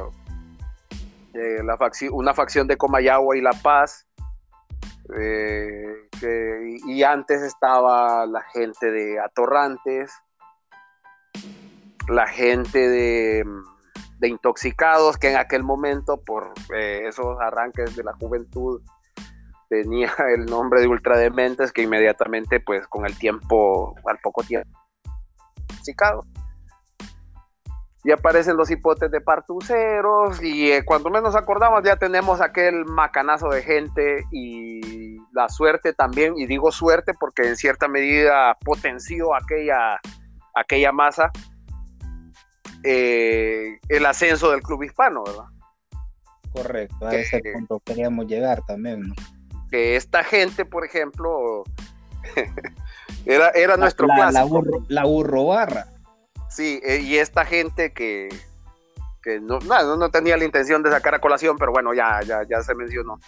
eh, 1.34 1.64
la 1.64 1.78
una 2.12 2.36
facción 2.36 2.68
de 2.68 2.78
Comayagua 2.78 3.36
y 3.36 3.42
La 3.42 3.54
Paz, 3.64 4.08
eh, 5.18 6.08
y 6.86 7.04
antes 7.04 7.42
estaba 7.42 8.26
la 8.26 8.42
gente 8.54 8.92
de 8.92 9.20
Atorrantes, 9.20 10.14
la 12.08 12.28
gente 12.28 12.88
de, 12.90 13.46
intoxicados, 14.22 15.18
que 15.18 15.32
en 15.32 15.38
aquel 15.38 15.64
momento, 15.64 16.18
por 16.18 16.54
eh, 16.74 17.04
esos 17.08 17.40
arranques 17.42 17.96
de 17.96 18.04
la 18.04 18.14
juventud, 18.14 18.82
tenía 19.70 20.14
el 20.34 20.46
nombre 20.46 20.82
de 20.82 20.88
ultradementes, 20.88 21.72
que 21.72 21.82
inmediatamente, 21.82 22.60
pues 22.60 22.88
con 22.88 23.06
el 23.06 23.18
tiempo, 23.18 23.96
al 24.06 24.20
poco 24.20 24.44
tiempo, 24.44 24.70
intoxicados. 25.70 26.26
Y 28.06 28.12
aparecen 28.12 28.58
los 28.58 28.70
hipotes 28.70 29.10
de 29.12 29.22
partuceros, 29.22 30.42
y 30.44 30.72
eh, 30.72 30.84
cuando 30.86 31.10
menos 31.10 31.36
acordamos, 31.36 31.84
ya 31.84 31.96
tenemos 31.96 32.42
aquel 32.42 32.86
macanazo 32.86 33.48
de 33.50 33.62
gente 33.62 34.26
y 34.32 35.18
la 35.32 35.48
suerte 35.50 35.94
también, 35.94 36.34
y 36.38 36.46
digo 36.46 36.72
suerte 36.72 37.14
porque 37.18 37.48
en 37.48 37.56
cierta 37.56 37.88
medida 37.88 38.58
potenció 38.64 39.34
aquella, 39.34 40.00
aquella 40.54 40.92
masa 40.92 41.32
eh, 42.84 43.80
el 43.90 44.06
ascenso 44.06 44.52
del 44.52 44.62
club 44.62 44.84
hispano, 44.84 45.24
¿verdad? 45.24 45.46
Correcto, 46.52 47.08
a 47.08 47.16
ese 47.16 47.42
punto 47.54 47.82
queríamos 47.84 48.28
llegar 48.28 48.64
también, 48.66 49.02
¿no? 49.02 49.16
Que 49.72 49.96
esta 49.96 50.24
gente, 50.24 50.66
por 50.66 50.86
ejemplo, 50.86 51.64
era, 53.26 53.50
era 53.50 53.78
nuestro 53.78 54.06
la, 54.08 54.32
La 54.32 55.04
burro, 55.04 55.46
barra. 55.46 55.88
Sí, 56.50 56.80
eh, 56.84 57.00
y 57.00 57.18
esta 57.18 57.46
gente 57.46 57.92
que, 57.92 58.30
no, 59.42 59.60
no, 59.60 60.10
tenía 60.12 60.38
la 60.38 60.46
intención 60.46 60.84
de 60.84 60.92
sacar 60.92 61.16
a 61.16 61.20
colación, 61.20 61.58
pero 61.58 61.72
bueno, 61.72 61.94
ya, 61.94 62.20
ya, 62.22 62.44
ya 62.48 62.62
se 62.62 62.76
mencionó. 62.76 63.20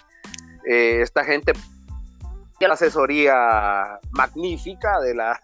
Eh, 0.68 0.99
esta 1.01 1.24
gente 1.24 1.53
la 2.68 2.74
asesoría 2.74 3.99
magnífica 4.12 4.99
de 5.01 5.16
la, 5.16 5.39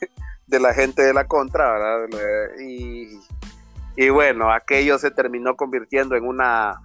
de 0.46 0.60
la 0.60 0.74
gente 0.74 1.02
de 1.02 1.14
la 1.14 1.26
contra, 1.26 1.72
¿verdad? 1.72 2.58
Y, 2.60 3.18
y 4.00 4.08
bueno, 4.08 4.50
aquello 4.50 4.98
se 4.98 5.10
terminó 5.10 5.56
convirtiendo 5.56 6.16
en 6.16 6.26
una, 6.26 6.80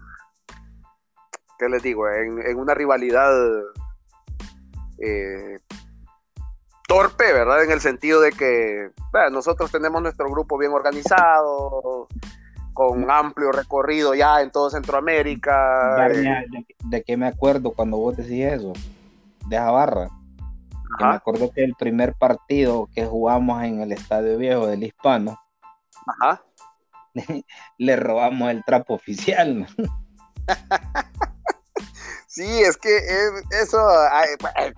¿qué 1.57 1.69
les 1.69 1.81
digo? 1.81 2.09
En, 2.09 2.59
una 2.59 2.73
rivalidad 2.73 3.31
eh, 4.97 5.57
torpe, 6.85 7.31
¿verdad? 7.31 7.63
En 7.63 7.71
el 7.71 7.79
sentido 7.79 8.19
de 8.19 8.33
que 8.33 8.91
nosotros 9.31 9.71
tenemos 9.71 10.01
nuestro 10.01 10.29
grupo 10.29 10.57
bien 10.57 10.73
organizado, 10.73 12.09
con 12.73 13.09
amplio 13.09 13.53
recorrido 13.53 14.13
ya 14.13 14.41
en 14.41 14.51
todo 14.51 14.69
Centroamérica. 14.69 16.09
Eh. 16.09 16.45
¿De, 16.83 17.01
qué 17.03 17.15
me 17.15 17.27
acuerdo 17.27 17.71
cuando 17.71 17.95
vos 17.95 18.17
decís 18.17 18.43
eso? 18.43 18.73
De 19.47 19.57
Jabarra. 19.57 20.09
me 20.99 21.15
acuerdo 21.15 21.49
que 21.49 21.63
el 21.63 21.75
primer 21.75 22.13
partido 22.15 22.89
que 22.93 23.05
jugamos 23.05 23.63
en 23.63 23.79
el 23.79 23.93
Estadio 23.93 24.37
Viejo 24.37 24.67
del 24.67 24.83
Hispano, 24.83 25.39
Ajá. 26.07 26.41
le 27.77 27.95
robamos 27.95 28.51
el 28.51 28.63
trapo 28.63 28.93
oficial. 28.93 29.67
Sí, 32.35 32.43
es 32.43 32.75
que 32.75 32.89
eso, 33.61 33.79
hay, 34.11 34.27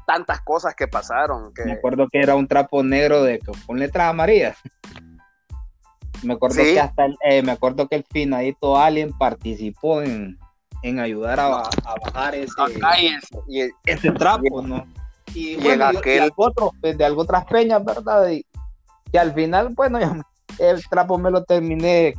tantas 0.06 0.42
cosas 0.42 0.76
que 0.76 0.88
pasaron. 0.88 1.52
Que... 1.56 1.66
Me 1.66 1.72
acuerdo 1.72 2.08
que 2.08 2.20
era 2.20 2.36
un 2.36 2.48
trapo 2.48 2.84
negro 2.84 3.24
de 3.24 3.40
con 3.66 3.80
letras 3.80 4.12
amarillas. 4.12 4.56
Me 6.24 6.34
acuerdo 6.34 6.58
que 6.58 6.80
hasta 6.80 7.06
el, 7.06 7.18
eh, 7.24 7.42
me 7.44 7.52
acuerdo 7.52 7.88
que 7.88 7.96
el 7.96 8.04
finadito 8.04 8.78
Alien 8.78 9.12
participó 9.18 10.02
en, 10.02 10.38
ayudar 11.00 11.40
a, 11.40 11.64
bajar 12.06 12.34
ese, 12.34 12.54
ese, 13.86 14.12
trapo, 14.12 14.64
¿no? 14.64 14.86
Y, 15.36 15.58
bueno, 15.58 15.86
aquel... 15.86 16.32
otro, 16.36 16.74
pues, 16.82 16.98
de 16.98 17.06
algo 17.06 17.22
otras 17.22 17.46
peñas, 17.46 17.84
¿verdad? 17.86 18.30
Y, 18.30 18.44
que 19.12 19.20
al 19.20 19.34
final, 19.34 19.70
bueno, 19.76 20.00
el 20.58 20.88
trapo 20.88 21.18
me 21.18 21.32
lo 21.32 21.44
terminé 21.44 22.16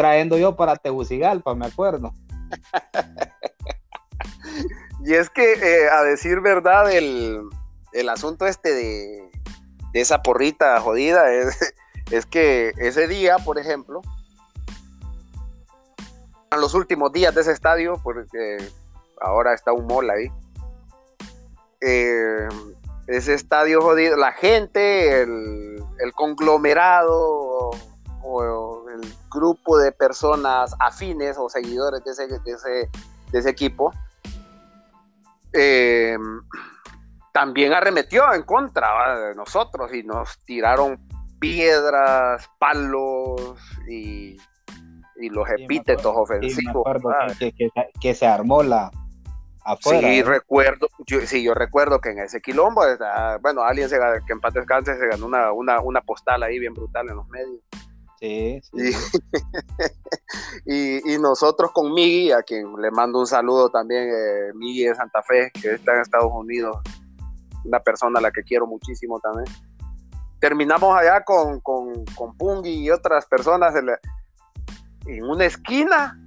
trayendo 0.00 0.38
yo 0.38 0.56
para 0.56 0.76
Tegucigalpa, 0.76 1.54
me 1.54 1.66
acuerdo. 1.66 2.14
y 5.04 5.12
es 5.12 5.28
que, 5.28 5.52
eh, 5.52 5.90
a 5.90 6.02
decir 6.04 6.40
verdad, 6.40 6.90
el, 6.90 7.50
asunto 8.08 8.46
este 8.46 8.72
de, 8.72 9.30
esa 9.92 10.22
porrita 10.22 10.80
jodida 10.80 11.30
es, 11.30 11.74
es, 12.10 12.24
que 12.24 12.72
ese 12.78 13.08
día, 13.08 13.36
por 13.44 13.58
ejemplo, 13.58 14.00
en 16.50 16.60
los 16.62 16.72
últimos 16.72 17.12
días 17.12 17.34
de 17.34 17.42
ese 17.42 17.52
estadio, 17.52 18.00
porque 18.02 18.56
ahora 19.20 19.52
está 19.52 19.74
un 19.74 19.86
mall 19.86 20.08
ahí, 20.08 20.32
eh, 21.82 22.48
ese 23.06 23.34
estadio 23.34 23.82
jodido, 23.82 24.16
la 24.16 24.32
gente, 24.32 25.20
el, 25.20 25.84
el 25.98 26.12
conglomerado 26.14 27.70
o 28.22 28.79
el 28.90 29.14
grupo 29.30 29.78
de 29.78 29.92
personas 29.92 30.74
afines 30.78 31.36
o 31.38 31.48
seguidores 31.48 32.02
de 32.04 32.10
ese, 32.10 32.88
de 33.32 33.38
ese, 33.38 33.50
equipo, 33.50 33.92
eh, 35.52 36.16
también 37.32 37.72
arremetió 37.72 38.32
en 38.34 38.42
contra 38.42 39.28
de 39.28 39.34
nosotros 39.34 39.92
y 39.94 40.02
nos 40.02 40.38
tiraron 40.44 40.98
piedras, 41.38 42.48
palos 42.58 43.58
y, 43.88 44.36
los 45.16 45.48
epítetos 45.50 46.14
ofensivos. 46.16 46.82
que, 48.00 48.14
se 48.14 48.26
armó 48.26 48.62
la, 48.62 48.90
Afuera, 49.62 50.08
sí, 50.08 50.22
recuerdo, 50.22 50.88
yo, 51.06 51.20
sí, 51.20 51.42
yo 51.42 51.52
recuerdo 51.52 52.00
que 52.00 52.10
en 52.10 52.20
ese 52.20 52.40
quilombo, 52.40 52.82
bueno, 53.42 53.62
alguien 53.62 53.90
se, 53.90 53.98
que 54.26 54.32
en 54.32 54.40
paz 54.40 54.54
descanse 54.54 54.96
se 54.96 55.06
ganó 55.06 55.26
una, 55.26 55.52
una, 55.52 55.80
una 55.80 56.00
postal 56.00 56.42
ahí 56.42 56.58
bien 56.58 56.72
brutal 56.72 57.08
en 57.10 57.16
los 57.16 57.28
medios. 57.28 57.60
Sí, 58.20 58.60
Y, 60.66 61.18
nosotros 61.18 61.72
con 61.72 61.94
Miggy, 61.94 62.32
a 62.32 62.42
quien 62.42 62.76
le 62.76 62.90
mando 62.90 63.18
un 63.18 63.26
saludo 63.26 63.70
también, 63.70 64.10
eh, 64.10 64.52
Miggy 64.54 64.84
de 64.84 64.94
Santa 64.94 65.22
Fe, 65.22 65.50
que 65.60 65.74
está 65.74 65.94
en 65.94 66.00
Estados 66.02 66.30
Unidos, 66.32 66.76
una 67.64 67.80
persona 67.80 68.18
a 68.18 68.22
la 68.22 68.30
que 68.30 68.42
quiero 68.42 68.66
muchísimo 68.66 69.18
también. 69.20 69.46
Terminamos 70.38 70.96
allá 70.96 71.24
con, 71.24 71.60
con, 71.60 72.04
con 72.14 72.36
Pungi 72.36 72.84
y 72.84 72.90
otras 72.90 73.24
personas 73.26 73.74
en, 73.74 75.24
una 75.24 75.46
esquina, 75.46 76.18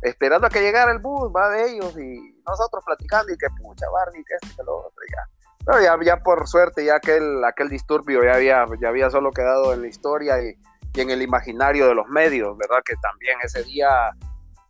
esperando 0.00 0.46
a 0.46 0.50
que 0.50 0.60
llegara 0.60 0.92
el 0.92 1.00
bus, 1.00 1.32
va 1.34 1.50
de 1.50 1.72
ellos, 1.72 1.98
y 1.98 2.36
nosotros 2.46 2.84
platicando, 2.84 3.32
y 3.32 3.36
que 3.36 3.48
pucha, 3.60 3.86
Barney, 3.90 4.22
que 4.24 4.34
esto, 4.34 4.56
que 4.56 4.62
lo 4.62 4.78
otro, 4.78 5.02
ya. 5.10 5.28
Pero 5.64 5.80
ya, 5.80 5.98
ya 6.04 6.22
por 6.22 6.46
suerte, 6.46 6.84
ya 6.84 6.96
aquel, 6.96 7.44
aquel 7.44 7.68
disturbio 7.68 8.24
ya 8.24 8.34
había, 8.34 8.64
ya 8.80 8.88
había 8.88 9.10
solo 9.10 9.32
quedado 9.32 9.72
en 9.72 9.82
la 9.82 9.88
historia 9.88 10.40
y 10.42 10.56
y 10.94 11.00
en 11.00 11.10
el 11.10 11.22
imaginario 11.22 11.88
de 11.88 11.94
los 11.94 12.06
medios, 12.08 12.56
¿verdad? 12.56 12.82
Que 12.84 12.94
también 12.96 13.36
ese 13.42 13.62
día 13.64 13.88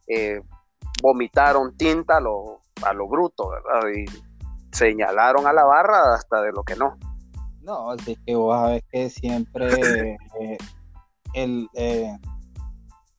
eh, 0.06 0.40
vomitaron 1.02 1.76
tinta 1.76 2.18
a 2.18 2.20
lo, 2.20 2.60
a 2.82 2.92
lo 2.92 3.08
bruto, 3.08 3.50
¿verdad? 3.50 3.88
Y 3.90 4.04
señalaron 4.72 5.46
a 5.46 5.52
la 5.52 5.64
barra 5.64 6.14
hasta 6.14 6.40
de 6.42 6.52
lo 6.52 6.62
que 6.62 6.76
no. 6.76 6.96
No, 7.62 7.90
así 7.90 8.16
que 8.26 8.34
vos 8.34 8.56
sabés 8.56 8.82
que 8.90 9.10
siempre 9.10 9.68
eh, 10.40 10.58
el, 11.34 11.68
eh, 11.74 12.16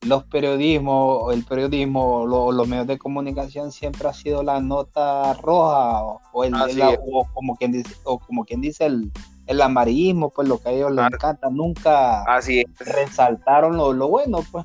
los 0.02 0.24
periodismos, 0.24 1.34
el 1.34 1.44
periodismo, 1.44 2.26
los 2.26 2.68
medios 2.68 2.86
de 2.86 2.98
comunicación 2.98 3.72
siempre 3.72 4.08
ha 4.08 4.12
sido 4.12 4.42
la 4.42 4.60
nota 4.60 5.34
roja 5.34 6.02
o, 6.32 6.44
el, 6.44 6.54
o 6.54 7.26
como 7.32 7.56
quien 7.56 7.72
dice, 7.72 7.94
o 8.04 8.18
como 8.18 8.44
quien 8.44 8.60
dice 8.60 8.86
el, 8.86 9.10
el 9.46 9.60
amarillismo, 9.60 10.30
pues 10.30 10.48
lo 10.48 10.58
que 10.58 10.68
a 10.70 10.72
ellos 10.72 10.92
les 10.92 11.06
encanta, 11.06 11.48
nunca 11.50 12.22
Así 12.22 12.64
resaltaron 12.78 13.76
lo, 13.76 14.08
bueno, 14.08 14.40
pues. 14.50 14.64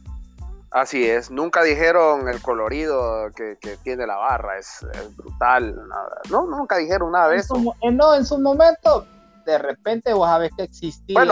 Así 0.72 1.04
es, 1.04 1.32
nunca 1.32 1.64
dijeron 1.64 2.30
el 2.30 2.42
colorido 2.42 3.32
que, 3.36 3.58
tiene 3.84 4.06
la 4.06 4.18
barra, 4.18 4.60
es, 4.60 4.86
brutal, 5.18 5.76
no, 6.30 6.46
nunca 6.46 6.78
dijeron 6.78 7.12
nada 7.12 7.30
de 7.30 7.38
eso. 7.38 7.56
Eh, 7.82 7.92
no, 7.92 8.14
en 8.14 8.24
su 8.24 8.40
momento, 8.40 9.08
de 9.46 9.58
repente 9.58 10.14
vos 10.14 10.28
sabés 10.28 10.52
que 10.56 10.64
existía 10.64 11.26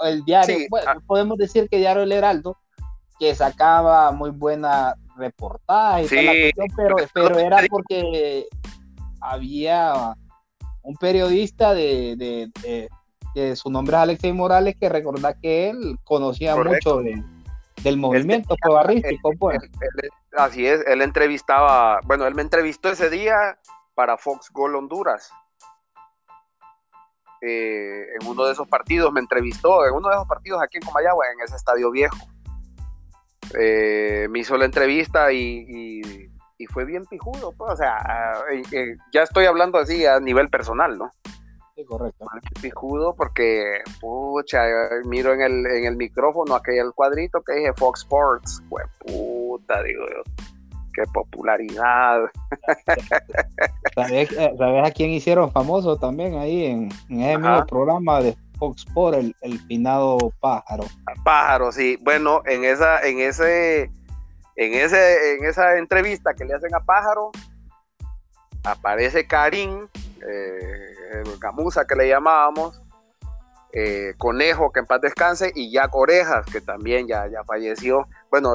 el 0.00 0.24
diario, 0.24 0.56
ah. 0.86 0.96
podemos 1.06 1.38
decir 1.38 1.68
que 1.68 1.78
Diario 1.78 2.02
El 2.02 2.10
Heraldo, 2.10 2.56
que 3.20 3.32
sacaba 3.36 4.10
muy 4.10 4.30
buena 4.30 4.96
reportaje, 5.16 6.52
pero, 6.76 6.96
pero 7.14 7.38
era 7.38 7.60
porque 7.70 8.48
había 9.20 10.16
un 10.84 10.96
periodista 10.96 11.74
de, 11.74 12.16
de, 13.34 13.56
su 13.56 13.68
nombre 13.70 13.96
es 13.96 14.02
Alexei 14.02 14.32
Morales, 14.32 14.76
que 14.78 14.88
recordá 14.88 15.34
que 15.34 15.70
él 15.70 15.98
conocía 16.04 16.54
mucho 16.54 16.98
de 16.98 17.20
del 17.82 17.96
movimiento 17.98 18.56
barrístico, 18.66 19.32
pues. 19.38 19.58
así 20.36 20.66
es, 20.66 20.80
él 20.86 21.02
entrevistaba, 21.02 22.00
bueno, 22.04 22.26
él 22.26 22.34
me 22.34 22.42
entrevistó 22.42 22.88
ese 22.88 23.10
día 23.10 23.58
para 23.94 24.16
Fox 24.16 24.50
Gol 24.52 24.76
Honduras. 24.76 25.30
Eh, 27.40 28.06
en 28.18 28.26
uno 28.26 28.46
de 28.46 28.52
esos 28.52 28.66
partidos 28.66 29.12
me 29.12 29.20
entrevistó, 29.20 29.84
en 29.86 29.92
uno 29.92 30.08
de 30.08 30.14
esos 30.14 30.26
partidos 30.26 30.62
aquí 30.62 30.78
en 30.78 30.84
Comayagua, 30.84 31.26
en 31.30 31.40
ese 31.44 31.56
estadio 31.56 31.90
viejo. 31.90 32.16
Eh, 33.58 34.28
me 34.30 34.38
hizo 34.38 34.56
la 34.56 34.64
entrevista 34.64 35.30
y, 35.30 36.30
fue 36.66 36.84
bien 36.84 37.04
pijudo, 37.06 37.52
pues, 37.52 37.72
o 37.72 37.76
sea, 37.76 37.98
eh, 38.72 38.96
ya 39.12 39.22
estoy 39.22 39.46
hablando 39.46 39.78
así 39.78 40.06
a 40.06 40.20
nivel 40.20 40.48
personal, 40.48 40.96
¿no? 40.96 41.10
Sí, 41.74 41.84
correcto. 41.84 42.24
Pijudo 42.62 43.14
porque, 43.14 43.80
pucha, 44.00 44.62
miro 45.04 45.34
en 45.34 45.40
el, 45.40 45.66
en 45.66 45.84
el 45.86 45.96
micrófono 45.96 46.54
aquel 46.54 46.92
cuadrito 46.94 47.42
que 47.42 47.54
dije 47.54 47.72
Fox 47.76 48.02
Sports, 48.02 48.62
pues 48.68 48.84
puta, 49.00 49.82
digo 49.82 50.04
yo, 50.06 50.22
qué 50.94 51.02
popularidad. 51.12 52.22
¿Sabes, 53.94 54.32
eh, 54.32 54.54
¿Sabes, 54.56 54.88
a 54.88 54.90
quién 54.92 55.10
hicieron 55.10 55.50
famoso 55.50 55.96
también 55.96 56.36
ahí 56.36 56.66
en, 56.66 56.88
en 57.08 57.20
ese 57.20 57.38
mismo 57.38 57.66
programa 57.66 58.20
de 58.22 58.36
Fox 58.58 58.84
Sports, 58.86 59.18
el, 59.18 59.36
el 59.42 59.58
finado 59.60 60.18
pájaro? 60.40 60.84
Pájaro, 61.24 61.72
sí. 61.72 61.98
Bueno, 62.02 62.42
en 62.46 62.64
esa, 62.64 63.00
en 63.00 63.20
ese, 63.20 63.90
en 64.56 64.74
ese, 64.74 65.34
en 65.34 65.44
esa 65.44 65.78
entrevista 65.78 66.34
que 66.34 66.44
le 66.44 66.54
hacen 66.54 66.74
a 66.74 66.80
Pájaro, 66.80 67.30
aparece 68.64 69.26
Karim, 69.26 69.88
eh, 70.26 71.22
Gamuza 71.40 71.86
que 71.86 71.96
le 71.96 72.08
llamábamos, 72.08 72.80
eh, 73.76 74.14
Conejo 74.18 74.70
que 74.70 74.78
en 74.78 74.86
paz 74.86 75.00
descanse 75.00 75.50
y 75.52 75.72
Jack 75.72 75.94
Orejas 75.96 76.46
que 76.46 76.60
también 76.60 77.08
ya, 77.08 77.26
ya 77.26 77.42
falleció. 77.44 78.06
Bueno, 78.30 78.54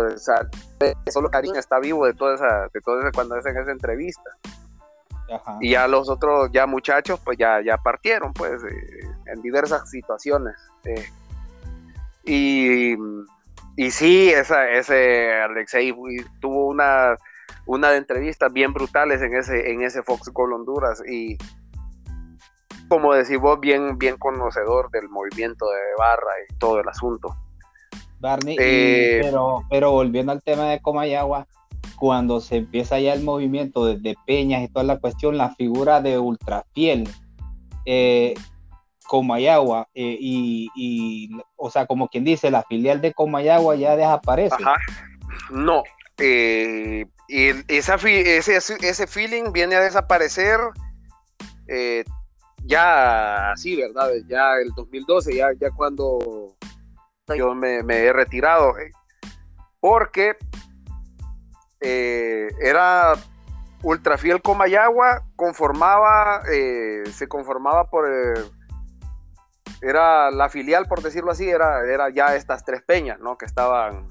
solo 1.12 1.30
Karim 1.30 1.56
está 1.56 1.80
vivo 1.80 2.06
de 2.06 2.14
toda 2.14 2.36
esa, 2.36 2.70
de 2.74 2.80
todo 2.80 3.02
ese, 3.02 3.12
cuando 3.12 3.36
hacen 3.36 3.58
esa 3.58 3.72
entrevista. 3.72 4.30
Y 5.60 5.72
ya 5.72 5.88
los 5.88 6.10
otros 6.10 6.50
ya 6.52 6.66
muchachos 6.66 7.20
pues 7.24 7.38
ya, 7.38 7.62
ya 7.62 7.78
partieron 7.78 8.34
pues 8.34 8.64
eh, 8.64 9.08
en 9.26 9.42
diversas 9.42 9.90
situaciones. 9.90 10.56
Eh. 10.86 11.06
y, 12.24 12.96
y 13.80 13.92
sí, 13.92 14.28
esa, 14.28 14.70
ese 14.70 15.32
Alexei 15.42 15.96
tuvo 16.42 16.68
una, 16.68 17.16
una 17.66 17.92
de 17.92 17.98
entrevistas 17.98 18.52
bien 18.52 18.74
brutales 18.74 19.22
en 19.22 19.34
ese, 19.34 19.72
en 19.72 19.84
ese 19.84 20.04
Fox 20.04 20.28
Gold 20.34 20.52
Honduras 20.52 21.02
y 21.10 21.38
como 22.90 23.14
decís 23.14 23.40
vos, 23.40 23.58
bien, 23.62 23.98
bien 23.98 24.18
conocedor 24.18 24.92
del 24.92 25.08
movimiento 25.08 25.66
de 25.70 25.80
Barra 25.98 26.34
y 26.50 26.54
todo 26.56 26.82
el 26.82 26.90
asunto. 26.90 27.34
Barney, 28.20 28.58
eh, 28.60 29.22
pero, 29.24 29.64
pero 29.70 29.92
volviendo 29.92 30.34
al 30.34 30.44
tema 30.44 30.66
de 30.66 30.82
Comayagua, 30.82 31.48
cuando 31.98 32.42
se 32.42 32.58
empieza 32.58 33.00
ya 33.00 33.14
el 33.14 33.24
movimiento 33.24 33.86
de, 33.86 34.14
Peñas 34.28 34.62
y 34.62 34.68
toda 34.68 34.84
la 34.84 35.00
cuestión, 35.00 35.38
la 35.38 35.56
figura 35.56 36.02
de 36.02 36.20
Ultrafiel, 36.20 37.08
eh, 37.86 38.34
Comayagua, 39.10 39.90
eh, 39.94 40.18
y, 40.20 41.30
o 41.56 41.72
sea, 41.72 41.88
como 41.88 42.08
quien 42.08 42.24
dice, 42.24 42.52
la 42.52 42.64
filial 42.64 43.02
de 43.02 43.14
Comayagua 43.14 43.76
ya 43.76 43.96
desaparece. 43.96 44.56
Ajá. 44.56 44.76
No, 45.50 45.84
y 46.18 47.06
esa, 47.68 47.96
ese, 47.96 48.58
ese 48.58 49.08
feeling 49.08 49.52
viene 49.52 49.76
a 49.76 49.82
desaparecer 49.82 50.60
ya 52.66 53.52
así, 53.52 53.76
¿verdad? 53.76 54.10
Ya 54.28 54.56
el 54.64 54.72
2012, 54.76 55.36
ya, 55.36 55.50
ya 55.60 55.72
cuando 55.72 56.56
yo 57.36 57.56
me, 57.56 57.80
he 57.80 58.14
retirado, 58.14 58.78
eh, 58.78 58.92
porque 59.80 60.36
eh, 61.82 62.48
era 62.62 63.14
Ultrafiel 63.84 64.42
Comayagua, 64.42 65.24
conformaba, 65.36 66.42
eh, 66.52 67.04
se 67.12 67.28
conformaba 67.28 67.90
por, 67.90 68.08
era 69.82 70.32
la 70.32 70.50
filial, 70.50 70.86
por 70.88 71.02
decirlo 71.02 71.32
así, 71.32 71.50
era, 71.50 71.86
era 71.86 72.10
ya 72.10 72.36
estas 72.36 72.64
tres 72.66 72.82
peñas, 72.82 73.20
¿no? 73.20 73.38
Que 73.38 73.46
estaban, 73.46 74.08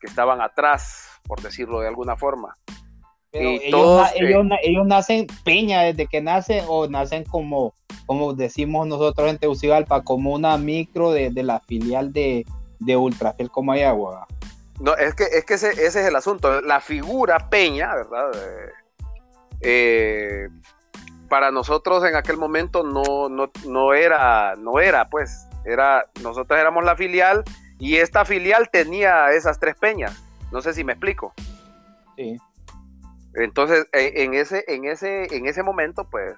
que 0.00 0.06
estaban 0.06 0.40
atrás, 0.40 1.20
por 1.24 1.40
decirlo 1.40 1.80
de 1.80 1.88
alguna 1.88 2.16
forma. 2.16 2.54
ellos, 3.32 4.08
ellos, 4.62 4.86
nacen 4.86 5.26
peña 5.44 5.82
desde 5.82 6.06
que 6.06 6.20
nacen 6.20 6.64
o 6.68 6.88
nacen 6.88 7.24
como 7.24 7.74
como 8.08 8.32
decimos 8.32 8.86
nosotros 8.86 9.28
en 9.28 9.36
Tegucigalpa, 9.36 10.02
como 10.02 10.32
una 10.32 10.56
micro 10.56 11.12
de, 11.12 11.30
la 11.42 11.60
filial 11.60 12.10
de, 12.10 12.46
de 12.78 12.96
Ultrafiel 12.96 13.50
Comayagua. 13.50 14.26
No, 14.80 14.96
es 14.96 15.14
que, 15.14 15.24
es 15.24 15.44
que 15.44 15.54
ese, 15.54 15.72
es 15.72 15.94
el 15.94 16.16
asunto. 16.16 16.62
La 16.62 16.80
figura 16.80 17.50
Peña, 17.50 17.94
¿verdad? 17.94 18.30
Eh, 19.60 20.48
para 21.28 21.50
nosotros 21.50 22.04
en 22.04 22.16
aquel 22.16 22.36
momento 22.36 22.82
no, 22.82 23.28
no, 23.28 23.94
era, 23.94 24.54
no 24.56 24.80
era, 24.80 25.08
pues, 25.08 25.46
era, 25.64 26.04
nosotros 26.22 26.58
éramos 26.58 26.84
la 26.84 26.96
filial 26.96 27.44
y 27.78 27.96
esta 27.96 28.24
filial 28.24 28.70
tenía 28.70 29.30
esas 29.32 29.60
tres 29.60 29.76
peñas. 29.76 30.22
No 30.50 30.62
sé 30.62 30.72
si 30.72 30.84
me 30.84 30.92
explico. 30.92 31.34
Sí. 32.16 32.36
Entonces, 33.34 33.86
e, 33.92 34.24
en 34.24 34.34
ese, 34.34 34.64
en 34.66 34.86
ese, 34.86 35.34
en 35.34 35.46
ese 35.46 35.62
momento, 35.62 36.08
pues, 36.10 36.34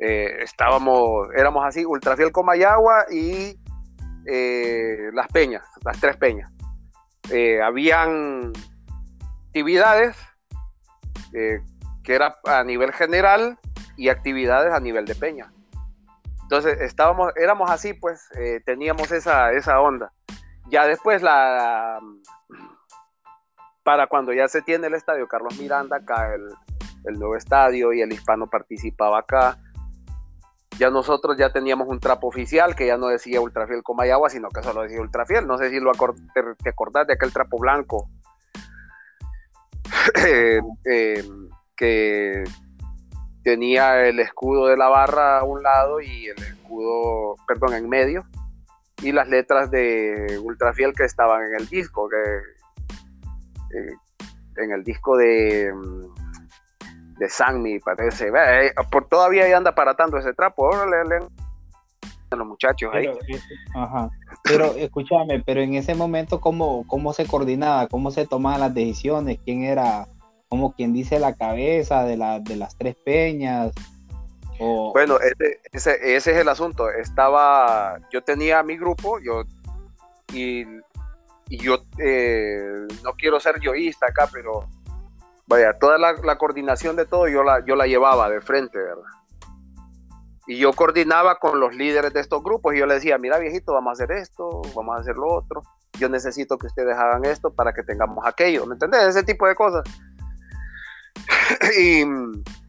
eh, 0.00 0.42
estábamos, 0.42 1.28
éramos 1.36 1.64
así, 1.64 1.84
Ultrafiel 1.84 2.32
Comayagua 2.32 3.04
y 3.10 3.58
eh, 4.26 5.10
las 5.12 5.28
peñas, 5.28 5.64
las 5.84 6.00
tres 6.00 6.16
peñas. 6.16 6.50
Eh, 7.30 7.60
habían 7.62 8.52
actividades 9.46 10.16
que 11.32 12.14
era 12.14 12.36
a 12.44 12.64
nivel 12.64 12.92
general 12.92 13.58
y 13.96 14.08
actividades 14.08 14.72
a 14.72 14.80
nivel 14.80 15.04
de 15.04 15.14
peña. 15.14 15.52
Entonces 16.42 16.80
estábamos, 16.80 17.32
éramos 17.36 17.70
así, 17.70 17.94
pues 17.94 18.28
teníamos 18.64 19.12
esa, 19.12 19.52
esa 19.52 19.80
onda. 19.80 20.12
Ya 20.68 20.86
después 20.86 21.22
la 21.22 22.00
para 23.82 24.06
cuando 24.08 24.32
ya 24.32 24.46
se 24.48 24.62
tiene 24.62 24.88
el 24.88 24.94
estadio 24.94 25.26
Carlos 25.26 25.58
Miranda, 25.58 25.96
acá 25.96 26.34
el, 26.34 26.48
el 27.04 27.18
nuevo 27.18 27.36
estadio 27.36 27.92
y 27.92 28.02
el 28.02 28.12
hispano 28.12 28.48
participaba 28.48 29.20
acá 29.20 29.58
ya 30.80 30.88
nosotros 30.88 31.36
ya 31.36 31.52
teníamos 31.52 31.88
un 31.88 32.00
trapo 32.00 32.26
oficial 32.26 32.74
que 32.74 32.86
ya 32.86 32.96
no 32.96 33.08
decía 33.08 33.42
Ultrafiel 33.42 33.82
Comayagua, 33.82 34.30
sino 34.30 34.48
que 34.48 34.62
solo 34.62 34.80
decía 34.80 35.02
Ultrafiel. 35.02 35.46
No 35.46 35.58
sé 35.58 35.68
si 35.68 35.78
lo 35.78 35.92
te, 35.92 36.70
acordás 36.70 37.06
de 37.06 37.12
aquel 37.12 37.34
trapo 37.34 37.58
blanco 37.58 38.08
eh, 40.26 40.62
eh, 40.86 41.22
que 41.76 42.44
tenía 43.50 44.06
el 44.06 44.20
escudo 44.20 44.66
de 44.66 44.76
la 44.76 44.88
barra 44.88 45.40
a 45.40 45.44
un 45.44 45.60
lado 45.60 46.00
y 46.00 46.26
el 46.26 46.38
escudo, 46.38 47.34
perdón, 47.48 47.74
en 47.74 47.88
medio, 47.88 48.24
y 49.02 49.10
las 49.10 49.28
letras 49.28 49.72
de 49.72 50.38
Ultrafiel 50.40 50.92
que 50.94 51.04
estaban 51.04 51.42
en 51.46 51.56
el 51.58 51.66
disco, 51.66 52.08
que 52.08 53.76
eh, 53.76 53.94
en 54.56 54.70
el 54.70 54.84
disco 54.84 55.16
de 55.16 55.72
de 57.18 57.28
Sanmi, 57.28 57.80
parece. 57.80 58.28
Eh, 58.28 58.72
por 58.90 59.06
todavía 59.08 59.44
ahí 59.44 59.52
anda 59.52 59.74
paratando 59.74 60.16
ese 60.16 60.32
trapo. 60.32 60.64
Ahora 60.64 61.04
le, 61.04 61.16
a 62.30 62.36
los 62.36 62.46
muchachos 62.46 62.90
ahí. 62.94 63.06
Pero, 63.06 63.18
eh, 63.28 63.40
ajá. 63.74 64.10
Pero 64.44 64.64
escúchame, 64.76 65.42
pero 65.44 65.60
en 65.60 65.74
ese 65.74 65.94
momento, 65.94 66.40
¿cómo, 66.40 66.86
¿cómo 66.86 67.12
se 67.12 67.26
coordinaba? 67.26 67.88
¿Cómo 67.88 68.12
se 68.12 68.26
tomaban 68.26 68.60
las 68.60 68.74
decisiones? 68.74 69.38
¿Quién 69.44 69.64
era, 69.64 70.06
como 70.50 70.74
quien 70.74 70.92
dice, 70.92 71.20
la 71.20 71.34
cabeza 71.36 72.02
de, 72.04 72.16
la, 72.16 72.40
de 72.40 72.56
las 72.56 72.76
tres 72.76 72.96
peñas? 72.96 73.72
Bueno, 74.58 75.16
ese, 75.20 75.60
ese, 75.72 76.16
es 76.16 76.26
el 76.26 76.48
asunto. 76.48 76.90
Estaba, 76.90 77.98
yo 78.12 78.22
tenía 78.22 78.62
mi 78.62 78.76
grupo, 78.76 79.18
yo 79.20 79.44
y, 80.34 80.66
y 81.48 81.56
yo 81.56 81.78
eh, 81.98 82.86
no 83.02 83.12
quiero 83.14 83.38
ser 83.40 83.60
yoísta 83.60 84.06
acá, 84.08 84.28
pero 84.30 84.68
vaya, 85.46 85.78
toda 85.78 85.96
la, 85.96 86.36
coordinación 86.36 86.96
de 86.96 87.06
todo 87.06 87.28
yo 87.28 87.42
la, 87.42 87.64
yo 87.64 87.76
la 87.76 87.86
llevaba 87.86 88.28
de 88.28 88.40
frente, 88.40 88.76
¿verdad? 88.76 89.04
y 90.50 90.56
yo 90.56 90.72
coordinaba 90.72 91.38
con 91.38 91.60
los 91.60 91.72
líderes 91.76 92.12
de 92.12 92.18
estos 92.18 92.42
grupos 92.42 92.74
y 92.74 92.78
yo 92.78 92.86
le 92.86 92.94
decía, 92.94 93.18
mira 93.18 93.38
viejito, 93.38 93.72
vamos 93.72 93.90
a 93.90 93.92
hacer 93.92 94.16
esto, 94.16 94.62
vamos 94.74 94.96
a 94.96 95.00
hacer 95.00 95.16
lo 95.16 95.32
otro, 95.32 95.62
yo 95.96 96.08
necesito 96.08 96.58
que 96.58 96.66
ustedes 96.66 96.96
hagan 96.96 97.24
esto 97.24 97.52
para 97.52 97.72
que 97.72 97.84
tengamos 97.84 98.26
aquello, 98.26 98.66
¿me 98.66 98.74
entendés? 98.74 99.04
Ese 99.04 99.22
tipo 99.22 99.46
de 99.46 99.54
cosas. 99.54 99.84
y, 101.78 102.04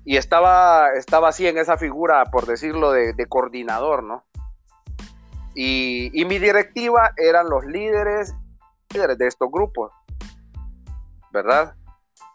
y, 0.05 0.17
estaba, 0.17 0.93
estaba 0.93 1.29
así 1.29 1.47
en 1.47 1.57
esa 1.57 1.77
figura, 1.77 2.25
por 2.25 2.45
decirlo, 2.45 2.91
de, 2.91 3.13
de 3.13 3.25
coordinador, 3.27 4.03
¿no? 4.03 4.23
Y, 5.53 6.11
y, 6.19 6.25
mi 6.25 6.39
directiva 6.39 7.13
eran 7.17 7.49
los 7.49 7.65
líderes, 7.65 8.33
líderes 8.93 9.17
de 9.17 9.27
estos 9.27 9.51
grupos, 9.51 9.91
¿verdad? 11.31 11.75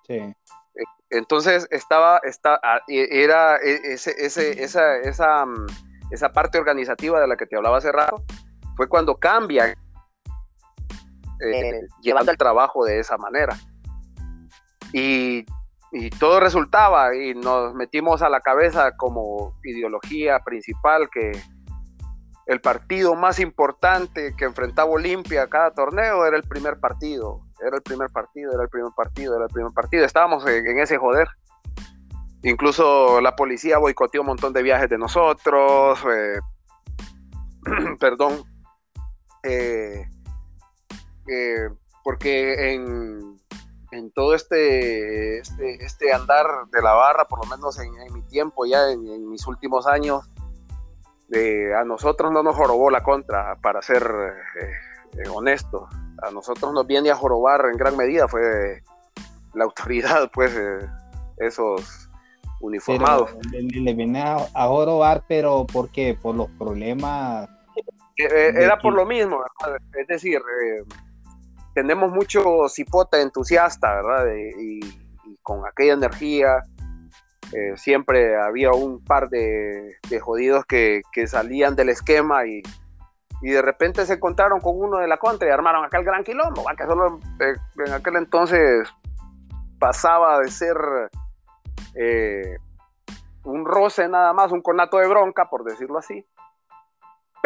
Sí. 0.06 0.34
Entonces 1.10 1.66
estaba, 1.70 2.18
está, 2.24 2.58
ah, 2.62 2.80
e, 2.88 3.08
era 3.10 3.56
e, 3.56 3.92
ese, 3.92 4.14
ese, 4.18 4.62
esa, 4.62 4.96
esa, 4.96 5.46
mm, 5.46 5.66
esa, 6.10 6.32
parte 6.32 6.58
organizativa 6.58 7.20
de 7.20 7.28
la 7.28 7.36
que 7.36 7.46
te 7.46 7.56
hablaba 7.56 7.78
hace 7.78 7.92
rato, 7.92 8.24
fue 8.76 8.88
cuando 8.88 9.16
cambia 9.16 9.68
eh, 9.68 9.74
eh, 11.40 11.80
llevando 12.02 12.32
el 12.32 12.38
trabajo 12.38 12.84
de 12.84 12.98
esa 12.98 13.16
manera. 13.16 13.56
Y, 14.92 15.44
y, 15.93 16.11
todo 16.11 16.41
resultaba, 16.41 17.14
y 17.14 17.34
nos 17.34 17.74
metimos 17.74 18.22
a 18.22 18.28
la 18.28 18.41
cabeza 18.41 18.97
como 18.97 19.55
ideología 19.64 20.41
principal 20.41 21.09
que 21.11 21.32
el 22.47 22.61
partido 22.61 23.14
más 23.14 23.41
importante 23.41 24.34
que 24.37 24.45
enfrentaba 24.45 24.91
Olimpia 24.91 25.49
cada 25.49 25.72
torneo 25.72 26.26
era 26.26 26.37
el 26.37 26.45
primer 26.45 26.78
partido 26.78 27.47
era 27.61 27.76
el 27.76 27.82
primer 27.82 28.11
partido, 28.11 28.53
era 28.53 28.62
el 28.64 28.68
primer 28.68 28.91
partido, 28.95 29.37
era 29.37 29.45
el 29.45 29.51
primer 29.51 29.72
partido. 29.72 30.05
Estábamos 30.05 30.47
en, 30.47 30.78
ese 30.78 30.99
joder. 30.99 31.28
Incluso 32.43 33.20
la 33.20 33.34
policía 33.34 33.78
boicoteó 33.78 34.20
un 34.20 34.28
montón 34.28 34.53
de 34.53 34.62
viajes 34.62 34.89
de 34.89 34.99
nosotros. 34.99 35.99
Eh, 36.12 36.39
perdón. 38.01 38.45
Eh, 39.43 40.05
eh, 41.28 41.68
porque 42.05 42.72
en, 42.72 43.37
en 43.91 44.11
todo 44.11 44.34
este, 44.34 45.39
este, 45.39 45.84
este, 45.84 46.12
andar 46.12 46.47
de 46.72 46.82
la 46.82 46.95
barra, 46.95 47.26
por 47.26 47.45
lo 47.45 47.51
menos 47.51 47.78
en, 47.78 47.93
mi 48.12 48.22
tiempo, 48.22 48.66
ya 48.66 48.91
en, 48.91 49.30
mis 49.30 49.47
últimos 49.47 49.87
años, 49.87 50.28
a 51.76 51.84
nosotros 51.84 52.32
no 52.32 52.43
nos 52.43 52.57
jorobó 52.57 52.91
la 52.91 53.03
contra, 53.03 53.57
para 53.57 53.82
ser 53.82 54.09
honesto 55.32 55.89
a 56.22 56.30
nosotros 56.30 56.72
nos 56.72 56.87
viene 56.87 57.11
a 57.11 57.16
jorobar 57.16 57.66
en 57.70 57.76
gran 57.76 57.97
medida 57.97 58.28
fue 58.28 58.82
la 59.55 59.64
autoridad, 59.64 60.30
pues, 60.34 60.55
eh, 60.57 60.87
esos 61.39 62.11
uniformados. 62.61 63.30
le, 63.51 63.95
viene 63.95 64.22
a, 64.22 64.66
jorobar, 64.66 65.24
pero 65.28 65.66
¿por 65.66 65.91
qué? 65.91 66.16
Por 66.20 66.34
los 66.34 66.49
problemas. 66.53 67.49
Eh, 68.16 68.24
eh, 68.24 68.53
era 68.55 68.78
por 68.78 68.95
lo 68.95 69.05
mismo, 69.05 69.43
es 69.99 70.07
decir, 70.07 70.41
tenemos 71.77 72.11
mucho 72.11 72.70
cipota 72.70 73.20
entusiasta, 73.20 73.97
¿verdad? 73.97 74.33
Y, 74.59 74.81
con 75.43 75.61
aquella 75.66 75.93
energía. 75.93 76.62
siempre 77.77 78.35
había 78.41 78.70
un 78.70 79.05
par 79.05 79.29
de, 79.29 79.95
jodidos 80.20 80.64
que, 80.64 81.03
salían 81.27 81.77
del 81.77 81.91
esquema 81.91 82.47
y, 82.47 82.62
y 83.43 83.51
de 83.51 83.61
repente 83.61 84.07
se 84.07 84.14
encontraron 84.14 84.61
con 84.61 84.81
uno 84.81 84.99
de 84.99 85.07
la 85.07 85.18
contra 85.18 85.47
y 85.47 85.51
armaron 85.51 85.85
aquel 85.85 86.03
gran 86.03 86.24
quilombo, 86.24 86.64
que 86.77 86.87
solo 86.87 87.20
eh, 87.41 87.55
en 87.87 87.93
aquel 87.93 88.16
entonces 88.16 88.89
pasaba 89.79 90.41
de 90.41 90.49
ser 90.49 90.77
eh, 91.95 92.57
un 93.45 93.66
roce 93.66 94.09
nada 94.09 94.33
más, 94.33 94.51
un 94.51 94.62
conato 94.62 94.97
de 94.97 95.09
bronca, 95.09 95.51
por 95.51 95.62
decirlo 95.62 95.99
así, 95.99 96.24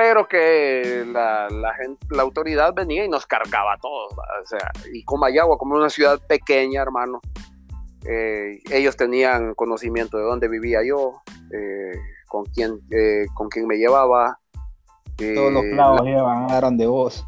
pero 0.01 0.27
que 0.27 1.05
la, 1.13 1.75
gente, 1.75 2.07
la 2.09 2.23
autoridad 2.23 2.73
venía 2.73 3.05
y 3.05 3.09
nos 3.11 3.27
cargaba 3.27 3.75
a 3.75 3.77
todos, 3.77 4.15
o 4.15 4.47
sea, 4.47 4.71
y 4.95 5.05
Comayagua 5.05 5.59
como 5.59 5.75
una 5.75 5.91
ciudad 5.91 6.19
pequeña, 6.27 6.81
hermano, 6.81 7.21
eh, 8.09 8.61
ellos 8.71 8.97
tenían 8.97 9.53
conocimiento 9.55 10.17
de 10.17 10.25
dónde 10.25 10.49
vivía 10.49 10.79
yo, 10.83 11.21
con 12.29 12.47
quién, 12.47 12.81
con 13.35 13.51
quién 13.51 13.67
me 13.67 13.77
llevaba, 13.77 14.39
todos 15.19 15.53
los 15.53 15.65
clavos 15.65 16.01
llevan 16.03 16.79
de 16.79 16.87
vos. 16.87 17.27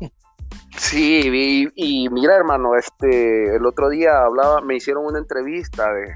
Sí, 0.78 1.70
y, 1.74 2.08
mira, 2.08 2.36
hermano, 2.36 2.74
este, 2.74 3.54
el 3.54 3.66
otro 3.66 3.90
día 3.90 4.24
hablaba, 4.24 4.62
me 4.62 4.76
hicieron 4.76 5.04
una 5.04 5.18
entrevista 5.18 5.92
de 5.92 6.14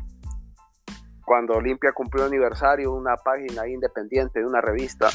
cuando 1.27 1.53
Olimpia 1.55 1.93
cumplió 1.93 2.25
aniversario, 2.25 2.95
una 2.95 3.17
página 3.17 3.69
independiente 3.69 4.41
de 4.41 4.47
una 4.47 4.63
revista. 4.63 5.11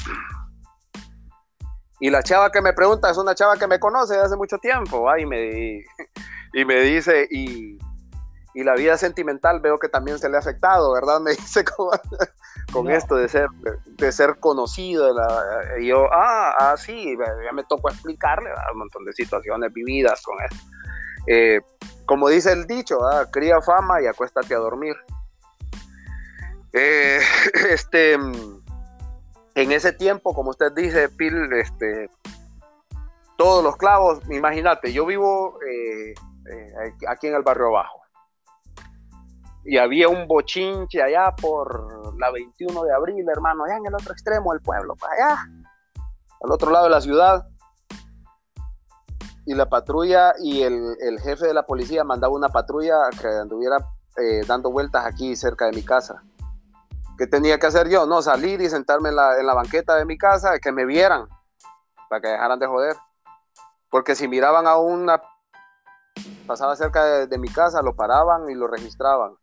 Y 2.01 2.09
la 2.09 2.23
chava 2.23 2.51
que 2.51 2.61
me 2.61 2.73
pregunta 2.73 3.09
es 3.09 3.17
una 3.17 3.35
chava 3.35 3.57
que 3.57 3.67
me 3.67 3.79
conoce 3.79 4.15
desde 4.15 4.25
hace 4.25 4.35
mucho 4.35 4.57
tiempo, 4.57 5.07
y, 5.15 5.25
me, 5.25 5.85
y 6.53 6.65
me 6.65 6.81
dice, 6.81 7.27
y, 7.29 7.77
y 8.53 8.63
la 8.63 8.73
vida 8.73 8.97
sentimental 8.97 9.59
veo 9.61 9.77
que 9.77 9.87
también 9.87 10.19
se 10.19 10.27
le 10.27 10.35
ha 10.35 10.39
afectado, 10.39 10.91
¿verdad? 10.93 11.19
Me 11.21 11.31
dice 11.31 11.63
con 12.73 12.89
esto 12.89 13.15
de 13.15 13.29
ser, 13.29 13.47
de 13.85 14.11
ser 14.11 14.37
conocido. 14.39 15.13
y 15.79 15.87
yo, 15.87 16.11
ah, 16.11 16.55
ah, 16.57 16.75
sí, 16.77 17.15
ya 17.45 17.51
me 17.51 17.63
tocó 17.63 17.89
explicarle 17.89 18.49
un 18.71 18.79
montón 18.79 19.05
de 19.05 19.13
situaciones 19.13 19.71
vividas 19.71 20.21
con 20.23 20.37
esto. 20.43 20.65
Eh, 21.27 21.61
como 22.05 22.29
dice 22.29 22.51
el 22.51 22.65
dicho, 22.65 22.99
cría 23.31 23.61
fama 23.61 24.01
y 24.01 24.07
acuéstate 24.07 24.55
a 24.55 24.57
dormir. 24.57 24.95
Eh, 26.73 27.19
este, 27.69 28.17
en 29.55 29.71
ese 29.71 29.93
tiempo, 29.93 30.33
como 30.33 30.51
usted 30.51 30.71
dice, 30.73 31.09
Pil, 31.09 31.51
este, 31.53 32.09
todos 33.37 33.63
los 33.63 33.75
clavos, 33.77 34.19
imagínate, 34.29 34.93
yo 34.93 35.05
vivo 35.05 35.59
eh, 35.67 36.13
aquí 37.07 37.27
en 37.27 37.35
el 37.35 37.43
barrio 37.43 37.67
abajo 37.67 38.01
y 39.63 39.77
había 39.77 40.09
un 40.09 40.27
bochinche 40.27 41.01
allá 41.01 41.35
por 41.39 42.17
la 42.17 42.31
21 42.31 42.83
de 42.83 42.93
abril, 42.93 43.25
hermano, 43.29 43.63
allá 43.63 43.77
en 43.77 43.85
el 43.85 43.93
otro 43.93 44.13
extremo 44.13 44.53
del 44.53 44.61
pueblo, 44.61 44.95
allá, 45.01 45.47
al 46.41 46.51
otro 46.51 46.71
lado 46.71 46.85
de 46.85 46.91
la 46.91 47.01
ciudad. 47.01 47.47
Y 49.45 49.55
la 49.55 49.67
patrulla 49.69 50.33
y 50.39 50.61
el, 50.61 51.19
jefe 51.21 51.47
de 51.47 51.53
la 51.53 51.63
policía 51.63 52.03
mandaba 52.03 52.33
una 52.33 52.49
patrulla 52.49 52.95
que 53.19 53.27
anduviera 53.27 53.77
eh, 54.17 54.41
dando 54.47 54.71
vueltas 54.71 55.05
aquí 55.05 55.35
cerca 55.35 55.65
de 55.65 55.71
mi 55.73 55.83
casa. 55.83 56.23
¿Qué 57.21 57.27
tenía 57.27 57.59
que 57.59 57.67
hacer 57.67 57.87
yo? 57.87 58.07
No, 58.07 58.23
salir 58.23 58.61
y 58.61 58.67
sentarme 58.67 59.09
en 59.09 59.15
la, 59.15 59.39
en 59.39 59.45
la 59.45 59.53
banqueta 59.53 59.93
de 59.95 60.05
mi 60.05 60.17
casa, 60.17 60.57
que 60.57 60.71
me 60.71 60.87
vieran, 60.87 61.27
para 62.09 62.19
que 62.19 62.29
dejaran 62.29 62.57
de 62.57 62.65
joder. 62.65 62.95
Porque 63.91 64.15
si 64.15 64.27
miraban 64.27 64.65
a 64.65 64.77
una 64.77 65.21
pasaba 66.47 66.75
cerca 66.75 67.27
de, 67.27 67.37
mi 67.37 67.47
casa, 67.47 67.83
lo 67.83 67.95
paraban 67.95 68.49
y 68.49 68.55
lo 68.55 68.65
registraban 68.65 69.35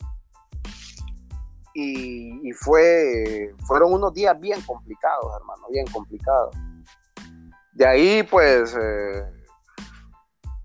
y, 1.72 2.50
fue, 2.50 3.54
fueron 3.64 3.92
unos 3.92 4.12
días 4.12 4.36
bien 4.40 4.60
complicados, 4.62 5.32
hermano, 5.36 5.68
bien 5.70 5.86
complicados. 5.86 6.56
De 7.74 7.86
ahí, 7.86 8.24
pues, 8.24 8.76
eh, 8.76 9.22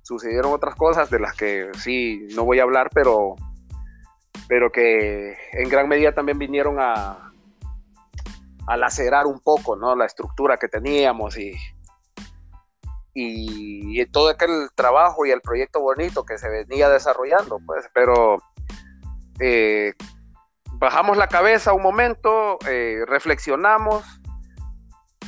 sucedieron 0.02 0.52
otras 0.52 0.74
cosas 0.74 1.12
de 1.12 1.20
las 1.20 1.36
que 1.36 1.70
sí 1.78 2.28
no 2.34 2.44
voy 2.44 2.60
a 2.60 2.64
hablar, 2.64 2.90
pero, 2.92 3.36
pero 4.48 4.72
que 4.72 5.38
en 5.54 5.70
gran 5.70 5.88
medida 5.88 6.14
también 6.14 6.38
vinieron 6.38 6.80
a, 6.80 7.32
a 8.68 8.78
lacerar 8.78 9.26
un 9.26 9.40
poco, 9.40 9.76
¿no? 9.76 9.96
La 9.96 10.06
estructura 10.06 10.58
que 10.58 10.68
teníamos 10.68 11.38
y, 11.38 11.54
y, 13.14 14.06
todo 14.08 14.30
aquel 14.30 14.70
trabajo 14.76 15.26
y 15.26 15.32
el 15.32 15.42
proyecto 15.42 15.80
bonito 15.80 16.26
que 16.26 16.38
se 16.38 16.50
venía 16.50 16.90
desarrollando, 16.90 17.60
pues, 17.66 17.90
pero 17.94 18.42
eh, 19.40 19.94
bajamos 20.74 21.18
la 21.18 21.28
cabeza 21.28 21.74
un 21.74 21.84
momento, 21.84 22.58
eh, 22.68 23.04
reflexionamos 23.08 24.04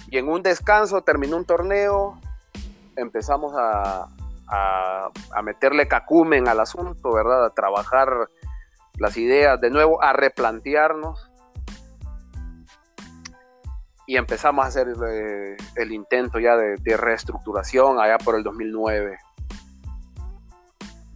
y 0.08 0.18
en 0.18 0.30
un 0.30 0.42
descanso 0.44 1.02
terminó 1.02 1.38
un 1.38 1.46
torneo, 1.46 2.20
empezamos 2.96 3.54
a, 3.58 4.08
a, 4.48 5.42
meterle 5.44 5.88
cacumen 5.88 6.48
al 6.48 6.60
asunto, 6.60 7.14
¿verdad? 7.14 7.46
A 7.46 7.54
trabajar 7.54 8.30
las 8.98 9.18
ideas 9.18 9.60
de 9.60 9.70
nuevo, 9.70 10.02
a 10.02 10.14
replantearnos 10.14 11.32
y 14.08 14.18
empezamos 14.18 14.66
a 14.66 14.68
hacer 14.68 14.88
eh, 15.08 15.58
el 15.76 15.92
intento 15.92 16.40
ya 16.40 16.56
de, 16.56 16.98
reestructuración 16.98 18.00
allá 18.00 18.18
por 18.18 18.36
el 18.36 18.44
2009. 18.44 19.18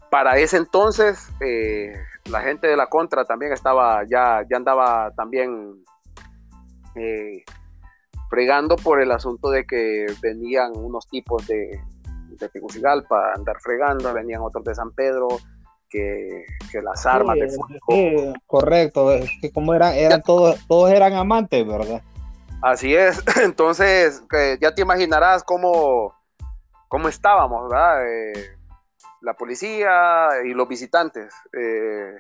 Para 0.10 0.38
ese 0.40 0.58
entonces, 0.58 1.30
eh, 1.40 1.94
la 2.26 2.42
gente 2.42 2.68
de 2.68 2.76
la 2.76 2.88
contra 2.88 3.26
también 3.26 3.54
estaba, 3.54 4.04
ya, 4.06 4.44
ya 4.50 4.58
andaba 4.58 5.12
también 5.12 5.84
eh, 6.96 7.44
fregando 8.30 8.76
por 8.76 9.02
el 9.02 9.12
asunto 9.12 9.52
de 9.52 9.66
que 9.66 10.08
venían 10.22 10.72
unos 10.76 11.08
tipos 11.08 11.46
de, 11.46 11.80
de 12.28 12.50
Tegucigalpa 12.50 13.30
a 13.30 13.34
andar 13.36 13.60
fregando, 13.62 14.12
venían 14.14 14.42
otros 14.42 14.64
de 14.64 14.74
San 14.74 14.92
Pedro, 14.92 15.28
que, 15.90 16.46
las 16.82 17.06
armas 17.06 17.38
de 17.38 17.50
fuego. 17.50 18.34
correcto, 18.46 19.12
es 19.14 19.30
que 19.42 19.52
como 19.52 19.74
eran, 19.74 19.94
eran 19.94 20.22
todos, 20.22 20.66
todos 20.68 20.92
eran 20.92 21.14
amantes, 21.14 21.66
¿verdad? 21.66 22.02
Así 22.62 22.96
es, 22.96 23.24
entonces 23.44 24.24
ya 24.62 24.74
te 24.74 24.82
imaginarás 24.82 25.44
cómo, 25.44 26.14
cómo 26.88 27.10
estábamos, 27.10 27.70
¿verdad? 27.70 28.06
Eh, 28.08 28.60
la 29.22 29.34
policía 29.34 30.30
y 30.46 30.54
los 30.54 30.68
visitantes. 30.68 31.34
Eh, 31.54 32.14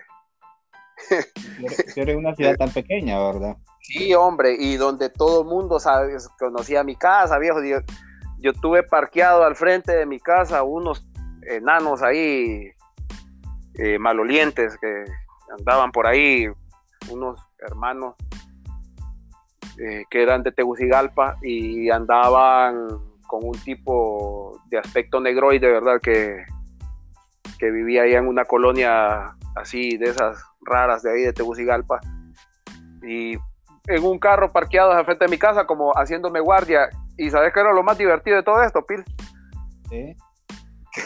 eres 1.95 2.15
una 2.15 2.35
ciudad 2.35 2.55
tan 2.57 2.71
pequeña, 2.71 3.19
¿verdad? 3.19 3.55
Sí, 3.81 4.13
hombre, 4.13 4.55
y 4.59 4.75
donde 4.75 5.09
todo 5.09 5.41
el 5.41 5.47
mundo 5.47 5.77
conocía 6.37 6.83
mi 6.83 6.95
casa, 6.95 7.37
viejo. 7.37 7.63
Yo, 7.63 7.77
yo 8.39 8.53
tuve 8.53 8.83
parqueado 8.83 9.43
al 9.43 9.55
frente 9.55 9.95
de 9.95 10.05
mi 10.05 10.19
casa 10.19 10.63
unos 10.63 11.07
enanos 11.47 12.01
ahí 12.01 12.71
eh, 13.81 13.97
malolientes 13.97 14.77
que 14.77 15.05
andaban 15.57 15.91
por 15.91 16.05
ahí, 16.05 16.47
unos 17.09 17.39
hermanos 17.59 18.15
eh, 19.77 20.03
que 20.09 20.21
eran 20.21 20.43
de 20.43 20.51
Tegucigalpa 20.51 21.37
y 21.41 21.89
andaban 21.89 22.87
con 23.27 23.45
un 23.45 23.57
tipo 23.63 24.61
de 24.65 24.79
aspecto 24.79 25.21
negroide, 25.21 25.71
¿verdad? 25.71 26.01
Que, 26.01 26.43
que 27.57 27.71
vivía 27.71 28.03
ahí 28.03 28.13
en 28.13 28.27
una 28.27 28.43
colonia 28.43 29.35
así 29.55 29.97
de 29.97 30.09
esas 30.09 30.43
raras 30.61 31.03
de 31.03 31.13
ahí 31.13 31.21
de 31.21 31.33
Tegucigalpa. 31.33 32.01
Y 33.03 33.37
en 33.87 34.03
un 34.03 34.19
carro 34.19 34.51
parqueado 34.51 34.91
al 34.91 35.05
frente 35.05 35.25
de 35.25 35.31
mi 35.31 35.37
casa, 35.37 35.65
como 35.65 35.91
haciéndome 35.93 36.41
guardia. 36.41 36.89
¿Y 37.17 37.29
sabes 37.29 37.53
qué 37.53 37.61
era 37.61 37.71
lo 37.71 37.83
más 37.83 37.97
divertido 37.97 38.37
de 38.37 38.43
todo 38.43 38.61
esto, 38.61 38.85
Pil? 38.85 39.03
Que 39.89 40.15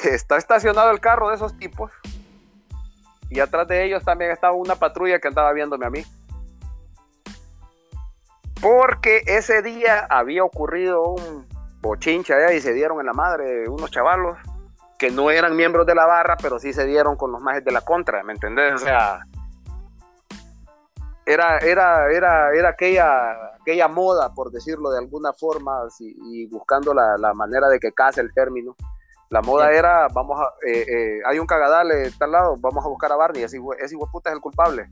está 0.10 0.38
estacionado 0.38 0.92
el 0.92 1.00
carro 1.00 1.30
de 1.30 1.36
esos 1.36 1.58
tipos. 1.58 1.92
Y 3.34 3.40
atrás 3.40 3.68
de 3.68 3.84
ellos 3.84 4.04
también 4.04 4.32
estaba 4.32 4.54
una 4.54 4.76
patrulla 4.76 5.20
que 5.20 5.28
andaba 5.28 5.52
viéndome 5.54 5.88
a 5.88 5.90
mí. 5.90 6.06
Porque 8.62 9.24
ese 9.26 9.62
día 9.64 10.06
había 10.10 10.44
ocurrido 10.44 11.04
un 11.04 11.48
bochincha 11.82 12.54
y 12.54 12.62
se 12.62 12.74
dieron 12.74 13.00
en 13.00 13.08
la 13.08 13.14
madre 13.14 13.68
unos 13.68 13.90
chavalos 13.90 14.38
que 15.00 15.10
no 15.10 15.32
eran 15.32 15.56
miembros 15.56 15.86
de 15.86 15.96
la 15.96 16.06
barra, 16.06 16.38
pero 16.42 16.60
sí 16.60 16.72
se 16.72 16.86
dieron 16.86 17.18
con 17.18 17.32
los 17.32 17.42
majes 17.42 17.66
de 17.66 17.72
la 17.72 17.82
contra, 17.82 18.24
¿me 18.24 18.34
entendés? 18.34 18.76
O 18.76 18.78
sea, 18.78 19.20
era, 21.26 21.58
era, 21.58 22.12
era, 22.12 22.54
era 22.54 22.70
aquella, 22.70 23.56
aquella 23.60 23.88
moda, 23.88 24.34
por 24.34 24.52
decirlo 24.52 24.92
de 24.92 25.00
alguna 25.00 25.34
forma, 25.34 25.74
y 26.00 26.46
buscando 26.46 26.94
la, 26.94 27.34
manera 27.34 27.68
de 27.68 27.80
que 27.80 27.92
case 27.92 28.22
el 28.22 28.34
término. 28.34 28.76
La 29.34 29.42
moda 29.42 29.72
era, 29.72 30.08
vamos 30.10 30.40
a, 30.40 30.44
eh, 30.64 30.86
eh, 30.88 31.20
hay 31.26 31.40
un 31.40 31.48
cagadal 31.48 31.88
de 31.88 32.12
tal 32.12 32.34
lado, 32.34 32.56
vamos 32.60 32.86
a 32.86 32.88
buscar 32.88 33.12
a 33.12 33.16
Barney, 33.16 33.42
ese, 33.42 33.58
ese 33.80 33.98
puta 34.12 34.30
es 34.30 34.36
el 34.36 34.42
culpable. 34.42 34.92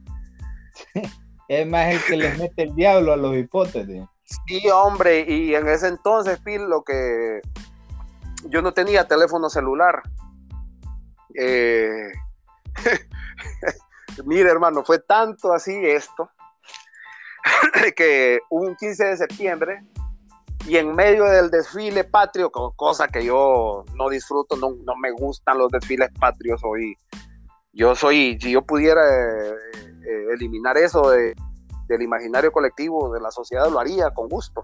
es 1.47 1.67
más 1.67 1.93
el 1.93 2.03
que 2.03 2.17
les 2.17 2.39
mete 2.39 2.63
el 2.63 2.73
diablo 2.73 3.13
a 3.13 3.17
los 3.17 3.35
hipótesis. 3.37 4.03
Sí, 4.47 4.67
hombre, 4.73 5.25
y 5.27 5.53
en 5.53 5.69
ese 5.69 5.89
entonces, 5.89 6.39
Phil, 6.43 6.63
lo 6.63 6.83
que 6.83 7.41
yo 8.45 8.63
no 8.63 8.73
tenía 8.73 9.07
teléfono 9.07 9.47
celular. 9.47 10.01
Eh, 11.35 12.11
mire, 14.25 14.49
hermano, 14.49 14.83
fue 14.83 14.97
tanto 14.97 15.53
así 15.53 15.71
esto 15.85 16.31
que 17.95 18.39
un 18.49 18.75
15 18.75 19.05
de 19.05 19.17
septiembre 19.17 19.83
y 20.67 20.77
en 20.77 20.95
medio 20.95 21.25
del 21.25 21.49
desfile 21.49 22.03
patrio, 22.03 22.51
cosa 22.51 23.07
que 23.07 23.25
yo 23.25 23.83
no 23.95 24.09
disfruto, 24.09 24.55
no, 24.55 24.95
me 24.95 25.11
gustan 25.11 25.57
los 25.57 25.71
desfiles 25.71 26.09
patrios 26.19 26.61
hoy. 26.63 26.95
Yo 27.73 27.95
soy, 27.95 28.37
si 28.41 28.51
yo 28.51 28.61
pudiera 28.63 29.01
eh, 29.01 29.53
eh, 30.05 30.25
eliminar 30.33 30.77
eso 30.77 31.09
del 31.09 32.01
imaginario 32.01 32.51
colectivo 32.51 33.13
de 33.13 33.21
la 33.21 33.31
sociedad, 33.31 33.69
lo 33.69 33.79
haría 33.79 34.11
con 34.11 34.27
gusto 34.29 34.63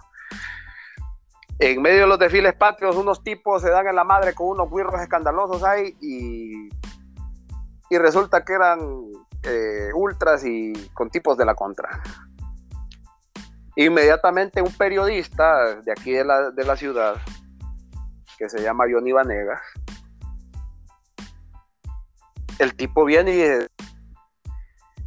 en 1.60 1.82
medio 1.82 2.02
de 2.02 2.08
los 2.08 2.20
desfiles 2.20 2.56
patrios, 2.56 2.96
unos 2.96 3.24
tipos 3.24 3.62
se 3.62 3.70
dan 3.70 3.88
en 3.88 3.96
la 3.96 4.04
madre 4.04 4.34
con 4.34 4.48
unos 4.48 4.70
guirros 4.70 5.02
escandalosos 5.02 5.64
ahí 5.64 5.96
y, 6.02 6.70
y 7.90 7.98
resulta 7.98 8.46
que 8.46 8.54
eran 8.54 8.80
eh, 9.44 9.90
ultras 9.96 10.46
y 10.46 10.74
con 10.94 11.10
tipos 11.10 11.38
de 11.38 11.46
la 11.46 11.56
contra. 11.56 12.02
Inmediatamente 13.78 14.62
un 14.62 14.74
periodista 14.74 15.76
de 15.76 15.92
aquí 15.92 16.12
de 16.12 16.26
la, 16.26 16.52
de 16.52 16.66
la 16.66 16.76
ciudad, 16.76 17.16
que 18.38 18.50
se 18.50 18.62
llama 18.62 18.86
Johnny 18.92 19.14
Vanegas, 19.14 19.62
el 22.60 22.76
tipo 22.76 23.06
viene 23.06 23.32
y 23.32 23.36
dice, 23.36 23.68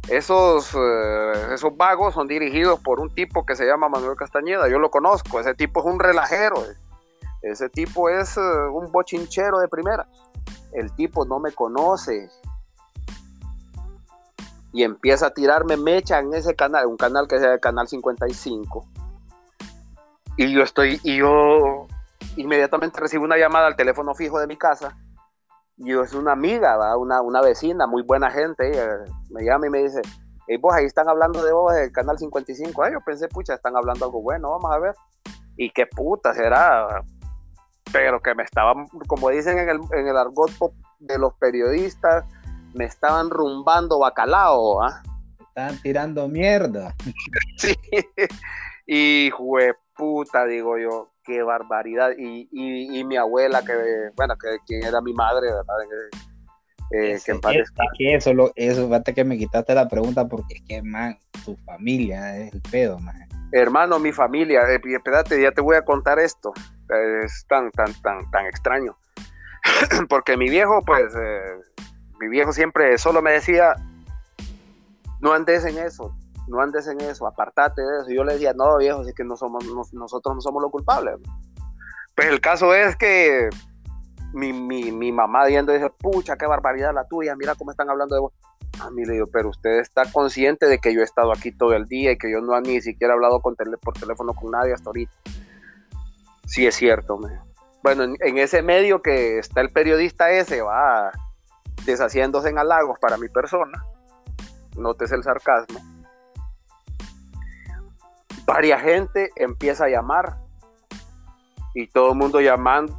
esos, 0.07 0.73
eh, 0.73 1.53
esos 1.53 1.75
vagos 1.77 2.13
son 2.13 2.27
dirigidos 2.27 2.79
por 2.79 2.99
un 2.99 3.13
tipo 3.13 3.45
que 3.45 3.55
se 3.55 3.65
llama 3.65 3.89
Manuel 3.89 4.17
Castañeda. 4.17 4.67
Yo 4.67 4.79
lo 4.79 4.89
conozco. 4.89 5.39
Ese 5.39 5.53
tipo 5.53 5.79
es 5.81 5.85
un 5.85 5.99
relajero. 5.99 6.63
Ese 7.41 7.69
tipo 7.69 8.09
es 8.09 8.37
eh, 8.37 8.41
un 8.41 8.91
bochinchero 8.91 9.59
de 9.59 9.67
primera. 9.67 10.07
El 10.73 10.93
tipo 10.95 11.25
no 11.25 11.39
me 11.39 11.51
conoce. 11.51 12.29
Y 14.73 14.83
empieza 14.83 15.27
a 15.27 15.33
tirarme 15.33 15.77
mecha 15.77 16.19
en 16.19 16.33
ese 16.33 16.55
canal, 16.55 16.87
un 16.87 16.97
canal 16.97 17.27
que 17.27 17.35
es 17.35 17.43
el 17.43 17.59
canal 17.59 17.87
55. 17.87 18.87
Y 20.37 20.53
yo 20.53 20.63
estoy, 20.63 20.99
y 21.03 21.17
yo 21.17 21.87
inmediatamente 22.37 22.99
recibo 22.99 23.25
una 23.25 23.37
llamada 23.37 23.67
al 23.67 23.75
teléfono 23.75 24.15
fijo 24.15 24.39
de 24.39 24.47
mi 24.47 24.57
casa 24.57 24.97
yo 25.83 26.03
es 26.03 26.13
una 26.13 26.33
amiga, 26.33 26.77
Una, 26.97 27.21
una 27.21 27.41
vecina, 27.41 27.87
muy 27.87 28.03
buena 28.03 28.29
gente, 28.29 28.71
me 29.29 29.43
llama 29.43 29.67
y 29.67 29.69
me 29.69 29.79
dice, 29.79 30.01
hey, 30.47 30.57
vos 30.57 30.73
ahí 30.73 30.85
están 30.85 31.09
hablando 31.09 31.43
de 31.43 31.51
vos 31.51 31.73
del 31.73 31.91
canal 31.91 32.17
55, 32.17 32.89
yo 32.89 33.01
pensé, 33.01 33.27
pucha, 33.27 33.55
están 33.55 33.75
hablando 33.75 34.05
algo 34.05 34.21
bueno, 34.21 34.51
vamos 34.51 34.71
a 34.71 34.79
ver, 34.79 34.95
y 35.57 35.71
qué 35.71 35.85
puta 35.87 36.33
será, 36.33 37.03
pero 37.91 38.21
que 38.21 38.35
me 38.35 38.43
estaban, 38.43 38.87
como 39.07 39.29
dicen 39.29 39.57
en 39.57 39.69
el, 39.69 39.79
en 39.91 40.07
el 40.07 40.17
argot 40.17 40.51
de 40.99 41.17
los 41.17 41.33
periodistas, 41.35 42.25
me 42.73 42.85
estaban 42.85 43.29
rumbando 43.29 43.99
bacalao, 43.99 44.83
¿ah? 44.83 45.01
Estaban 45.39 45.81
tirando 45.81 46.27
mierda. 46.27 46.95
sí, 47.57 47.75
y 48.87 49.29
puta, 49.95 50.45
digo 50.45 50.77
yo, 50.77 51.11
qué 51.23 51.43
barbaridad. 51.43 52.11
Y, 52.17 52.47
y, 52.51 53.03
mi 53.03 53.17
abuela, 53.17 53.63
que, 53.63 53.73
bueno, 54.15 54.35
que, 54.37 54.57
quien 54.65 54.83
era 54.83 55.01
mi 55.01 55.13
madre, 55.13 55.47
¿verdad? 55.47 55.75
Eh, 56.93 57.17
que 57.23 57.31
en 57.31 57.39
es, 57.53 57.71
que 57.97 58.15
eso, 58.15 58.33
lo, 58.33 58.51
eso, 58.55 58.85
fíjate 58.87 59.13
que 59.13 59.23
me 59.23 59.37
quitaste 59.37 59.73
la 59.73 59.87
pregunta 59.87 60.27
porque 60.27 60.55
es 60.55 60.61
que, 60.67 60.81
man, 60.81 61.17
tu 61.45 61.55
familia 61.57 62.37
es 62.37 62.53
el 62.53 62.61
pedo, 62.61 62.99
man. 62.99 63.15
Hermano, 63.53 63.99
mi 63.99 64.11
familia, 64.11 64.61
eh, 64.69 64.81
espérate, 64.83 65.41
ya 65.41 65.51
te 65.51 65.61
voy 65.61 65.75
a 65.75 65.83
contar 65.83 66.19
esto. 66.19 66.53
Es 67.23 67.45
tan, 67.47 67.71
tan, 67.71 67.93
tan, 68.01 68.29
tan 68.31 68.45
extraño. 68.45 68.97
porque 70.09 70.37
mi 70.37 70.49
viejo, 70.49 70.81
pues, 70.85 71.13
eh, 71.15 71.83
mi 72.21 72.29
viejo 72.29 72.53
siempre 72.53 72.97
solo 72.99 73.21
me 73.21 73.31
decía, 73.31 73.73
no 75.21 75.33
andes 75.33 75.65
en 75.65 75.79
eso, 75.79 76.15
no 76.47 76.61
andes 76.61 76.87
en 76.87 77.01
eso, 77.01 77.25
apartate 77.25 77.81
de 77.81 77.99
eso. 77.99 78.11
Y 78.11 78.15
yo 78.15 78.23
le 78.23 78.33
decía, 78.33 78.53
no, 78.53 78.77
viejo, 78.77 79.01
es 79.01 79.15
que 79.15 79.23
nosotros 79.23 80.35
no 80.35 80.41
somos 80.41 80.61
los 80.61 80.71
culpables. 80.71 81.15
Pues 82.15 82.27
el 82.27 82.39
caso 82.39 82.75
es 82.75 82.95
que 82.95 83.49
mi, 84.33 84.53
mi, 84.53 85.11
mamá 85.11 85.45
viendo 85.45 85.73
dice, 85.73 85.89
pucha, 85.89 86.37
qué 86.37 86.45
barbaridad 86.45 86.93
la 86.93 87.07
tuya, 87.07 87.35
mira 87.35 87.55
cómo 87.55 87.71
están 87.71 87.89
hablando 87.89 88.13
de 88.13 88.21
vos. 88.21 88.33
A 88.79 88.91
mí 88.91 89.03
le 89.03 89.13
digo, 89.13 89.25
pero 89.33 89.49
usted 89.49 89.79
está 89.79 90.03
consciente 90.11 90.67
de 90.67 90.77
que 90.77 90.93
yo 90.93 91.01
he 91.01 91.03
estado 91.03 91.31
aquí 91.31 91.51
todo 91.51 91.73
el 91.73 91.85
día 91.85 92.11
y 92.11 92.17
que 92.17 92.31
yo 92.31 92.39
no 92.39 92.55
he 92.55 92.61
ni 92.61 92.81
siquiera 92.81 93.13
hablado 93.13 93.41
con 93.41 93.55
por 93.81 93.93
teléfono 93.95 94.33
con 94.33 94.51
nadie 94.51 94.73
hasta 94.73 94.89
ahorita. 94.89 95.11
Sí 96.45 96.67
es 96.67 96.75
cierto. 96.75 97.19
Bueno, 97.83 98.03
en, 98.03 98.15
en, 98.19 98.37
ese 98.37 98.61
medio 98.61 99.01
que 99.01 99.39
está 99.39 99.61
el 99.61 99.71
periodista 99.71 100.31
ese, 100.31 100.61
va 100.61 101.11
deshaciéndose 101.85 102.49
en 102.49 102.57
halagos 102.57 102.99
para 102.99 103.17
mi 103.17 103.29
persona. 103.29 103.83
Notes 104.75 105.11
el 105.11 105.23
sarcasmo 105.23 105.79
varias 108.51 108.81
gente 108.81 109.31
empieza 109.37 109.85
a 109.85 109.89
llamar 109.89 110.37
y 111.73 111.87
todo 111.87 112.11
el 112.11 112.17
mundo 112.17 112.41
llamando. 112.41 112.97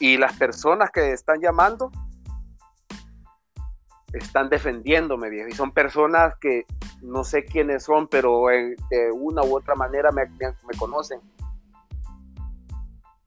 Y 0.00 0.16
las 0.16 0.32
personas 0.34 0.90
que 0.90 1.12
están 1.12 1.40
llamando 1.40 1.90
están 4.14 4.48
defendiéndome, 4.48 5.28
viejo. 5.28 5.48
Y 5.48 5.52
son 5.52 5.72
personas 5.72 6.34
que 6.40 6.66
no 7.02 7.24
sé 7.24 7.44
quiénes 7.44 7.84
son, 7.84 8.08
pero 8.08 8.46
de 8.46 9.12
una 9.12 9.42
u 9.42 9.56
otra 9.56 9.74
manera 9.74 10.10
me 10.10 10.26
conocen 10.78 11.20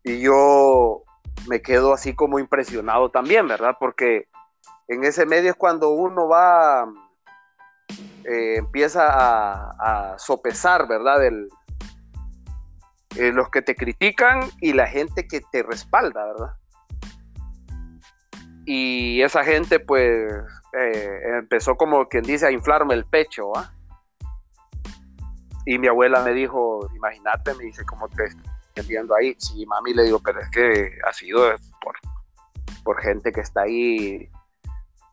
y 0.07 0.21
yo 0.21 1.03
me 1.47 1.61
quedo 1.61 1.93
así 1.93 2.15
como 2.15 2.39
impresionado 2.39 3.09
también, 3.09 3.47
¿verdad? 3.47 3.75
Porque 3.77 4.29
en 4.87 5.03
ese 5.03 5.25
medio 5.25 5.51
es 5.51 5.57
cuando 5.57 5.89
uno 5.89 6.29
va, 6.29 6.87
eh, 8.23 8.55
empieza 8.57 9.05
a, 9.09 10.17
sopesar, 10.17 10.87
¿verdad? 10.87 11.25
El, 11.25 11.49
eh, 13.17 13.33
los 13.33 13.49
que 13.49 13.61
te 13.61 13.75
critican 13.75 14.39
y 14.61 14.71
la 14.71 14.87
gente 14.87 15.27
que 15.27 15.41
te 15.51 15.61
respalda, 15.61 16.25
¿verdad? 16.25 16.53
Y 18.65 19.21
esa 19.21 19.43
gente 19.43 19.79
pues 19.79 20.31
eh, 20.73 21.21
empezó 21.39 21.75
como 21.75 22.07
quien 22.07 22.23
dice 22.23 22.47
a 22.47 22.51
inflarme 22.51 22.93
el 22.93 23.05
pecho. 23.05 23.51
Y 25.65 25.77
mi 25.79 25.87
abuela 25.87 26.21
me 26.21 26.33
dijo, 26.33 26.87
imagínate, 26.95 27.53
me 27.55 27.65
dice, 27.65 27.83
¿cómo 27.85 28.07
te 28.09 28.25
estás 28.25 28.87
viendo 28.87 29.15
ahí? 29.15 29.35
Sí, 29.37 29.65
mami, 29.65 29.93
le 29.93 30.03
digo, 30.03 30.19
pero 30.19 30.39
es 30.39 30.49
que 30.49 30.91
ha 31.05 31.13
sido 31.13 31.55
por, 31.81 31.95
por 32.83 33.01
gente 33.01 33.31
que 33.31 33.41
está 33.41 33.63
ahí 33.63 34.29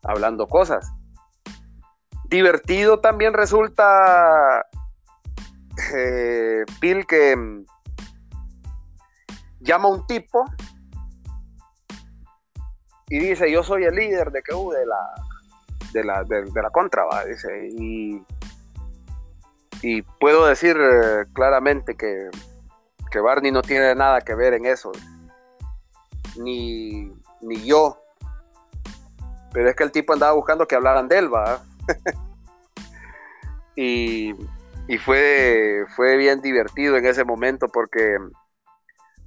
hablando 0.04 0.46
cosas. 0.46 0.92
Divertido 2.24 3.00
también 3.00 3.34
resulta, 3.34 4.64
eh, 5.94 6.64
Bill, 6.80 7.06
que 7.06 7.36
mm, 7.36 7.66
llama 9.60 9.88
un 9.88 10.06
tipo 10.06 10.44
y 13.08 13.18
dice, 13.18 13.50
yo 13.50 13.62
soy 13.62 13.84
el 13.84 13.94
líder 13.94 14.30
de 14.30 14.42
que 14.42 14.52
de 14.52 14.86
la, 14.86 15.14
de 15.94 16.04
la, 16.04 16.24
de, 16.24 16.44
la 16.62 16.70
contra, 16.70 17.04
dice, 17.24 17.68
y, 17.78 18.20
y 19.80 20.02
puedo 20.02 20.46
decir 20.46 20.76
eh, 20.78 21.24
claramente 21.32 21.96
que, 21.96 22.28
que 23.10 23.20
Barney 23.20 23.52
no 23.52 23.62
tiene 23.62 23.94
nada 23.94 24.20
que 24.20 24.34
ver 24.34 24.54
en 24.54 24.66
eso, 24.66 24.90
ni, 26.36 27.10
ni 27.40 27.64
yo, 27.64 28.02
pero 29.52 29.70
es 29.70 29.76
que 29.76 29.84
el 29.84 29.92
tipo 29.92 30.12
andaba 30.12 30.32
buscando 30.32 30.66
que 30.66 30.74
hablaran 30.74 31.06
de 31.06 31.18
él, 31.18 31.32
va. 31.32 31.62
y, 33.76 34.34
y 34.88 34.98
fue, 34.98 35.84
fue 35.94 36.16
bien 36.16 36.42
divertido 36.42 36.96
en 36.96 37.06
ese 37.06 37.24
momento 37.24 37.68
porque 37.68 38.18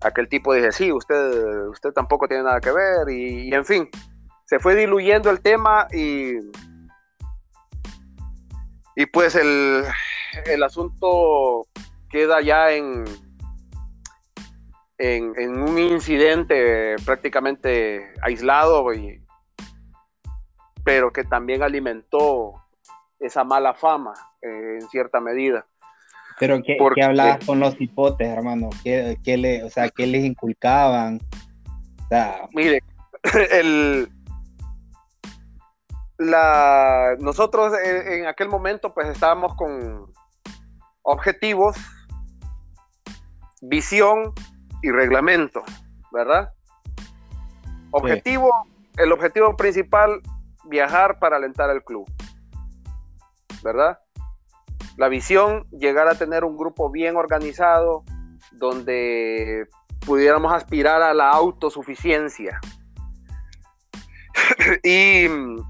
aquel 0.01 0.27
tipo 0.27 0.53
dije, 0.53 0.73
sí, 0.73 0.91
usted, 0.91 1.67
usted 1.69 1.91
tampoco 1.91 2.27
tiene 2.27 2.43
nada 2.43 2.59
que 2.59 2.71
ver, 2.71 3.09
y, 3.09 3.53
en 3.53 3.65
fin, 3.65 3.89
se 4.47 4.59
fue 4.59 4.75
diluyendo 4.75 5.29
el 5.29 5.41
tema 5.41 5.87
y, 5.91 6.37
y 8.95 9.05
pues 9.11 9.35
el, 9.35 9.83
el 10.45 10.63
asunto 10.63 11.67
queda 12.09 12.41
ya 12.41 12.71
en, 12.71 13.03
en, 14.97 15.33
en, 15.37 15.59
un 15.59 15.77
incidente 15.77 16.95
prácticamente 17.05 18.13
aislado, 18.21 18.93
y, 18.93 19.21
pero 20.85 21.11
que 21.11 21.25
también 21.25 21.61
alimentó 21.61 22.53
esa 23.19 23.43
mala 23.43 23.73
fama 23.73 24.13
eh, 24.41 24.79
en 24.81 24.87
cierta 24.89 25.19
medida. 25.19 25.65
Pero 26.39 26.61
¿qué, 26.63 26.77
¿qué 26.95 27.03
hablabas 27.03 27.45
con 27.45 27.59
los 27.59 27.75
hipotes, 27.81 28.29
hermano? 28.29 28.69
¿Qué, 28.81 29.17
qué 29.25 29.35
le, 29.35 29.63
o 29.63 29.69
sea, 29.69 29.89
¿qué 29.89 30.07
les 30.07 30.23
inculcaban? 30.23 31.19
Mire, 32.53 32.81
el, 33.51 34.07
la, 36.17 37.15
nosotros 37.19 37.73
en, 37.83 38.25
aquel 38.25 38.49
momento 38.49 38.93
pues 38.93 39.07
estábamos 39.07 39.55
con 39.55 40.11
objetivos, 41.03 41.77
visión 43.61 44.33
y 44.81 44.91
reglamento, 44.91 45.63
¿verdad? 46.11 46.53
Objetivo, 47.91 48.51
el 48.97 49.11
objetivo 49.11 49.55
principal, 49.55 50.21
viajar 50.65 51.19
para 51.19 51.37
alentar 51.37 51.69
al 51.69 51.83
club, 51.83 52.09
¿verdad? 53.63 53.99
La 54.97 55.07
visión, 55.07 55.67
llegar 55.71 56.07
a 56.07 56.15
tener 56.15 56.43
un 56.43 56.57
grupo 56.57 56.89
bien 56.89 57.15
organizado 57.15 58.03
donde 58.51 59.67
pudiéramos 60.05 60.51
aspirar 60.51 61.01
a 61.01 61.13
la 61.13 61.29
autosuficiencia. 61.29 62.59
y, 64.83 65.25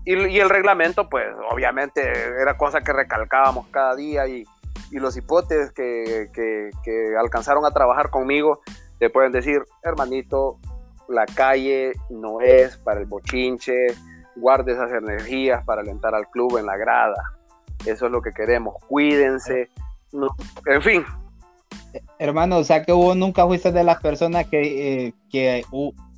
el 0.05 0.49
reglamento, 0.49 1.09
pues 1.09 1.26
obviamente 1.51 2.01
era 2.39 2.57
cosa 2.57 2.82
que 2.82 2.93
recalcábamos 2.93 3.68
cada 3.68 3.95
día 3.95 4.28
y, 4.28 4.45
los 4.91 5.18
hipótesis 5.18 5.72
que, 5.74 6.72
alcanzaron 7.20 7.65
a 7.65 7.72
trabajar 7.72 8.09
conmigo 8.09 8.61
te 8.99 9.09
pueden 9.09 9.32
decir, 9.32 9.61
hermanito, 9.84 10.59
la 11.07 11.26
calle 11.26 11.93
no 12.09 12.41
es 12.41 12.78
para 12.78 12.99
el 12.99 13.05
bochinche, 13.05 13.88
guarde 14.36 14.74
esas 14.74 14.91
energías 14.91 15.63
para 15.65 15.82
alentar 15.82 16.15
al 16.15 16.28
club 16.30 16.57
en 16.57 16.65
la 16.65 16.78
grada. 16.78 17.22
Eso 17.86 18.07
es 18.07 18.11
lo 18.11 18.22
que 18.22 18.32
queremos. 18.32 18.76
Cuídense. 18.88 19.70
en 20.65 20.82
fin. 20.82 21.05
Hermano, 22.18 22.57
o 22.57 22.63
sea 22.63 22.84
que 22.84 22.91
vos 22.91 23.15
nunca 23.15 23.45
fuiste 23.45 23.72
de 23.72 23.84
las 23.84 24.01
personas 24.01 24.47
que, 24.47 25.07
eh, 25.07 25.63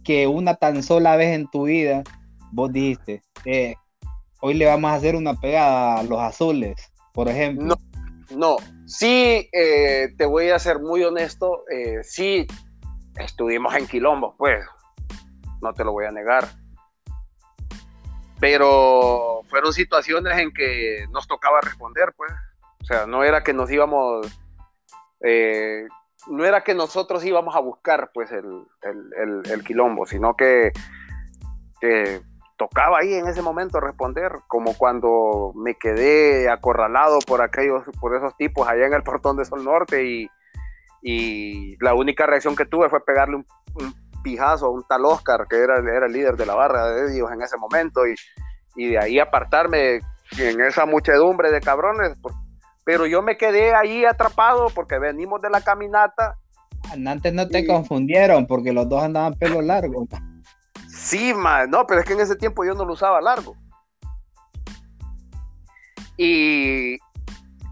que 0.03 0.27
una 0.27 0.55
tan 0.55 0.83
sola 0.83 1.17
vez 1.17 1.35
en 1.35 1.47
tu 1.49 1.63
vida 1.63 2.03
vos 2.51 2.71
dijiste, 2.71 3.21
eh, 3.45 3.75
hoy 4.41 4.53
le 4.53 4.65
vamos 4.65 4.91
a 4.91 4.95
hacer 4.95 5.15
una 5.15 5.33
pegada 5.33 5.99
a 5.99 6.03
los 6.03 6.19
azules, 6.19 6.91
por 7.13 7.27
ejemplo. 7.27 7.75
No, 8.29 8.37
no. 8.37 8.57
sí, 8.85 9.49
eh, 9.51 10.13
te 10.17 10.25
voy 10.25 10.49
a 10.49 10.59
ser 10.59 10.79
muy 10.79 11.03
honesto, 11.03 11.63
sí, 12.03 12.47
estuvimos 13.15 13.75
en 13.75 13.87
Quilombo, 13.87 14.35
pues, 14.37 14.65
no 15.61 15.73
te 15.73 15.83
lo 15.83 15.91
voy 15.91 16.05
a 16.05 16.11
negar 16.11 16.47
pero 18.39 19.41
fueron 19.49 19.73
situaciones 19.73 20.37
en 20.37 20.53
que 20.53 21.05
nos 21.11 21.27
tocaba 21.27 21.59
responder, 21.61 22.13
pues. 22.15 22.31
O 22.81 22.85
sea, 22.85 23.05
no 23.05 23.23
era 23.23 23.43
que 23.43 23.53
nos 23.53 23.69
íbamos, 23.69 24.27
eh, 25.21 25.85
no 26.27 26.45
era 26.45 26.63
que 26.63 26.73
nosotros 26.73 27.23
íbamos 27.25 27.55
a 27.55 27.59
buscar, 27.59 28.11
pues, 28.13 28.31
el, 28.31 28.65
el, 28.81 29.63
quilombo, 29.63 30.05
sino 30.05 30.35
que, 30.35 30.71
tocaba 32.59 32.99
ahí 32.99 33.13
en 33.13 33.27
ese 33.27 33.41
momento 33.41 33.79
responder, 33.79 34.33
como 34.47 34.77
cuando 34.77 35.53
me 35.55 35.75
quedé 35.75 36.49
acorralado 36.49 37.19
por 37.25 37.41
aquellos, 37.41 37.83
por 38.01 38.15
esos 38.15 38.35
tipos 38.35 38.67
allá 38.67 38.85
en 38.85 38.93
el 38.93 39.01
portón 39.01 39.37
de 39.37 39.45
Sol 39.45 39.63
Norte 39.63 40.05
y, 40.05 40.29
la 41.79 41.93
única 41.93 42.25
reacción 42.25 42.57
que 42.57 42.65
tuve 42.65 42.89
fue 42.89 42.99
pegarle 43.05 43.37
un 43.37 43.45
pijazo, 44.21 44.69
un 44.69 44.83
tal 44.83 45.05
Oscar, 45.05 45.47
que 45.49 45.55
era, 45.55 45.79
era 45.79 46.07
el 46.07 46.11
líder 46.11 46.35
de 46.35 46.45
la 46.45 46.55
barra 46.55 46.91
de 46.91 47.15
ellos 47.15 47.31
en 47.31 47.41
ese 47.41 47.55
momento, 47.55 48.05
y, 48.05 48.15
y 48.75 48.89
de 48.89 48.99
ahí 48.99 49.17
apartarme 49.17 50.01
en 50.37 50.61
esa 50.61 50.85
muchedumbre 50.85 51.51
de 51.51 51.61
cabrones. 51.61 52.19
pero 52.83 53.05
yo 53.05 53.21
me 53.21 53.37
quedé 53.37 53.73
ahí 53.73 54.03
atrapado 54.03 54.67
porque 54.75 54.99
venimos 54.99 55.41
de 55.41 55.49
la 55.49 55.61
caminata. 55.61 56.37
Antes 57.07 57.33
no 57.33 57.47
te 57.47 57.65
confundieron 57.65 58.45
porque 58.45 58.73
los 58.73 58.89
dos 58.89 59.01
andaban 59.01 59.35
pelo 59.35 59.61
largo. 59.61 60.05
Sí, 61.01 61.33
no, 61.69 61.87
pero 61.87 62.01
es 62.01 62.05
que 62.05 62.13
en 62.13 62.19
ese 62.19 62.35
tiempo 62.35 62.63
yo 62.65 62.73
no 62.73 62.85
lo 62.85 62.93
usaba 62.93 63.21
largo. 63.21 63.55
Y, 66.17 66.97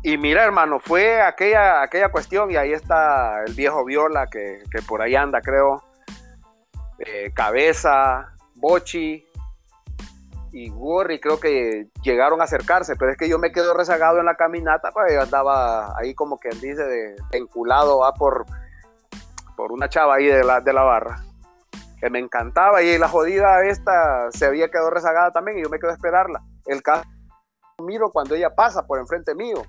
y 0.04 0.18
mira, 0.18 0.44
hermano, 0.44 0.80
fue 0.80 1.22
aquella, 1.22 1.82
aquella 1.82 2.10
cuestión, 2.10 2.50
y 2.50 2.56
ahí 2.56 2.72
está 2.72 3.44
el 3.46 3.54
viejo 3.54 3.84
Viola, 3.84 4.28
que, 4.28 4.64
que 4.72 4.82
por 4.82 5.02
ahí 5.02 5.16
anda, 5.16 5.42
creo, 5.42 5.84
eh, 7.00 7.32
Cabeza, 7.34 8.34
Bochi 8.56 9.24
y 10.52 10.70
Gorri 10.70 11.20
creo 11.20 11.40
que 11.40 11.88
llegaron 12.02 12.42
a 12.42 12.46
acercarse, 12.46 12.96
pero 12.96 13.12
es 13.12 13.18
que 13.18 13.30
yo 13.30 13.38
me 13.38 13.52
quedo 13.52 13.74
rezagado 13.74 14.20
en 14.20 14.26
la 14.26 14.36
caminata, 14.36 14.92
pues 14.92 15.14
yo 15.14 15.22
andaba 15.22 15.96
ahí 16.00 16.16
como 16.16 16.40
quien 16.40 16.60
dice, 16.60 16.84
de, 16.84 17.16
enculado 17.34 18.00
va 18.00 18.14
por, 18.14 18.46
por 19.56 19.72
una 19.72 19.90
chava 19.90 20.16
ahí 20.16 20.26
de 20.26 20.44
la, 20.44 20.62
de 20.62 20.74
la 20.74 20.84
barra, 20.84 21.22
que 22.00 22.10
me 22.10 22.20
encantaba 22.20 22.82
y 22.82 22.98
la 22.98 23.08
jodida 23.08 23.66
esta 23.66 24.32
se 24.32 24.46
había 24.46 24.70
quedado 24.70 24.90
rezagada 24.90 25.32
también 25.32 25.58
y 25.58 25.64
yo 25.64 25.70
me 25.70 25.80
quedo 25.80 25.92
a 25.92 25.96
esperarla. 25.96 26.44
El 26.66 26.82
caso 26.82 27.04
miro 27.84 28.10
cuando 28.12 28.36
ella 28.36 28.56
pasa 28.56 28.86
por 28.86 29.00
enfrente 29.00 29.36
mío 29.36 29.64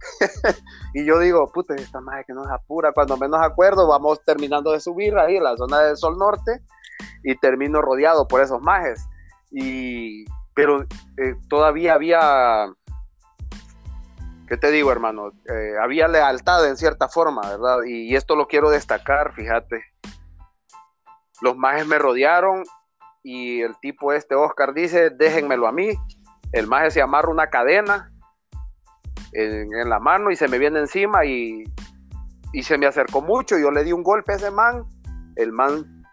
y 0.94 1.04
yo 1.04 1.18
digo, 1.18 1.50
puta, 1.52 1.74
esta 1.74 2.00
madre 2.00 2.24
que 2.26 2.32
nos 2.32 2.46
apura. 2.48 2.92
Cuando 2.92 3.16
menos 3.16 3.40
acuerdo, 3.40 3.88
vamos 3.88 4.22
terminando 4.24 4.72
de 4.72 4.80
subir 4.80 5.16
ahí 5.18 5.36
en 5.36 5.44
la 5.44 5.56
zona 5.56 5.80
del 5.80 5.96
Sol 5.96 6.16
Norte 6.18 6.62
y 7.22 7.36
termino 7.36 7.82
rodeado 7.82 8.26
por 8.26 8.40
esos 8.40 8.60
majes. 8.60 9.04
Y, 9.50 10.24
pero 10.54 10.82
eh, 10.82 11.34
todavía 11.48 11.94
había, 11.94 12.66
¿qué 14.46 14.56
te 14.56 14.70
digo, 14.70 14.92
hermano? 14.92 15.32
Eh, 15.48 15.74
había 15.80 16.08
lealtad 16.08 16.66
en 16.66 16.76
cierta 16.76 17.08
forma, 17.08 17.42
¿verdad? 17.42 17.78
Y, 17.86 18.14
esto 18.14 18.36
lo 18.36 18.46
quiero 18.46 18.70
destacar, 18.70 19.32
fíjate. 19.34 19.82
Los 21.40 21.56
majes 21.56 21.86
me 21.86 21.98
rodearon 21.98 22.64
y 23.22 23.60
el 23.60 23.76
tipo 23.80 24.12
este, 24.12 24.34
Oscar, 24.34 24.74
dice, 24.74 25.10
déjenmelo 25.10 25.66
a 25.66 25.72
mí. 25.72 25.90
El 26.52 26.66
maje 26.66 26.90
se 26.90 27.02
amarra 27.02 27.30
una 27.30 27.48
cadena 27.48 28.10
en, 29.32 29.88
la 29.88 29.98
mano 29.98 30.30
y 30.30 30.36
se 30.36 30.48
me 30.48 30.58
viene 30.58 30.78
encima 30.78 31.24
y, 31.24 31.64
se 32.62 32.78
me 32.78 32.86
acercó 32.86 33.20
mucho. 33.20 33.58
Yo 33.58 33.70
le 33.70 33.84
di 33.84 33.92
un 33.92 34.02
golpe 34.02 34.32
a 34.32 34.36
ese 34.36 34.50
man. 34.50 34.84
El 35.36 35.52
man 35.52 36.04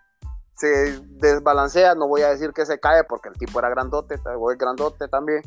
se 0.55 0.99
desbalancea, 1.17 1.95
no 1.95 2.07
voy 2.07 2.21
a 2.21 2.29
decir 2.29 2.51
que 2.53 2.65
se 2.65 2.79
cae 2.79 3.03
porque 3.03 3.29
el 3.29 3.35
tipo 3.35 3.59
era 3.59 3.69
grandote, 3.69 4.15
es 4.15 4.21
grandote 4.57 5.07
también. 5.07 5.41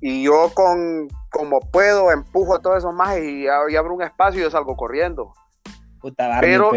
Y 0.00 0.22
yo 0.22 0.50
con 0.54 1.08
como 1.30 1.60
puedo 1.60 2.10
empujo 2.10 2.54
a 2.54 2.60
todos 2.60 2.78
esos 2.78 2.94
majes 2.94 3.24
y, 3.24 3.46
abro 3.48 3.94
un 3.94 4.02
espacio 4.02 4.40
y 4.40 4.44
yo 4.44 4.50
salgo 4.50 4.76
corriendo. 4.76 5.32
Puta, 6.00 6.38
pero, 6.40 6.70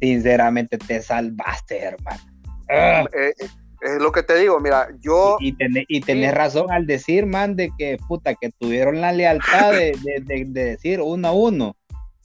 sinceramente 0.00 0.78
te 0.78 1.00
salvaste, 1.02 1.78
hermano. 1.80 2.22
Eh, 2.68 3.04
eh, 3.14 3.34
es 3.80 4.00
lo 4.00 4.12
que 4.12 4.22
te 4.22 4.36
digo, 4.36 4.58
mira, 4.60 4.88
yo... 5.00 5.36
Y, 5.40 5.56
y 5.88 6.00
tenés 6.00 6.34
razón 6.34 6.72
al 6.72 6.86
decir, 6.86 7.26
man, 7.26 7.54
de 7.54 7.70
que, 7.76 7.98
puta, 8.08 8.34
que 8.34 8.50
tuvieron 8.58 9.00
la 9.00 9.12
lealtad 9.12 9.72
de, 9.72 10.44
decir 10.46 11.00
uno 11.00 11.28
a 11.28 11.32
uno. 11.32 11.76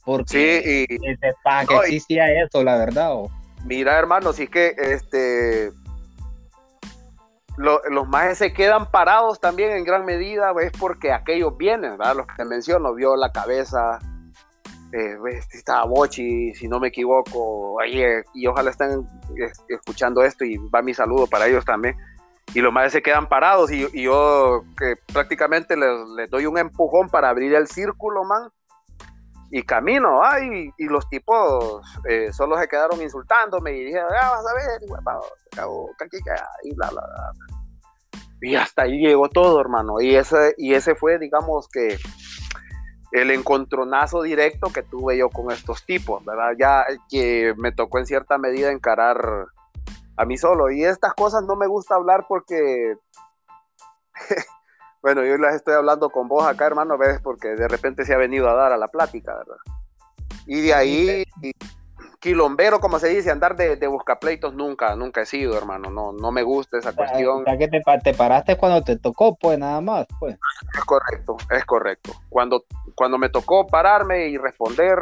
Porque 0.04 0.86
sí, 0.88 0.96
y, 0.98 1.16
para 1.44 1.66
que 1.66 1.74
existía 1.76 2.42
eso, 2.42 2.64
la 2.64 2.76
verdad. 2.78 3.12
Mira, 3.66 3.98
hermano, 3.98 4.32
si 4.32 4.44
es 4.44 4.50
que 4.50 4.74
este 4.78 5.70
los 7.58 8.08
más 8.08 8.38
se 8.38 8.54
quedan 8.54 8.90
parados 8.90 9.38
también 9.38 9.72
en 9.72 9.84
gran 9.84 10.06
medida, 10.06 10.52
es 10.62 10.72
porque 10.72 11.12
aquellos 11.12 11.58
vienen, 11.58 11.98
¿verdad? 11.98 12.16
Los 12.16 12.26
que 12.26 12.34
te 12.38 12.44
menciono, 12.46 12.94
vio 12.94 13.16
la 13.16 13.32
cabeza, 13.32 13.98
eh, 14.92 15.16
estaba 15.52 15.84
Bochi, 15.84 16.54
si 16.54 16.68
no 16.68 16.80
me 16.80 16.88
equivoco, 16.88 17.76
y 18.34 18.46
ojalá 18.46 18.70
estén 18.70 19.06
escuchando 19.68 20.22
esto 20.22 20.44
y 20.44 20.56
va 20.56 20.82
mi 20.82 20.94
saludo 20.94 21.26
para 21.26 21.46
ellos 21.46 21.64
también. 21.64 21.96
Y 22.52 22.60
los 22.60 22.72
más 22.72 22.90
se 22.90 23.02
quedan 23.02 23.28
parados 23.28 23.70
y, 23.70 23.88
yo 24.02 24.64
que 24.76 24.94
prácticamente 25.12 25.76
les, 25.76 26.28
doy 26.30 26.46
un 26.46 26.58
empujón 26.58 27.08
para 27.08 27.28
abrir 27.28 27.54
el 27.54 27.68
círculo, 27.68 28.24
man. 28.24 28.50
Y 29.52 29.62
camino, 29.62 30.20
ay, 30.22 30.70
y, 30.76 30.84
los 30.84 31.08
tipos 31.08 31.84
eh, 32.08 32.32
solo 32.32 32.58
se 32.58 32.68
quedaron 32.68 33.00
insultándome 33.02 33.72
y 33.76 33.84
dije, 33.84 34.00
ah, 34.00 34.30
vas 34.30 34.46
a 34.46 34.54
ver, 34.54 34.82
y 34.82 34.86
bla, 36.74 36.90
bla, 36.90 37.02
bla. 37.02 37.32
Y 38.42 38.54
hasta 38.54 38.82
ahí 38.82 38.98
llegó 38.98 39.28
todo, 39.28 39.60
hermano. 39.60 40.00
Y 40.00 40.14
ese, 40.14 40.54
y 40.56 40.74
ese 40.74 40.94
fue, 40.94 41.18
digamos 41.18 41.68
que, 41.68 41.98
el 43.12 43.30
encontronazo 43.30 44.22
directo 44.22 44.72
que 44.72 44.82
tuve 44.82 45.16
yo 45.16 45.30
con 45.30 45.50
estos 45.50 45.84
tipos, 45.84 46.24
¿verdad? 46.24 46.52
Ya 46.58 46.84
que 47.08 47.54
me 47.56 47.72
tocó 47.72 47.98
en 47.98 48.06
cierta 48.06 48.38
medida 48.38 48.70
encarar 48.70 49.48
a 50.16 50.24
mí 50.24 50.36
solo. 50.36 50.70
Y 50.70 50.84
estas 50.84 51.14
cosas 51.14 51.42
no 51.44 51.56
me 51.56 51.66
gusta 51.66 51.96
hablar 51.96 52.26
porque, 52.28 52.94
bueno, 55.02 55.24
yo 55.24 55.36
las 55.38 55.56
estoy 55.56 55.74
hablando 55.74 56.10
con 56.10 56.28
vos 56.28 56.46
acá, 56.46 56.66
hermano, 56.66 56.98
ves, 56.98 57.20
porque 57.20 57.48
de 57.48 57.68
repente 57.68 58.04
se 58.04 58.14
ha 58.14 58.18
venido 58.18 58.48
a 58.48 58.54
dar 58.54 58.72
a 58.72 58.78
la 58.78 58.88
plática, 58.88 59.34
¿verdad? 59.36 59.56
Y 60.46 60.60
de 60.60 60.74
ahí, 60.74 61.24
quilombero, 62.20 62.80
como 62.80 62.98
se 62.98 63.08
dice, 63.08 63.30
andar 63.30 63.56
de, 63.56 63.76
de 63.76 63.86
buscapleitos 63.86 64.54
nunca, 64.54 64.94
nunca 64.94 65.22
he 65.22 65.26
sido, 65.26 65.56
hermano. 65.56 65.90
No, 65.90 66.12
no 66.12 66.30
me 66.30 66.42
gusta 66.42 66.78
esa 66.78 66.92
cuestión. 66.92 67.44
que 67.44 67.68
te, 67.68 67.80
te, 68.04 68.14
paraste 68.14 68.56
cuando 68.56 68.82
te 68.82 68.96
tocó, 68.96 69.36
pues 69.36 69.58
nada 69.58 69.80
más, 69.80 70.06
pues. 70.20 70.38
Es 70.74 70.84
correcto, 70.84 71.36
es 71.50 71.64
correcto. 71.64 72.12
Cuando, 72.28 72.64
cuando 72.94 73.18
me 73.18 73.30
tocó 73.30 73.66
pararme 73.66 74.28
y 74.28 74.36
responder, 74.36 74.98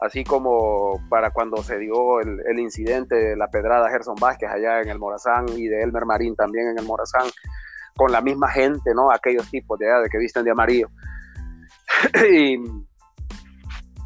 así 0.00 0.24
como 0.24 1.00
para 1.08 1.30
cuando 1.30 1.58
se 1.62 1.78
dio 1.78 2.20
el, 2.20 2.40
el 2.46 2.58
incidente 2.58 3.14
de 3.14 3.36
la 3.36 3.48
pedrada 3.48 3.88
Gerson 3.88 4.16
Vázquez 4.20 4.50
allá 4.50 4.80
en 4.80 4.88
el 4.88 4.98
Morazán 4.98 5.46
y 5.56 5.68
de 5.68 5.82
Elmer 5.82 6.04
Marín 6.04 6.34
también 6.34 6.68
en 6.68 6.78
el 6.78 6.84
Morazán, 6.84 7.28
con 7.96 8.10
la 8.10 8.20
misma 8.20 8.48
gente, 8.48 8.92
¿no? 8.92 9.12
Aquellos 9.12 9.48
tipos 9.50 9.78
de, 9.78 9.86
de 9.86 10.08
que 10.10 10.18
visten 10.18 10.44
de 10.44 10.50
amarillo. 10.50 10.88
y 12.32 12.58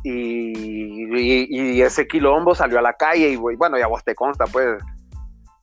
y, 0.05 1.83
ese 1.83 2.07
quilombo 2.07 2.55
salió 2.55 2.79
a 2.79 2.83
la 2.83 2.93
calle 2.93 3.31
y 3.31 3.37
bueno, 3.37 3.79
ya 3.79 3.87
vos 3.87 4.05
te 4.05 4.15
consta 4.15 4.45
pues 4.47 4.83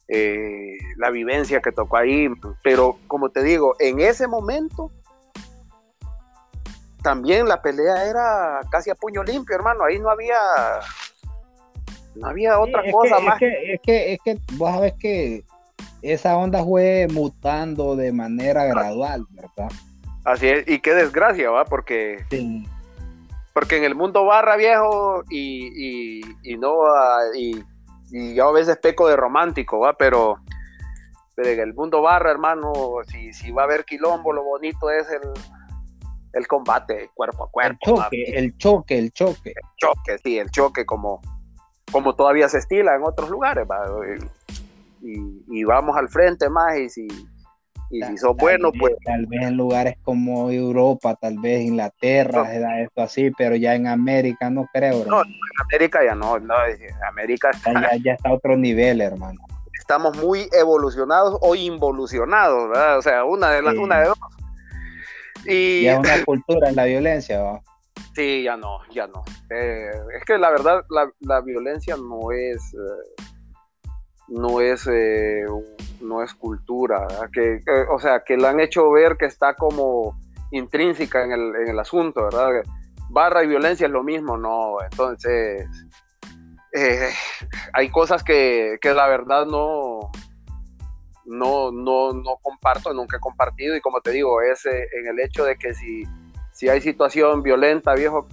eh, 0.07 0.77
la 0.97 1.09
vivencia 1.11 1.61
que 1.61 1.71
tocó 1.71 1.97
ahí, 1.97 2.27
pero 2.63 2.97
como 3.07 3.29
te 3.29 3.43
digo, 3.43 3.75
en 3.79 3.99
ese 3.99 4.27
momento 4.27 4.91
también 7.01 7.47
la 7.47 7.61
pelea 7.61 8.05
era 8.07 8.59
casi 8.69 8.89
a 8.89 8.95
puño 8.95 9.23
limpio, 9.23 9.55
hermano, 9.55 9.83
ahí 9.83 9.99
no 9.99 10.09
había 10.09 10.37
no 12.15 12.27
había 12.27 12.59
otra 12.59 12.83
cosa 12.91 13.19
más. 13.19 13.35
Es 13.35 13.39
que, 13.39 13.73
es 13.73 13.81
que, 13.81 14.13
es 14.13 14.19
que 14.21 14.37
vos 14.53 14.71
sabés 14.71 14.93
que 14.93 15.45
esa 16.01 16.35
onda 16.35 16.63
fue 16.63 17.07
mutando 17.11 17.95
de 17.95 18.11
manera 18.11 18.65
gradual, 18.65 19.25
¿verdad? 19.29 19.71
Así 20.23 20.47
es, 20.47 20.67
y 20.67 20.79
qué 20.79 20.93
desgracia, 20.93 21.49
¿va? 21.49 21.65
Porque 21.65 22.23
sí 22.29 22.65
porque 23.53 23.77
en 23.77 23.83
el 23.83 23.95
mundo 23.95 24.25
barra 24.25 24.55
viejo 24.55 25.23
y, 25.29 26.21
no 26.59 26.85
ah, 26.85 27.21
y, 27.35 27.63
yo 28.35 28.49
a 28.49 28.51
veces 28.51 28.77
peco 28.77 29.07
de 29.07 29.15
romántico, 29.15 29.79
¿va? 29.79 29.93
Pero, 29.93 30.39
pero 31.35 31.49
en 31.49 31.59
el 31.59 31.73
mundo 31.73 32.01
barra, 32.01 32.31
hermano, 32.31 32.73
si, 33.07 33.33
si 33.33 33.51
va 33.51 33.63
a 33.63 33.65
haber 33.65 33.85
quilombo, 33.85 34.33
lo 34.33 34.43
bonito 34.43 34.89
es 34.89 35.09
el, 35.09 35.21
el 36.33 36.47
combate 36.47 37.09
cuerpo 37.13 37.45
a 37.45 37.49
cuerpo. 37.49 37.79
El 37.89 37.97
choque, 37.97 38.37
el 38.37 38.57
choque, 38.57 38.97
el 38.97 39.11
choque. 39.11 39.49
El 39.49 39.77
choque, 39.77 40.17
sí, 40.23 40.37
el 40.37 40.51
choque 40.51 40.85
como, 40.85 41.21
como 41.91 42.15
todavía 42.15 42.49
se 42.49 42.57
estila 42.57 42.95
en 42.95 43.03
otros 43.03 43.29
lugares, 43.29 43.65
¿va? 43.69 43.85
Y, 45.01 45.43
y 45.47 45.63
vamos 45.63 45.95
al 45.97 46.09
frente 46.09 46.49
más 46.49 46.77
y 46.77 46.89
si 46.89 47.07
y 47.91 48.01
si 48.03 48.17
sos 48.17 48.35
bueno, 48.37 48.71
pues. 48.71 48.95
Tal 49.03 49.25
vez 49.25 49.41
en 49.41 49.57
lugares 49.57 49.95
como 50.03 50.49
Europa, 50.49 51.15
tal 51.15 51.37
vez 51.39 51.61
Inglaterra, 51.61 52.43
no. 52.43 52.75
esto 52.77 53.01
así, 53.01 53.31
pero 53.37 53.55
ya 53.55 53.75
en 53.75 53.87
América 53.87 54.49
no 54.49 54.67
creo. 54.73 55.05
No, 55.05 55.21
en 55.21 55.33
América 55.59 56.03
ya 56.03 56.15
no, 56.15 56.39
no 56.39 56.53
América 57.09 57.49
está... 57.51 57.97
Ya, 57.97 58.13
está 58.13 58.29
a 58.29 58.33
otro 58.33 58.55
nivel, 58.55 59.01
hermano. 59.01 59.41
Estamos 59.77 60.17
muy 60.17 60.47
evolucionados 60.53 61.37
o 61.41 61.55
involucionados, 61.55 62.69
¿verdad? 62.69 62.97
O 62.97 63.01
sea, 63.01 63.25
una 63.25 63.51
de 63.51 63.61
las, 63.61 63.75
una 63.75 63.99
de 63.99 64.07
dos. 64.07 64.17
Y 65.45 65.83
ya 65.83 65.99
una 65.99 66.23
cultura 66.23 66.69
en 66.69 66.75
la 66.75 66.85
violencia, 66.85 67.41
¿va? 67.41 67.61
Sí, 68.15 68.43
ya 68.43 68.55
no, 68.55 68.79
ya 68.91 69.07
no. 69.07 69.23
Eh, 69.49 69.91
es 70.17 70.23
que 70.25 70.37
la 70.37 70.49
verdad, 70.49 70.85
la, 70.89 71.11
la 71.19 71.41
violencia 71.41 71.95
no 71.97 72.31
es. 72.31 72.73
Eh, 72.73 73.23
no 74.31 74.61
es, 74.61 74.87
eh, 74.87 75.45
no 75.99 76.23
es 76.23 76.33
cultura, 76.33 77.05
que, 77.33 77.59
o 77.91 77.99
sea, 77.99 78.23
que 78.23 78.37
lo 78.37 78.47
han 78.47 78.59
hecho 78.59 78.89
ver 78.89 79.17
que 79.17 79.25
está 79.25 79.55
como 79.55 80.17
intrínseca 80.51 81.23
en 81.25 81.33
el, 81.33 81.55
en 81.55 81.67
el 81.67 81.79
asunto, 81.79 82.23
¿verdad? 82.23 82.63
Barra 83.09 83.43
y 83.43 83.47
violencia 83.47 83.87
es 83.87 83.91
lo 83.91 84.03
mismo, 84.03 84.37
no, 84.37 84.77
entonces 84.81 85.67
eh, 86.73 87.09
hay 87.73 87.89
cosas 87.89 88.23
que, 88.23 88.77
que, 88.81 88.93
la 88.93 89.07
verdad 89.07 89.45
no, 89.45 90.11
no, 91.25 91.71
no, 91.73 92.13
no 92.13 92.37
comparto, 92.41 92.93
nunca 92.93 93.17
he 93.17 93.19
compartido 93.19 93.75
y 93.75 93.81
como 93.81 93.99
te 93.99 94.11
digo, 94.11 94.41
es 94.41 94.65
eh, 94.65 94.87
en 94.97 95.07
el 95.07 95.19
hecho 95.19 95.43
de 95.43 95.57
que 95.57 95.73
si, 95.73 96.03
si 96.53 96.69
hay 96.69 96.79
situación 96.79 97.43
violenta, 97.43 97.93
viejo, 97.95 98.29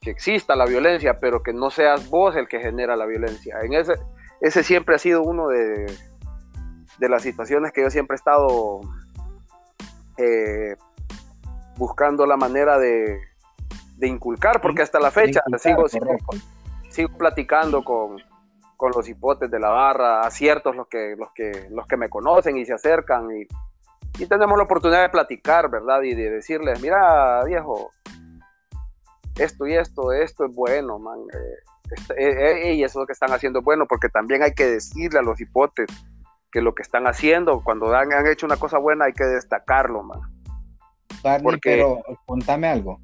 que 0.00 0.10
exista 0.10 0.56
la 0.56 0.64
violencia, 0.64 1.18
pero 1.20 1.42
que 1.42 1.52
no 1.52 1.70
seas 1.70 2.08
vos 2.08 2.34
el 2.36 2.48
que 2.48 2.60
genera 2.60 2.96
la 2.96 3.04
violencia. 3.04 3.58
En 3.62 3.74
ese, 3.74 3.96
ese 4.40 4.62
siempre 4.62 4.94
ha 4.94 4.98
sido 4.98 5.22
uno 5.22 5.48
de, 5.48 5.86
de 7.00 7.08
las 7.08 7.22
situaciones 7.22 7.72
que 7.72 7.82
yo 7.82 7.90
siempre 7.90 8.14
he 8.14 8.18
estado 8.18 8.80
eh, 10.18 10.76
buscando 11.76 12.26
la 12.26 12.36
manera 12.36 12.78
de, 12.78 13.18
inculcar, 14.02 14.60
porque 14.60 14.82
hasta 14.82 14.98
la 14.98 15.10
fecha 15.10 15.42
sigo, 15.58 15.86
sigo, 15.88 17.18
platicando 17.18 17.82
con, 17.82 18.16
los 18.94 19.08
hipotes 19.08 19.50
de 19.50 19.58
la 19.58 19.68
barra, 19.68 20.22
aciertos 20.22 20.74
los 20.74 20.88
que, 20.88 21.14
los 21.18 21.30
que, 21.32 21.68
los 21.70 21.86
que 21.86 21.96
me 21.98 22.08
conocen 22.08 22.56
y 22.56 22.64
se 22.64 22.72
acercan 22.72 23.28
y, 23.30 23.46
tenemos 24.26 24.58
la 24.58 24.64
oportunidad 24.64 25.02
de 25.02 25.08
platicar, 25.08 25.70
¿verdad? 25.70 26.02
Y 26.02 26.14
de 26.14 26.28
decirles, 26.28 26.82
mira, 26.82 27.42
viejo, 27.44 27.90
esto 29.38 29.66
y 29.66 29.74
esto, 29.74 30.12
esto 30.12 30.44
es 30.44 30.54
bueno, 30.54 30.98
man. 30.98 31.20
Eh, 31.32 31.69
y 32.18 32.82
eso 32.82 32.98
es 32.98 33.02
lo 33.02 33.06
que 33.06 33.12
están 33.12 33.32
haciendo 33.32 33.62
bueno, 33.62 33.86
porque 33.86 34.08
también 34.08 34.42
hay 34.42 34.52
que 34.52 34.66
decirle 34.66 35.18
a 35.18 35.22
los 35.22 35.40
hipotes 35.40 35.86
que 36.50 36.60
lo 36.60 36.74
que 36.74 36.82
están 36.82 37.06
haciendo, 37.06 37.62
cuando 37.62 37.94
han, 37.94 38.08
hecho 38.26 38.46
una 38.46 38.56
cosa 38.56 38.78
buena, 38.78 39.04
hay 39.06 39.12
que 39.12 39.24
destacarlo, 39.24 40.02
man. 40.02 40.20
porque... 41.42 41.60
pero 41.62 42.02
contame 42.26 42.68
algo. 42.68 43.00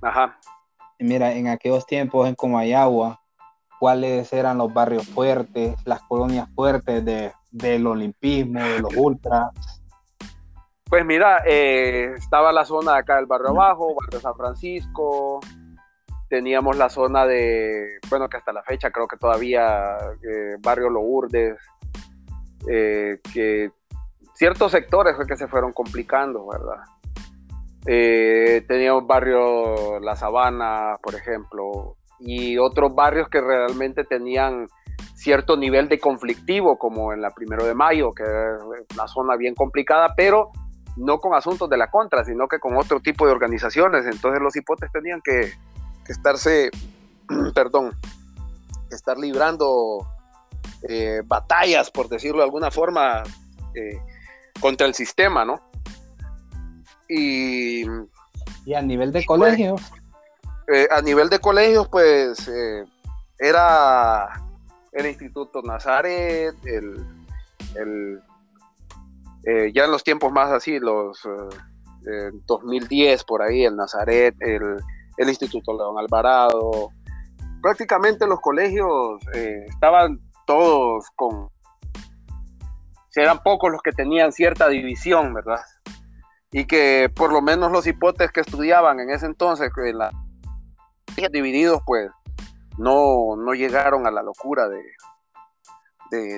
Ajá. 0.00 0.38
Mira, 0.98 1.32
en 1.32 1.48
aquellos 1.48 1.84
tiempos 1.86 2.26
en 2.26 2.34
Comayagua, 2.34 3.20
¿cuáles 3.78 4.32
eran 4.32 4.58
los 4.58 4.72
barrios 4.72 5.06
fuertes, 5.06 5.74
las 5.84 6.02
colonias 6.02 6.48
fuertes 6.54 7.04
de, 7.04 7.32
del 7.50 7.86
olimpismo, 7.86 8.60
de 8.60 8.80
los 8.80 8.96
ultras? 8.96 9.50
Pues 10.88 11.04
mira, 11.04 11.42
eh, 11.44 12.14
estaba 12.16 12.52
la 12.52 12.64
zona 12.64 12.92
de 12.92 12.98
acá 12.98 13.16
del 13.16 13.26
barrio 13.26 13.48
abajo, 13.48 13.94
barrio 13.94 14.20
San 14.20 14.36
Francisco, 14.36 15.40
teníamos 16.28 16.76
la 16.76 16.88
zona 16.88 17.26
de, 17.26 17.98
bueno, 18.08 18.28
que 18.28 18.36
hasta 18.36 18.52
la 18.52 18.62
fecha 18.62 18.90
creo 18.90 19.06
que 19.06 19.16
todavía 19.16 19.96
eh, 20.22 20.56
Barrio 20.60 20.90
Lourdes, 20.90 21.56
eh, 22.68 23.20
que 23.32 23.70
ciertos 24.34 24.72
sectores 24.72 25.16
fue 25.16 25.26
que 25.26 25.36
se 25.36 25.48
fueron 25.48 25.72
complicando, 25.72 26.46
¿verdad? 26.46 26.84
Eh, 27.86 28.64
teníamos 28.66 29.06
barrio 29.06 30.00
La 30.00 30.16
Sabana, 30.16 30.96
por 31.00 31.14
ejemplo, 31.14 31.96
y 32.18 32.58
otros 32.58 32.94
barrios 32.94 33.28
que 33.28 33.40
realmente 33.40 34.04
tenían 34.04 34.66
cierto 35.14 35.56
nivel 35.56 35.88
de 35.88 36.00
conflictivo, 36.00 36.78
como 36.78 37.12
en 37.12 37.22
la 37.22 37.30
Primero 37.30 37.64
de 37.64 37.74
Mayo, 37.74 38.10
que 38.10 38.24
es 38.24 38.96
una 38.96 39.06
zona 39.06 39.36
bien 39.36 39.54
complicada, 39.54 40.14
pero 40.16 40.50
no 40.96 41.18
con 41.18 41.34
asuntos 41.34 41.68
de 41.68 41.76
la 41.76 41.90
contra, 41.90 42.24
sino 42.24 42.48
que 42.48 42.58
con 42.58 42.76
otro 42.76 43.00
tipo 43.00 43.26
de 43.26 43.32
organizaciones. 43.32 44.04
Entonces 44.06 44.40
los 44.42 44.56
hipotes 44.56 44.90
tenían 44.92 45.20
que, 45.22 45.52
estarse 46.08 46.70
perdón, 47.54 47.96
estar 48.90 49.18
librando 49.18 50.06
eh, 50.88 51.22
batallas, 51.24 51.90
por 51.90 52.08
decirlo 52.08 52.38
de 52.38 52.44
alguna 52.44 52.70
forma, 52.70 53.22
eh, 53.74 54.00
contra 54.60 54.86
el 54.86 54.94
sistema, 54.94 55.44
¿no? 55.44 55.60
Y, 57.08 57.84
y 58.64 58.74
a 58.74 58.82
nivel 58.82 59.12
de 59.12 59.24
colegios. 59.24 59.80
Eh, 60.72 60.88
a 60.90 61.00
nivel 61.00 61.28
de 61.28 61.38
colegios, 61.38 61.88
pues 61.88 62.50
era 63.38 64.28
el 64.92 65.06
Instituto 65.06 65.62
Nazaret, 65.62 66.54
el, 66.64 68.20
ya 69.72 69.84
en 69.84 69.90
los 69.90 70.02
tiempos 70.02 70.32
más 70.32 70.50
así, 70.50 70.80
los 70.80 71.20
2010 72.46 73.24
por 73.24 73.42
ahí, 73.42 73.64
el 73.64 73.76
Nazaret, 73.76 74.34
el, 74.40 74.80
el 75.16 75.28
Instituto 75.28 75.76
León 75.76 75.98
Alvarado, 75.98 76.90
prácticamente 77.62 78.26
los 78.26 78.40
colegios 78.40 79.20
eh, 79.34 79.66
estaban 79.68 80.20
todos 80.46 81.06
con... 81.16 81.48
Eran 83.14 83.42
pocos 83.42 83.72
los 83.72 83.80
que 83.80 83.92
tenían 83.92 84.30
cierta 84.30 84.68
división, 84.68 85.32
¿verdad? 85.32 85.60
Y 86.52 86.66
que 86.66 87.10
por 87.14 87.32
lo 87.32 87.40
menos 87.40 87.72
los 87.72 87.86
hipotes 87.86 88.30
que 88.30 88.40
estudiaban 88.40 89.00
en 89.00 89.08
ese 89.08 89.24
entonces, 89.24 89.70
en 89.74 89.98
la 89.98 90.10
divididos, 91.32 91.80
pues 91.86 92.10
no, 92.76 93.36
no 93.36 93.54
llegaron 93.54 94.06
a 94.06 94.10
la 94.10 94.22
locura 94.22 94.68
de, 94.68 94.82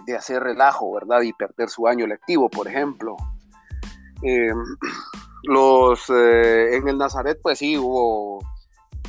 de, 0.07 0.17
hacer 0.17 0.43
relajo, 0.43 0.95
¿verdad? 0.95 1.23
Y 1.23 1.33
perder 1.33 1.69
su 1.69 1.89
año 1.89 2.07
lectivo, 2.07 2.49
por 2.49 2.69
ejemplo. 2.69 3.17
Eh, 4.23 4.53
los, 5.43 6.09
eh, 6.11 6.77
en 6.77 6.89
el 6.89 6.97
Nazaret, 6.97 7.39
pues 7.43 7.59
sí, 7.59 7.77
hubo 7.77 8.41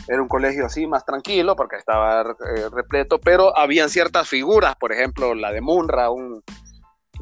era 0.09 0.23
un 0.23 0.27
colegio 0.27 0.65
así 0.65 0.87
más 0.87 1.05
tranquilo 1.05 1.55
porque 1.55 1.75
estaba 1.75 2.21
eh, 2.21 2.69
repleto, 2.71 3.19
pero 3.19 3.55
habían 3.55 3.89
ciertas 3.89 4.27
figuras, 4.27 4.75
por 4.75 4.91
ejemplo, 4.91 5.35
la 5.35 5.51
de 5.51 5.61
Munra, 5.61 6.09
un, 6.09 6.43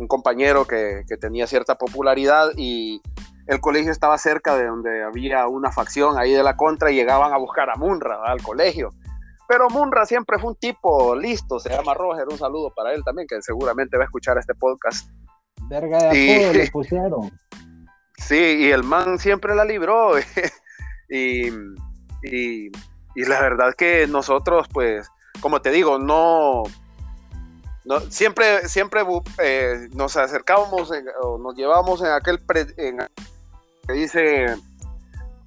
compañero 0.08 0.66
que, 0.66 1.04
tenía 1.20 1.48
cierta 1.48 1.76
popularidad 1.76 2.52
y 2.56 3.02
el 3.48 3.60
colegio 3.60 3.92
estaba 3.92 4.18
cerca 4.18 4.56
de 4.56 4.68
donde 4.68 5.04
había 5.04 5.48
una 5.48 5.72
facción 5.72 6.18
ahí 6.18 6.32
de 6.34 6.44
la 6.44 6.56
contra 6.56 6.92
y 6.92 6.96
llegaban 6.96 7.34
a 7.34 7.38
buscar 7.38 7.70
a 7.70 7.76
Munra 7.76 8.20
al 8.24 8.42
colegio. 8.42 8.90
Pero 9.50 9.70
Munra 9.70 10.06
siempre 10.06 10.38
fue 10.40 10.52
un 10.52 10.56
tipo 10.56 11.16
listo, 11.16 11.60
se 11.60 11.70
llama 11.70 11.94
Roger, 11.94 12.28
un 12.30 12.38
saludo 12.38 12.72
para 12.74 12.94
él 12.94 13.04
también, 13.04 13.28
que 13.28 13.42
seguramente 13.42 13.98
va 13.98 14.04
a 14.04 14.06
escuchar 14.06 14.38
este 14.38 14.54
podcast. 14.54 15.10
Verga 15.68 15.98
de 15.98 16.54
le 16.54 16.68
pusieron. 16.72 17.32
Sí, 18.18 18.36
y 18.36 18.72
el 18.72 18.84
man 18.84 19.18
siempre 19.20 19.56
la 19.56 19.66
libró. 19.66 20.12
y 21.10 21.50
y, 22.32 22.72
la 23.16 23.42
verdad 23.42 23.74
que 23.76 24.08
nosotros, 24.08 24.68
pues, 24.72 25.10
como 25.42 25.62
te 25.62 25.72
digo, 25.72 25.98
no, 25.98 26.64
siempre, 28.10 28.68
siempre 28.68 29.02
eh, 29.40 29.90
nos 29.94 30.18
acercábamos 30.18 30.92
o 31.22 31.38
nos 31.38 31.56
llevábamos 31.56 32.02
en 32.02 32.12
aquel 32.12 32.40
que 32.46 33.94
dice 33.94 34.56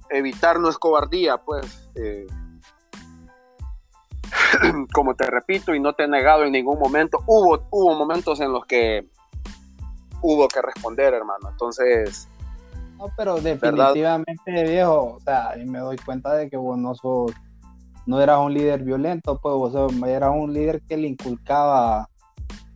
evitar 0.09 0.59
no 0.59 0.69
es 0.69 0.77
cobardía, 0.77 1.37
pues. 1.37 1.89
Eh, 1.95 2.27
como 4.93 5.15
te 5.15 5.25
repito 5.25 5.73
y 5.73 5.79
no 5.79 5.93
te 5.93 6.03
he 6.03 6.07
negado 6.07 6.43
en 6.43 6.51
ningún 6.51 6.79
momento, 6.79 7.19
hubo, 7.25 7.67
hubo 7.69 7.95
momentos 7.95 8.39
en 8.39 8.51
los 8.51 8.65
que 8.65 9.07
hubo 10.21 10.47
que 10.47 10.61
responder, 10.61 11.13
hermano. 11.13 11.49
Entonces, 11.49 12.29
no, 13.01 13.13
pero 13.17 13.41
definitivamente, 13.41 14.63
viejo, 14.63 15.15
o 15.15 15.19
sea, 15.19 15.57
y 15.57 15.65
me 15.65 15.79
doy 15.79 15.97
cuenta 15.97 16.35
de 16.35 16.49
que 16.49 16.57
vos 16.57 16.77
no 16.77 16.93
sos, 16.93 17.31
no 18.05 18.21
eras 18.21 18.39
un 18.39 18.53
líder 18.53 18.83
violento, 18.83 19.39
pues 19.41 19.55
vos 19.55 20.05
eras 20.05 20.31
un 20.33 20.53
líder 20.53 20.81
que 20.87 20.97
le 20.97 21.07
inculcaba 21.07 22.07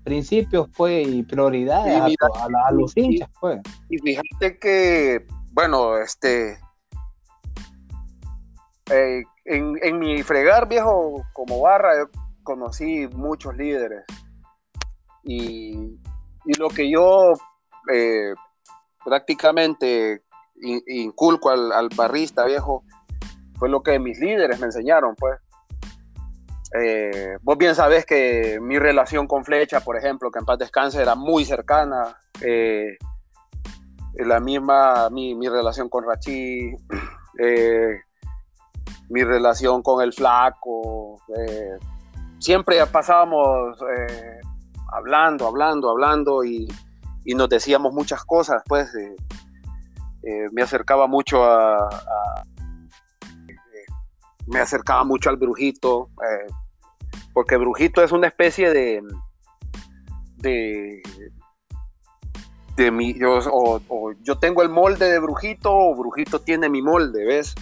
principios, 0.04 0.68
pues, 0.76 1.08
y 1.08 1.24
prioridades 1.24 2.16
a, 2.22 2.72
los 2.72 2.96
hinchas, 2.96 3.30
pues. 3.40 3.60
Y 3.90 3.98
fíjate 4.00 4.58
que, 4.60 5.26
bueno, 5.52 5.98
este, 5.98 6.58
eh, 8.92 9.24
en, 9.46 10.00
mi 10.00 10.22
fregar, 10.24 10.68
viejo, 10.68 11.24
como 11.34 11.62
barra, 11.62 11.98
yo 11.98 12.10
conocí 12.44 13.08
muchos 13.14 13.56
líderes. 13.56 14.04
Y, 15.24 16.00
lo 16.60 16.70
que 16.70 16.92
yo 16.92 17.34
eh, 17.92 18.34
prácticamente 19.06 20.24
inculco 20.88 21.52
al, 21.52 21.90
barrista 21.96 22.44
viejo, 22.46 22.84
fue 23.58 23.70
lo 23.70 23.84
que 23.84 24.00
mis 24.00 24.20
líderes 24.20 24.60
me 24.60 24.66
enseñaron, 24.66 25.16
pues. 25.16 25.40
Eh, 26.78 27.38
vos 27.42 27.58
bien 27.58 27.74
sabés 27.74 28.06
que 28.06 28.60
mi 28.60 28.78
relación 28.80 29.28
con 29.28 29.46
Flecha, 29.46 29.80
por 29.80 29.96
ejemplo, 29.96 30.30
que 30.30 30.40
en 30.40 30.46
paz 30.46 30.58
descanse, 30.58 31.02
era 31.02 31.16
muy 31.16 31.46
cercana. 31.46 32.18
Eh, 32.42 32.98
la 34.16 34.40
misma, 34.40 35.10
mi, 35.10 35.38
relación 35.48 35.88
con 35.88 36.04
Rachi, 36.06 36.74
eh, 37.40 38.00
mi 39.10 39.24
relación 39.24 39.84
con 39.84 40.02
el 40.02 40.12
flaco. 40.12 41.22
siempre 42.40 42.84
pasábamos 42.88 43.78
hablando, 44.92 45.48
hablando, 45.48 45.90
hablando 45.92 46.44
y, 46.44 46.68
y 47.26 47.34
nos 47.34 47.50
decíamos 47.50 47.94
muchas 47.94 48.24
cosas, 48.24 48.62
pues 48.68 48.94
eh, 48.96 49.16
eh, 50.24 50.46
me 50.52 50.62
acercaba 50.62 51.08
mucho 51.08 51.44
a, 51.44 51.90
eh, 53.50 53.86
me 54.48 54.60
acercaba 54.60 55.04
mucho 55.04 55.32
al 55.32 55.38
brujito, 55.38 56.10
porque 57.34 57.58
brujito 57.58 58.04
es 58.04 58.12
una 58.12 58.28
especie 58.28 58.70
de 58.70 59.04
de, 60.38 61.02
de 62.76 62.92
mi, 62.92 63.18
yo, 63.18 63.40
o, 63.52 64.12
yo 64.22 64.38
tengo 64.38 64.62
el 64.62 64.70
molde 64.70 65.10
de 65.10 65.20
brujito 65.20 65.76
o 65.76 65.96
brujito 65.96 66.40
tiene 66.40 66.70
mi 66.70 66.84
molde, 66.84 67.26
¿ves? 67.26 67.56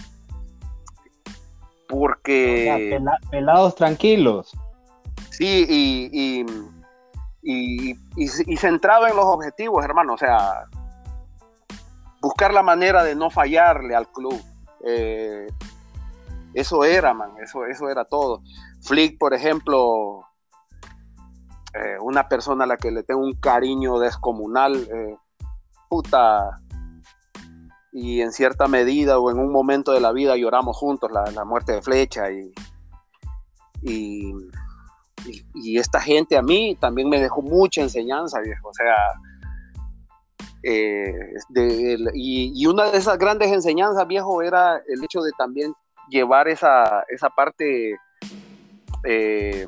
Porque... 1.88 3.00
pelados 3.30 3.74
tranquilos. 3.76 4.52
Sí, 5.30 5.66
y 5.68 6.10
y, 6.12 6.46
centrado 8.56 9.06
en 9.06 9.16
los 9.16 9.24
objetivos, 9.24 9.84
hermano. 9.84 10.14
O 10.14 10.18
sea, 10.18 10.66
buscar 12.20 12.52
la 12.52 12.62
manera 12.62 13.04
de 13.04 13.14
no 13.14 13.30
fallarle 13.30 13.94
al 13.94 14.08
club. 14.08 14.40
Eh, 14.84 15.46
eso 16.54 16.84
era, 16.84 17.12
man, 17.12 17.32
eso, 17.42 17.66
eso 17.66 17.88
era 17.88 18.04
todo. 18.04 18.42
Flick, 18.82 19.18
por 19.18 19.34
ejemplo, 19.34 20.24
eh, 21.74 21.96
una 22.00 22.28
persona 22.28 22.64
a 22.64 22.66
la 22.66 22.76
que 22.76 22.90
le 22.90 23.02
tengo 23.02 23.20
un 23.20 23.34
cariño 23.34 23.98
descomunal, 23.98 24.76
eh, 24.76 25.16
puta, 25.88 26.60
y 27.92 28.20
en 28.20 28.32
cierta 28.32 28.68
medida 28.68 29.18
o 29.18 29.30
en 29.30 29.38
un 29.38 29.52
momento 29.52 29.92
de 29.92 30.00
la 30.00 30.12
vida 30.12 30.36
lloramos 30.36 30.76
juntos 30.76 31.10
la, 31.12 31.44
muerte 31.44 31.72
de 31.72 31.82
Flecha 31.82 32.30
y, 32.30 32.52
y 33.82 34.32
y, 35.26 35.78
esta 35.78 36.00
gente 36.00 36.36
a 36.36 36.42
mí 36.42 36.76
también 36.80 37.08
me 37.08 37.20
dejó 37.20 37.42
mucha 37.42 37.80
enseñanza, 37.80 38.40
viejo. 38.40 38.68
O 38.68 38.74
sea, 38.74 38.94
eh, 40.62 41.34
y, 42.14 42.66
una 42.66 42.90
de 42.90 42.98
esas 42.98 43.18
grandes 43.18 43.52
enseñanzas, 43.52 44.06
viejo, 44.06 44.42
era 44.42 44.76
el 44.88 45.02
hecho 45.02 45.20
de 45.22 45.30
también 45.38 45.74
llevar 46.08 46.48
esa, 46.48 47.04
esa 47.08 47.30
parte 47.30 47.96
eh, 49.04 49.66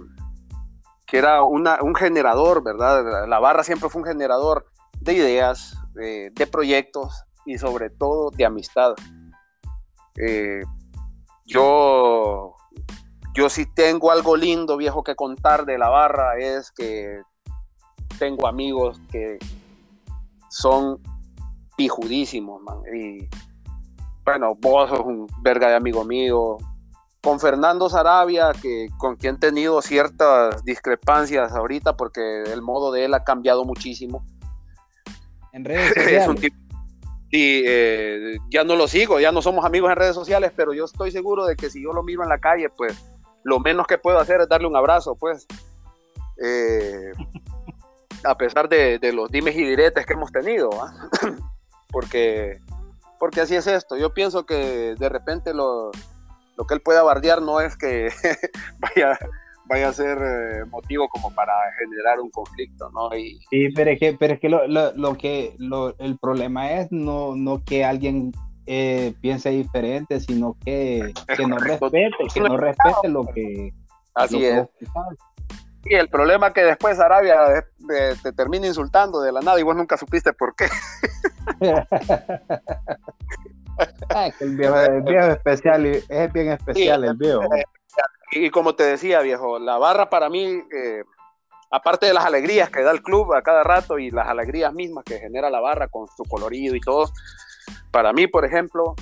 que 1.07 1.19
era 1.19 1.43
un 1.43 1.95
generador, 1.95 2.63
¿verdad? 2.63 3.27
La 3.29 3.39
barra 3.39 3.63
siempre 3.63 3.89
fue 3.89 4.03
un 4.03 4.09
generador 4.09 4.67
de 5.01 5.15
ideas, 5.15 5.79
de 5.95 6.49
proyectos 6.51 7.25
y 7.47 7.59
sobre 7.59 7.91
todo 7.91 8.31
de 8.31 8.45
amistad. 8.45 8.95
Eh, 10.19 10.63
yo 11.45 12.55
yo 13.37 13.51
sí 13.51 13.67
tengo 13.67 14.11
algo 14.11 14.35
lindo, 14.35 14.79
viejo, 14.79 15.05
que 15.05 15.15
contar 15.15 15.67
de 15.67 15.77
la 15.77 15.91
barra, 15.91 16.39
es 16.39 16.73
que 16.73 17.21
tengo 18.19 18.47
amigos 18.47 18.99
que 19.13 19.39
son 20.49 20.99
pijudísimos, 21.77 22.63
man. 22.63 22.79
Y 22.95 23.29
bueno, 24.25 24.57
vos 24.59 24.89
sos 24.89 25.01
un 25.01 25.27
verga 25.43 25.69
de 25.69 25.77
amigo 25.77 26.03
mío. 26.05 26.57
Con 27.23 27.39
Fernando 27.39 27.91
Sarabia, 27.91 28.53
que, 28.53 28.87
con 28.97 29.17
quien 29.17 29.35
he 29.35 29.39
tenido 29.39 29.83
ciertas 29.83 30.65
discrepancias 30.65 31.53
ahorita, 31.53 31.97
porque 31.97 32.45
el 32.45 32.63
modo 32.63 32.91
de 32.91 33.05
él 33.05 33.15
ha 33.15 33.25
cambiado 33.25 33.65
muchísimo. 33.65 34.25
En 35.53 35.65
redes 35.65 35.89
sociales. 35.89 36.13
es 36.23 36.29
un 36.29 36.37
tipo 36.37 36.57
y 37.29 37.65
eh, 37.67 38.39
ya 38.51 38.63
no 38.63 38.77
lo 38.77 38.87
sigo, 38.87 39.19
ya 39.19 39.33
no 39.33 39.43
somos 39.43 39.65
amigos 39.65 39.91
en 39.91 39.97
redes 39.97 40.15
sociales, 40.15 40.53
pero 40.55 40.73
yo 40.73 40.85
estoy 40.85 41.11
seguro 41.11 41.45
de 41.45 41.57
que 41.57 41.69
si 41.69 41.83
yo 41.83 41.93
lo 41.93 42.05
miro 42.05 42.23
en 42.23 42.29
la 42.29 42.39
calle, 42.39 42.71
pues 42.71 42.97
lo 43.47 43.61
menos 43.61 43.87
que 43.87 43.97
puedo 43.97 44.19
hacer 44.19 44.41
es 44.41 44.49
darle 44.49 44.67
un 44.67 44.77
abrazo, 44.77 45.15
pues. 45.15 45.47
Eh, 46.43 47.13
a 48.25 48.37
pesar 48.37 48.69
de, 48.69 48.99
los 49.13 49.31
dimes 49.31 49.55
y 49.55 49.65
diretes 49.65 50.05
que 50.05 50.15
hemos 50.15 50.33
tenido, 50.33 50.69
porque, 51.93 52.59
porque 53.21 53.43
así 53.43 53.55
es 53.55 53.69
esto. 53.69 53.97
Yo 53.97 54.13
pienso 54.13 54.47
que 54.47 54.97
de 54.99 55.09
repente 55.09 55.55
los, 55.55 55.97
lo 56.57 56.67
que 56.67 56.75
él 56.75 56.81
pueda 56.81 57.05
bardear 57.05 57.41
no 57.41 57.61
es 57.61 57.77
que 57.77 58.09
vaya, 58.81 59.17
vaya 59.67 59.91
a 59.91 59.93
ser 59.93 60.19
eh, 60.21 60.65
motivo 60.65 61.09
como 61.09 61.33
para 61.33 61.53
generar 61.79 62.19
un 62.19 62.31
conflicto, 62.31 62.91
¿no? 62.91 63.17
Y, 63.17 63.39
sí, 63.49 63.69
pero 63.69 63.93
es 63.93 64.01
que, 64.01 64.17
pero 64.19 64.35
es 64.35 64.41
que 64.41 64.49
lo, 64.49 64.67
lo, 64.67 65.17
que 65.17 65.55
lo, 65.59 65.97
el 65.99 66.19
problema 66.19 66.73
es 66.73 66.91
no, 66.91 67.37
no 67.37 67.63
que 67.65 67.85
alguien 67.85 68.33
eh, 68.67 69.15
piense 69.21 69.51
diferente, 69.51 70.21
sino 70.21 70.57
que, 70.65 71.13
que 71.37 71.47
no 71.47 71.59
respete, 71.59 72.11
que 72.33 72.41
no 72.41 72.57
respete 72.57 73.09
lo 73.09 73.25
que... 73.27 73.73
Así 74.15 74.45
es. 74.47 74.67
y 75.85 75.95
el 75.95 76.09
problema 76.09 76.49
es 76.49 76.55
que 76.55 76.65
después 76.65 76.99
Arabia 76.99 77.67
te 78.23 78.33
termina 78.33 78.67
insultando 78.67 79.21
de 79.21 79.31
la 79.31 79.41
nada 79.41 79.61
y 79.61 79.63
vos 79.63 79.77
nunca 79.77 79.99
supiste 79.99 80.33
por 80.33 80.55
qué. 80.55 80.69
Ah, 84.15 84.31
el, 84.41 84.57
viejo, 84.57 84.77
es 84.79 85.35
especial, 85.35 85.87
es 85.87 86.33
bien 86.33 86.51
especial 86.51 87.05
el 87.05 87.17
viejo. 87.17 87.43
Y, 88.33 88.51
como 88.51 88.75
te 88.75 88.85
decía, 88.85 89.21
viejo, 89.21 89.59
la 89.59 89.79
barra 89.79 90.09
para 90.09 90.29
mí, 90.29 90.45
eh, 90.45 91.05
aparte 91.71 92.07
de 92.07 92.15
las 92.15 92.25
alegrías 92.25 92.71
que 92.71 92.83
da 92.83 92.91
el 92.91 93.03
club 93.03 93.35
a 93.35 93.43
cada 93.43 93.63
rato 93.63 93.99
y 93.99 94.11
las 94.11 94.29
alegrías 94.29 94.73
mismas 94.73 95.05
que 95.05 95.19
genera 95.19 95.51
la 95.51 95.61
barra 95.61 95.89
con 95.89 96.07
su 96.09 96.25
colorido 96.25 96.75
y 96.75 96.81
todo, 96.81 97.11
para 97.91 98.13
mí, 98.13 98.27
por 98.27 98.45
ejemplo, 98.45 98.95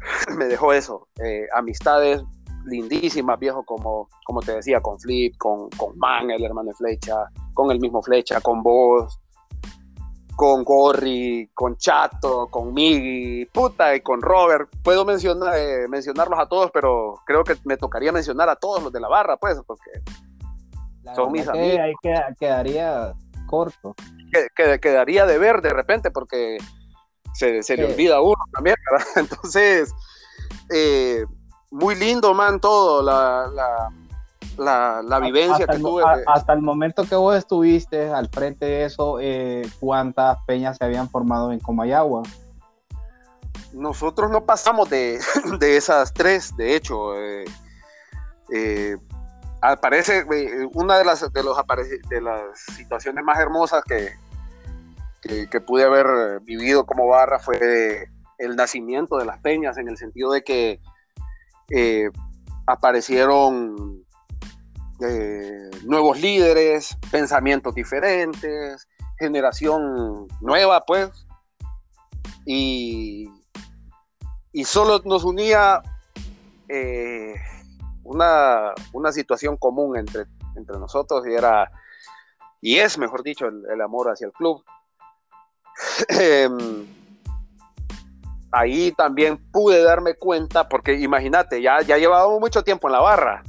me 0.36 0.46
dejó 0.46 0.72
eso, 0.72 1.08
eh, 1.22 1.46
amistades 1.54 2.22
lindísimas, 2.64 3.38
viejo, 3.38 3.64
como, 3.64 4.08
como 4.24 4.40
te 4.40 4.52
decía, 4.52 4.80
con 4.80 4.98
Flip, 5.00 5.36
con, 5.38 5.70
con 5.70 5.98
Man, 5.98 6.30
el 6.30 6.44
hermano 6.44 6.68
de 6.68 6.74
Flecha, 6.74 7.16
con 7.54 7.70
el 7.70 7.80
mismo 7.80 8.02
Flecha, 8.02 8.40
con 8.40 8.62
vos, 8.62 9.18
con 10.38 10.62
Gorri, 10.62 11.50
con 11.52 11.76
Chato, 11.76 12.46
con 12.48 12.72
Migi, 12.72 13.44
puta, 13.46 13.96
y 13.96 14.00
con 14.00 14.22
Robert. 14.22 14.70
Puedo 14.84 15.04
mencionar, 15.04 15.54
eh, 15.56 15.88
mencionarlos 15.88 16.38
a 16.38 16.46
todos, 16.46 16.70
pero 16.72 17.20
creo 17.26 17.42
que 17.42 17.56
me 17.64 17.76
tocaría 17.76 18.12
mencionar 18.12 18.48
a 18.48 18.54
todos 18.54 18.82
los 18.82 18.92
de 18.92 19.00
la 19.00 19.08
barra, 19.08 19.36
pues, 19.36 19.60
porque 19.66 19.90
son 21.16 21.32
mis 21.32 21.48
amigos. 21.48 21.80
Ahí 21.80 21.92
quedaría 22.38 23.14
corto. 23.46 23.96
quedaría 24.54 25.26
de 25.26 25.38
ver 25.38 25.60
de 25.60 25.70
repente, 25.70 26.12
porque 26.12 26.58
se, 27.34 27.76
le 27.76 27.84
olvida 27.84 28.16
a 28.16 28.20
uno 28.20 28.42
también, 28.52 28.76
¿verdad? 28.90 29.06
Entonces, 29.16 29.92
eh, 30.70 31.24
muy 31.70 31.94
lindo, 31.94 32.34
man, 32.34 32.60
todo, 32.60 33.02
la, 33.02 33.46
la 33.54 33.90
la, 34.58 35.20
vivencia 35.20 35.66
que 35.66 35.78
tuve. 35.78 36.02
hasta 36.26 36.52
el 36.52 36.62
momento 36.62 37.04
que 37.04 37.14
vos 37.14 37.36
estuviste 37.36 38.10
al 38.10 38.28
frente 38.28 38.66
de 38.66 38.84
eso, 38.84 39.18
eh, 39.20 39.68
¿cuántas 39.80 40.38
peñas 40.46 40.76
se 40.76 40.84
habían 40.84 41.08
formado 41.08 41.52
en 41.52 41.60
Comayagua? 41.60 42.22
Nosotros 43.72 44.30
no 44.30 44.44
pasamos 44.44 44.88
de, 44.90 45.18
esas 45.60 46.12
tres, 46.12 46.56
de 46.56 46.74
hecho. 46.74 47.14
Eh, 48.50 48.96
aparece 49.60 50.24
una 50.72 50.98
de 50.98 51.04
las, 51.04 51.32
de, 51.32 51.42
los 51.42 51.56
de 52.08 52.20
las 52.20 52.60
situaciones 52.76 53.24
más 53.24 53.38
hermosas 53.38 53.82
que, 53.84 54.12
que, 55.22 55.60
pude 55.60 55.84
haber 55.84 56.40
vivido 56.40 56.86
como 56.86 57.06
barra 57.06 57.38
fue 57.38 58.08
el 58.38 58.56
nacimiento 58.56 59.18
de 59.18 59.26
las 59.26 59.38
peñas, 59.40 59.78
en 59.78 59.88
el 59.88 59.96
sentido 59.96 60.32
de 60.32 60.42
que 60.42 60.80
aparecieron 62.66 64.04
eh, 65.00 65.70
nuevos 65.84 66.20
líderes, 66.20 66.96
pensamientos 67.10 67.74
diferentes, 67.74 68.88
generación 69.18 70.26
nueva, 70.40 70.82
pues. 70.86 71.10
Y, 72.44 73.30
y 74.52 74.64
solo 74.64 75.00
nos 75.04 75.24
unía 75.24 75.82
eh, 76.68 77.34
una, 78.02 78.74
situación 79.12 79.56
común 79.56 79.96
entre, 79.96 80.26
entre 80.56 80.78
nosotros 80.78 81.26
y 81.26 81.34
era, 81.34 81.70
y 82.60 82.78
es, 82.78 82.98
mejor 82.98 83.22
dicho, 83.22 83.46
el, 83.46 83.80
amor 83.80 84.10
hacia 84.10 84.26
el 84.26 84.32
club. 84.32 84.64
Em, 86.08 86.86
ahí 88.50 88.92
también 88.92 89.38
pude 89.52 89.82
darme 89.82 90.14
cuenta, 90.14 90.68
porque 90.68 90.94
imagínate, 90.94 91.62
ya, 91.62 91.82
ya 91.82 91.98
llevábamos 91.98 92.40
mucho 92.40 92.62
tiempo 92.62 92.88
en 92.88 92.92
la 92.92 93.00
barra. 93.00 93.42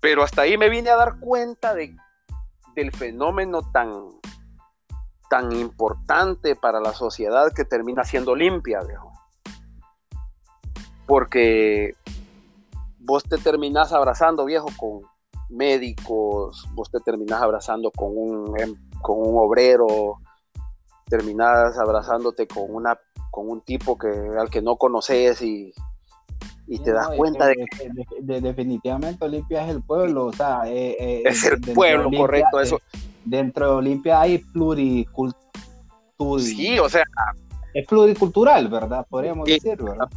Pero 0.00 0.24
hasta 0.24 0.42
ahí 0.42 0.58
me 0.58 0.68
vine 0.68 0.90
a 0.90 0.96
dar 0.96 1.20
cuenta 1.20 1.72
de, 1.72 1.94
del 2.74 2.90
fenómeno 2.90 3.60
tan, 3.72 4.08
tan 5.30 5.52
importante 5.52 6.56
para 6.56 6.80
la 6.80 6.92
sociedad 6.92 7.52
que 7.52 7.64
termina 7.64 8.02
siendo 8.02 8.34
limpia, 8.34 8.80
viejo. 8.80 9.12
Porque 11.06 11.94
vos 12.98 13.22
te 13.22 13.38
terminás 13.38 13.92
abrazando, 13.92 14.44
viejo, 14.44 14.68
con 14.76 15.02
médicos, 15.48 16.66
vos 16.72 16.90
te 16.90 16.98
terminás 17.00 17.40
abrazando 17.40 17.90
con 17.90 18.10
un, 18.14 18.60
em, 18.60 18.74
con 19.00 19.18
un 19.18 19.38
obrero, 19.38 20.18
terminás 21.08 21.78
abrazándote 21.78 22.46
con, 22.46 22.64
una, 22.68 22.98
con 23.30 23.48
un 23.48 23.60
tipo 23.62 23.98
que, 23.98 24.08
al 24.08 24.50
que 24.50 24.62
no 24.62 24.76
conoces 24.76 25.40
y, 25.42 25.72
y 26.66 26.78
te 26.80 26.92
das 26.92 27.08
cuenta 27.16 27.46
de 27.46 27.54
que... 27.54 28.40
definitivamente 28.40 29.24
Olimpia 29.24 29.64
es 29.64 29.70
el 29.70 29.82
pueblo, 29.82 30.26
o 30.26 30.32
sea... 30.32 30.62
Eh, 30.66 30.96
eh, 30.98 31.22
es 31.26 31.44
el 31.44 31.60
pueblo, 31.60 32.10
correcto, 32.16 32.60
eso. 32.60 32.78
Dentro 33.24 33.66
de 33.66 33.72
Olimpia 33.72 34.20
hay 34.20 34.38
pluricultura. 34.38 35.38
Sí, 36.38 36.78
o 36.78 36.88
sea... 36.88 37.04
Es 37.74 37.86
pluricultural, 37.86 38.68
¿verdad? 38.68 39.06
Podríamos 39.08 39.46
decir, 39.46 39.82
¿verdad? 39.82 40.08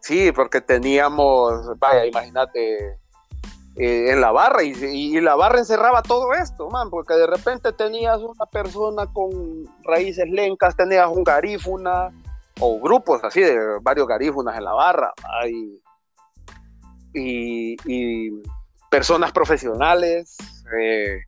Sí, 0.00 0.32
porque 0.32 0.60
teníamos, 0.60 1.78
vaya, 1.78 2.06
imagínate, 2.06 2.98
eh, 3.76 4.12
en 4.12 4.20
la 4.20 4.30
barra 4.30 4.62
y, 4.62 5.20
la 5.20 5.34
barra 5.34 5.58
encerraba 5.58 6.00
todo 6.02 6.32
esto, 6.32 6.70
man, 6.70 6.90
porque 6.90 7.14
de 7.14 7.26
repente 7.26 7.72
tenías 7.72 8.18
una 8.18 8.46
persona 8.46 9.06
con 9.12 9.64
raíces 9.82 10.28
lencas, 10.30 10.76
tenías 10.76 11.08
un 11.08 11.24
garífuna, 11.24 12.12
o 12.60 12.78
grupos 12.78 13.24
así 13.24 13.40
de 13.40 13.58
varios 13.82 14.06
garífunas 14.06 14.56
en 14.56 14.64
la 14.64 14.72
barra 14.74 15.12
y, 17.14 18.30
personas 18.90 19.32
profesionales, 19.32 20.36
eh, 20.78 21.18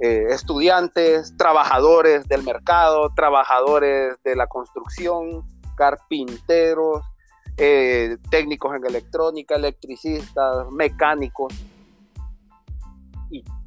eh, 0.00 0.26
estudiantes, 0.28 1.34
trabajadores 1.38 2.28
del 2.28 2.42
mercado, 2.42 3.08
trabajadores 3.16 4.22
de 4.22 4.36
la 4.36 4.46
construcción, 4.48 5.46
carpinteros, 5.76 7.02
técnicos 8.30 8.76
en 8.76 8.86
electrónica, 8.86 9.56
electricistas, 9.56 10.70
mecánicos. 10.70 11.54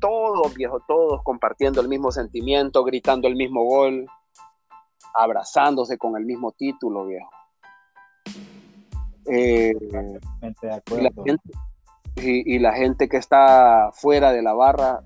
Todos, 0.03 0.53
viejo, 0.53 0.81
todos 0.85 1.23
compartiendo 1.23 1.79
el 1.79 1.87
mismo 1.87 2.11
sentimiento, 2.11 2.83
gritando 2.83 3.29
el 3.29 3.37
mismo 3.37 3.63
gol, 3.63 4.05
abrazándose 5.13 5.97
con 5.97 6.17
el 6.17 6.25
mismo 6.25 6.51
título, 6.51 7.05
viejo. 7.05 7.29
Eh, 9.25 9.73
y, 12.17 12.59
la 12.59 12.73
gente, 12.73 13.07
que 13.07 13.15
está 13.15 13.91
fuera 13.93 14.33
de 14.33 14.41
la 14.41 14.53
barra 14.53 15.03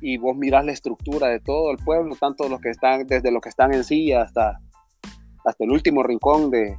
y 0.00 0.16
vos 0.16 0.34
mirás 0.34 0.64
la 0.64 0.72
estructura 0.72 1.28
de 1.28 1.40
todo 1.40 1.70
el 1.70 1.76
pueblo, 1.76 2.16
tanto 2.18 2.48
los 2.48 2.62
que 2.62 2.70
están, 2.70 3.06
desde 3.06 3.30
los 3.30 3.42
que 3.42 3.50
están 3.50 3.74
en 3.74 3.84
silla 3.84 4.22
hasta, 4.22 4.58
hasta 5.44 5.64
el 5.64 5.70
último 5.70 6.02
rincón 6.02 6.50
de, 6.50 6.78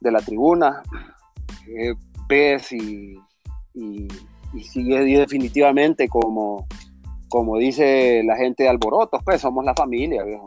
la 0.00 0.20
tribuna, 0.20 0.84
eh, 1.66 1.94
ves 2.28 2.70
y, 2.70 3.18
y, 3.74 4.06
sigue 4.58 5.00
definitivamente 5.18 6.08
como, 6.08 6.66
como 7.28 7.56
dice 7.58 8.22
la 8.24 8.36
gente 8.36 8.64
de 8.64 8.68
Alborotos, 8.68 9.22
pues 9.24 9.40
somos 9.40 9.64
la 9.64 9.74
familia, 9.74 10.24
viejo. 10.24 10.46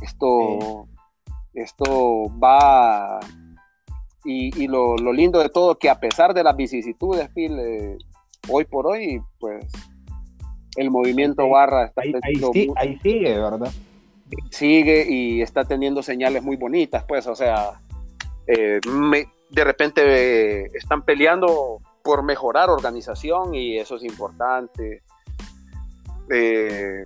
Esto, 0.00 0.86
esto 1.54 2.24
va, 2.38 3.18
y, 4.24 4.66
lo, 4.66 4.96
lindo 5.12 5.38
de 5.40 5.48
todo, 5.48 5.78
que 5.78 5.88
a 5.88 5.98
pesar 5.98 6.34
de 6.34 6.44
las 6.44 6.54
vicisitudes, 6.54 7.30
eh, 7.34 7.96
hoy 8.48 8.64
por 8.66 8.86
hoy, 8.86 9.22
pues 9.38 9.66
el 10.76 10.90
movimiento 10.90 11.48
barra 11.48 11.86
está 11.86 12.02
ahí, 12.02 12.12
ahí, 12.76 12.98
sigue, 13.02 13.38
¿verdad? 13.38 13.72
Sigue 14.50 15.06
y 15.08 15.40
está 15.40 15.64
teniendo 15.64 16.02
señales 16.02 16.42
muy 16.42 16.56
bonitas, 16.56 17.04
pues, 17.08 17.26
o 17.26 17.34
sea, 17.34 17.80
eh, 18.46 18.80
de 19.50 19.64
repente 19.64 20.02
eh, 20.04 20.70
están 20.74 21.02
peleando 21.02 21.80
por 22.02 22.22
mejorar 22.22 22.70
organización 22.70 23.54
y 23.54 23.78
eso 23.78 23.96
es 23.96 24.04
importante. 24.04 25.02
Eh, 26.30 27.02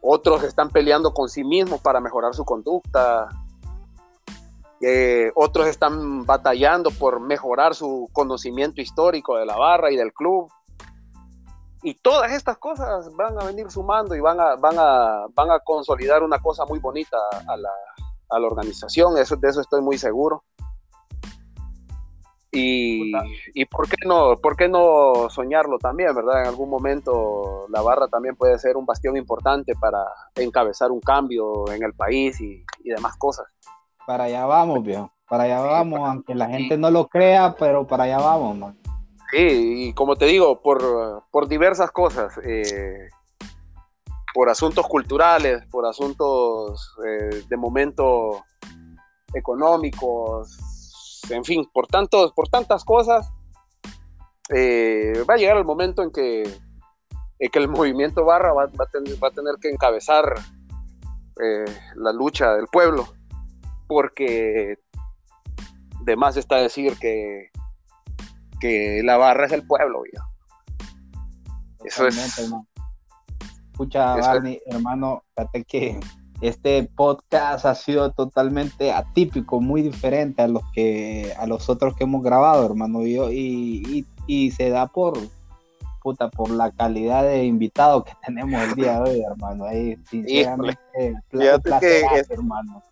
otros 0.00 0.42
están 0.42 0.70
peleando 0.70 1.12
con 1.12 1.28
sí 1.28 1.44
mismos 1.44 1.80
para 1.80 2.00
mejorar 2.00 2.34
su 2.34 2.44
conducta, 2.44 3.28
eh, 4.80 5.32
otros 5.34 5.66
están 5.66 6.26
batallando 6.26 6.90
por 6.90 7.20
mejorar 7.20 7.74
su 7.74 8.08
conocimiento 8.12 8.82
histórico 8.82 9.38
de 9.38 9.46
la 9.46 9.56
barra 9.56 9.90
y 9.90 9.96
del 9.96 10.12
club. 10.12 10.50
Y 11.82 11.94
todas 11.94 12.32
estas 12.32 12.58
cosas 12.58 13.14
van 13.14 13.40
a 13.40 13.44
venir 13.44 13.70
sumando 13.70 14.14
y 14.14 14.20
van 14.20 14.40
a, 14.40 14.56
van 14.56 14.74
a, 14.78 15.26
van 15.34 15.50
a 15.50 15.60
consolidar 15.60 16.22
una 16.22 16.38
cosa 16.38 16.64
muy 16.66 16.78
bonita 16.78 17.16
a 17.46 17.56
la, 17.56 17.70
a 18.30 18.38
la 18.38 18.46
organización, 18.46 19.16
eso, 19.18 19.36
de 19.36 19.48
eso 19.48 19.60
estoy 19.60 19.80
muy 19.80 19.98
seguro. 19.98 20.44
Y, 22.54 23.12
y, 23.54 23.64
por 23.64 23.88
qué 23.88 23.96
no, 24.06 24.36
por 24.36 24.56
qué 24.56 24.68
no 24.68 25.28
soñarlo 25.28 25.78
también, 25.78 26.14
¿verdad? 26.14 26.42
En 26.42 26.48
algún 26.48 26.70
momento 26.70 27.66
la 27.68 27.82
barra 27.82 28.08
también 28.08 28.36
puede 28.36 28.58
ser 28.58 28.76
un 28.76 28.86
bastión 28.86 29.16
importante 29.16 29.74
para 29.74 30.04
encabezar 30.36 30.90
un 30.92 31.00
cambio 31.00 31.70
en 31.72 31.82
el 31.82 31.92
país 31.94 32.40
y, 32.40 32.64
demás 32.84 33.16
cosas. 33.16 33.46
Para 34.06 34.24
allá 34.24 34.46
vamos, 34.46 34.82
viejo. 34.84 35.10
Para 35.28 35.44
allá 35.44 35.60
vamos, 35.60 36.00
aunque 36.00 36.34
la 36.34 36.48
gente 36.48 36.76
no 36.78 36.90
lo 36.90 37.08
crea, 37.08 37.56
pero 37.58 37.86
para 37.86 38.04
allá 38.04 38.18
vamos, 38.18 38.56
man. 38.56 38.78
Sí, 39.30 39.88
y 39.88 39.92
como 39.94 40.16
te 40.16 40.26
digo, 40.26 40.60
por, 40.62 41.24
por 41.30 41.48
diversas 41.48 41.90
cosas. 41.90 42.38
Eh, 42.44 43.08
por 44.34 44.50
asuntos 44.50 44.86
culturales, 44.88 45.64
por 45.70 45.86
asuntos 45.86 46.96
eh, 47.06 47.44
de 47.48 47.56
momento 47.56 48.44
económicos, 49.32 50.58
en 51.30 51.44
fin, 51.44 51.68
por, 51.72 51.86
tantos, 51.86 52.32
por 52.32 52.48
tantas 52.48 52.84
cosas, 52.84 53.30
eh, 54.50 55.24
va 55.28 55.34
a 55.34 55.36
llegar 55.36 55.56
el 55.56 55.64
momento 55.64 56.02
en 56.02 56.10
que, 56.10 56.42
que 57.38 57.58
el 57.58 57.68
movimiento 57.68 58.24
barra 58.24 58.52
va, 58.52 58.64
a 58.64 58.86
tener, 58.86 59.22
va, 59.22 59.28
a 59.28 59.30
tener, 59.30 59.56
que 59.60 59.70
encabezar 59.70 60.34
eh, 61.42 61.64
la 61.96 62.12
lucha 62.12 62.54
del 62.54 62.66
pueblo, 62.68 63.06
porque 63.86 64.78
de 66.02 66.16
más 66.16 66.36
está 66.36 66.56
decir 66.56 66.98
que, 66.98 67.50
que 68.60 69.02
la 69.02 69.16
barra 69.16 69.46
es 69.46 69.52
el 69.52 69.66
pueblo. 69.66 70.02
Eso 71.84 72.06
es... 72.06 72.38
Escucha, 73.72 74.14
Barney, 74.14 74.60
hermano, 74.66 75.24
fíjate 75.34 75.64
que 75.64 76.00
este 76.40 76.88
podcast 76.96 77.64
ha 77.64 77.74
sido 77.74 78.10
totalmente 78.12 78.92
atípico, 78.92 79.60
muy 79.60 79.82
diferente 79.82 80.42
a 80.42 80.48
los 80.48 80.62
que 80.72 81.32
a 81.38 81.46
los 81.46 81.68
otros 81.68 81.94
que 81.96 82.04
hemos 82.04 82.22
grabado, 82.22 82.64
hermano. 82.66 83.06
Y, 83.06 84.06
y, 84.26 84.50
se 84.50 84.70
da 84.70 84.86
por 84.86 85.18
puta, 86.02 86.28
por 86.28 86.50
la 86.50 86.70
calidad 86.70 87.22
de 87.24 87.44
invitado 87.44 88.04
que 88.04 88.12
tenemos 88.26 88.62
el 88.62 88.74
día 88.74 89.00
de 89.00 89.10
hoy, 89.10 89.22
hermano. 89.22 89.64
Ahí, 89.64 89.96
sinceramente, 90.08 90.78
que 91.30 92.24
hermano. 92.30 92.82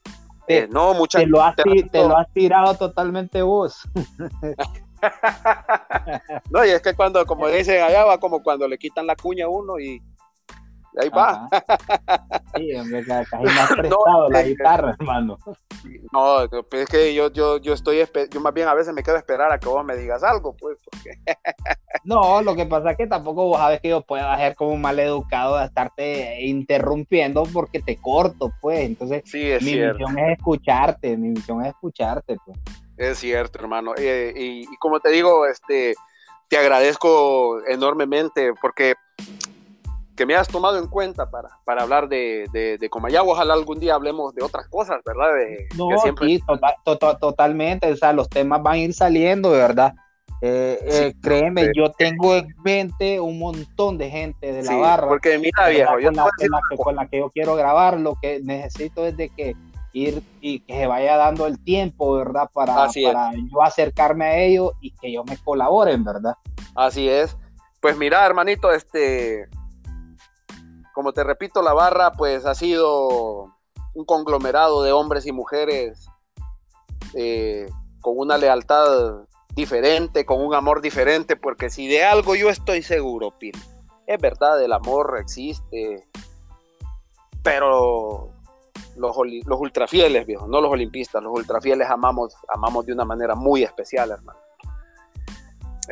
Eh, 0.49 0.69
no, 0.71 0.93
muchas 0.95 1.23
te, 1.23 1.29
lo 1.29 1.43
has, 1.43 1.55
te 1.57 1.99
lo 1.99 2.17
has 2.17 2.31
tirado 2.33 2.75
totalmente 2.75 3.43
vos. 3.43 3.89
no, 6.51 6.65
y 6.65 6.71
es 6.71 6.81
que 6.81 6.95
cuando, 6.95 7.25
como 7.27 7.49
dicen 7.49 7.83
allá, 7.83 8.05
va 8.05 8.19
como 8.19 8.43
cuando 8.43 8.69
le 8.69 8.79
quitan 8.79 9.07
la 9.07 9.17
cuña 9.17 9.47
a 9.47 9.49
uno 9.49 9.79
y 9.79 10.03
ahí 11.01 11.09
va. 11.09 11.49
Sí, 12.55 12.75
hombre, 12.75 13.05
casi 13.07 13.45
más 13.45 13.73
prestado 13.77 14.29
la 14.29 14.43
guitarra, 14.43 14.95
hermano. 14.99 15.39
No, 16.13 16.43
es 16.43 16.89
que 16.89 17.15
yo, 17.15 17.31
yo, 17.33 17.59
yo 17.59 17.73
estoy, 17.73 18.05
yo 18.31 18.41
más 18.41 18.55
bien 18.55 18.69
a 18.69 18.75
veces 18.75 18.93
me 18.93 19.03
quedo 19.03 19.17
a 19.17 19.19
esperar 19.19 19.53
a 19.53 19.59
que 19.59 19.69
vos 19.69 19.85
me 19.85 19.97
digas 19.97 20.23
algo, 20.23 20.55
pues. 20.57 20.79
No, 22.05 22.43
lo 22.43 22.57
que 22.57 22.67
pasa 22.67 22.93
es 22.93 22.97
que 22.97 23.07
tampoco 23.07 23.47
vos 23.47 23.59
sabes 23.59 23.81
que 23.81 23.91
yo 23.91 24.01
pueda 24.01 24.37
ser 24.37 24.57
como 24.57 24.77
mal 24.77 24.99
educado 24.99 25.59
de 25.59 25.67
estarte 25.67 26.43
interrumpiendo 26.43 27.45
porque 27.53 27.81
te 27.81 27.97
corto, 27.97 28.53
pues. 28.61 28.81
Entonces, 28.81 29.23
mi 29.33 29.75
misión 29.77 30.19
es 30.19 30.39
escucharte, 30.39 31.17
mi 31.17 31.29
misión 31.29 31.63
es 31.63 31.69
escucharte, 31.69 32.37
pues. 32.45 32.59
Es 32.97 33.19
cierto, 33.19 33.59
hermano. 33.61 33.95
Eh, 33.97 34.33
y, 34.37 34.61
y 34.63 34.77
como 34.79 35.01
te 35.01 35.11
digo, 35.11 35.47
este, 35.47 35.95
te 36.49 36.59
agradezco 36.59 37.65
enormemente 37.67 38.53
porque 38.61 38.95
que 40.17 40.27
me 40.27 40.35
has 40.35 40.49
tomado 40.49 40.79
en 40.79 40.87
cuenta 40.87 41.31
para, 41.31 41.49
para 41.65 41.83
hablar 41.83 42.09
de, 42.09 42.47
de, 42.53 42.91
Comayagua. 42.91 43.35
Ojalá 43.35 43.55
algún 43.55 43.81
día 43.81 43.95
hablemos 43.95 44.35
de 44.35 44.45
otras 44.45 44.69
cosas, 44.69 45.01
¿verdad? 45.05 45.31
no, 45.77 45.89
sí, 45.99 46.41
totalmente. 47.21 47.91
O 47.91 47.97
sea, 47.97 48.13
los 48.13 48.29
temas 48.29 48.63
van 48.63 48.75
a 48.75 48.79
ir 48.79 48.95
saliendo, 48.95 49.53
de 49.53 49.59
verdad. 49.59 49.95
Eh, 50.45 50.79
eh, 50.83 51.15
créeme, 51.23 51.71
yo 51.73 51.93
tengo 51.93 52.35
en 52.35 52.49
mente 52.65 53.21
un 53.21 53.39
montón 53.39 53.97
de 53.97 54.11
gente 54.11 54.53
de 54.53 54.65
la 54.65 54.77
barra. 54.77 55.09
Porque 55.09 55.39
mira, 55.39 55.69
viejo, 55.69 56.01
yo 56.01 56.09
con, 56.09 56.17
la, 56.17 56.31
que, 56.69 56.77
con 56.77 56.97
la 56.97 57.07
que 57.07 57.19
yo 57.19 57.31
quiero 57.31 57.55
grabar, 57.55 58.01
lo 58.01 58.17
que 58.21 58.41
necesito 58.43 59.07
es 59.07 59.17
de 59.17 59.29
que 59.29 59.55
ir 59.93 60.23
y 60.41 60.61
que 60.61 60.75
se 60.75 60.87
vaya 60.87 61.17
dando 61.17 61.47
el 61.47 61.63
tiempo, 61.63 62.15
¿verdad? 62.15 62.51
Para, 62.53 62.75
para 62.75 63.33
yo 63.35 63.63
acercarme 63.63 64.25
a 64.25 64.39
ellos 64.39 64.73
y 64.81 64.91
que 64.91 65.09
ellos 65.09 65.25
me 65.27 65.37
colaboren, 65.37 66.03
¿verdad? 66.03 66.35
Así 66.75 67.09
es. 67.09 67.37
Pues 67.81 67.97
mira, 67.97 68.27
hermanito, 68.27 68.73
este, 68.73 69.49
como 70.93 71.13
te 71.13 71.25
repito, 71.25 71.63
la 71.63 71.73
barra 71.73 72.13
pues 72.13 72.47
ha 72.47 72.55
sido 72.55 73.55
un 73.95 74.05
conglomerado 74.05 74.83
de 74.83 74.93
hombres 74.93 75.27
y 75.27 75.33
mujeres 75.33 76.07
eh, 77.15 77.69
con 78.01 78.19
una 78.19 78.39
lealtad 78.39 79.25
diferente, 79.55 80.25
con 80.25 80.45
un 80.45 80.55
amor 80.55 80.81
diferente, 80.81 81.37
porque 81.37 81.71
si 81.71 81.87
de 81.87 82.05
algo 82.05 82.35
yo 82.35 82.49
estoy 82.49 82.83
seguro, 82.83 83.37
Pil, 83.39 83.57
es 84.07 84.21
verdad, 84.21 84.63
el 84.63 84.73
amor 84.73 85.19
existe, 85.21 86.09
pero 87.43 88.31
los, 88.97 89.17
los 89.45 89.61
ultrafieles, 89.61 90.27
viejo, 90.27 90.47
no 90.47 90.61
los 90.61 90.71
olimpistas, 90.71 91.23
los 91.23 91.33
ultrafieles 91.33 91.89
amamos, 91.89 92.35
amamos 92.49 92.87
de 92.87 92.93
una 92.93 93.05
manera 93.05 93.35
muy 93.35 93.63
especial, 93.63 94.11
hermano. 94.11 94.39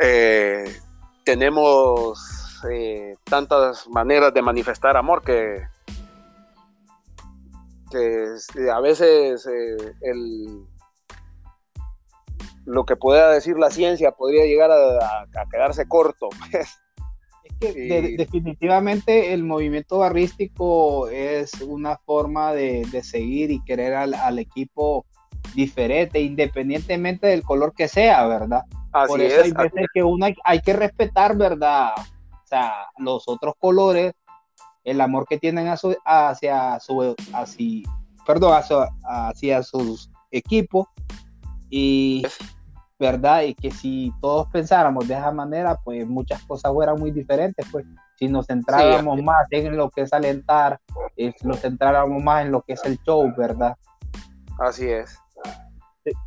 Eh, 0.00 0.64
tenemos 1.24 2.39
eh, 2.70 3.14
tantas 3.24 3.88
maneras 3.88 4.32
de 4.34 4.42
manifestar 4.42 4.96
amor 4.96 5.22
que, 5.22 5.62
que 7.90 8.70
a 8.70 8.80
veces 8.80 9.46
eh, 9.46 9.94
el, 10.02 10.66
lo 12.70 12.84
que 12.84 12.96
pueda 12.96 13.30
decir 13.30 13.58
la 13.58 13.70
ciencia 13.70 14.12
podría 14.12 14.44
llegar 14.44 14.70
a, 14.70 15.26
quedarse 15.50 15.86
corto. 15.86 16.28
Es 17.60 17.74
que 17.74 18.14
definitivamente 18.16 19.34
el 19.34 19.44
movimiento 19.44 19.98
barrístico 19.98 21.08
es 21.08 21.52
una 21.60 21.98
forma 21.98 22.54
de, 22.54 22.86
seguir 23.02 23.50
y 23.50 23.62
querer 23.64 23.92
al, 23.92 24.38
equipo 24.38 25.04
diferente, 25.54 26.20
independientemente 26.20 27.26
del 27.26 27.42
color 27.42 27.74
que 27.74 27.86
sea, 27.86 28.26
¿verdad? 28.26 28.62
Por 29.06 29.20
eso 29.20 29.42
hay 29.42 29.52
veces 29.52 29.86
que 29.92 30.02
uno 30.02 30.28
hay, 30.42 30.60
que 30.60 30.72
respetar, 30.72 31.36
¿verdad? 31.36 31.90
Sea, 32.50 32.86
los 32.98 33.28
otros 33.28 33.54
colores, 33.58 34.12
el 34.84 35.00
amor 35.00 35.26
que 35.28 35.38
tienen 35.38 35.68
hacia 35.68 36.80
su, 36.80 37.14
hacia, 37.32 37.82
perdón, 38.26 38.60
hacia, 39.04 39.62
sus 39.62 40.10
equipos 40.30 40.86
y 41.68 42.24
verdad 42.98 43.42
y 43.42 43.54
que 43.54 43.70
si 43.70 44.12
todos 44.20 44.46
pensáramos 44.48 45.08
de 45.08 45.14
esa 45.14 45.32
manera 45.32 45.76
pues 45.82 46.06
muchas 46.06 46.42
cosas 46.44 46.72
fueran 46.72 46.98
muy 46.98 47.10
diferentes 47.10 47.66
pues. 47.72 47.86
Si 48.16 48.28
nos 48.28 48.48
centráramos 48.48 49.22
más 49.22 49.46
en 49.50 49.78
lo 49.78 49.88
que 49.88 50.02
es 50.02 50.12
alentar 50.12 50.78
si 51.16 51.32
nos 51.42 51.60
centráramos 51.60 52.22
más 52.22 52.44
en 52.44 52.52
lo 52.52 52.60
que 52.60 52.74
es 52.74 52.84
el 52.84 52.98
show 52.98 53.32
verdad 53.34 53.74
así 54.58 54.86
es. 54.86 55.18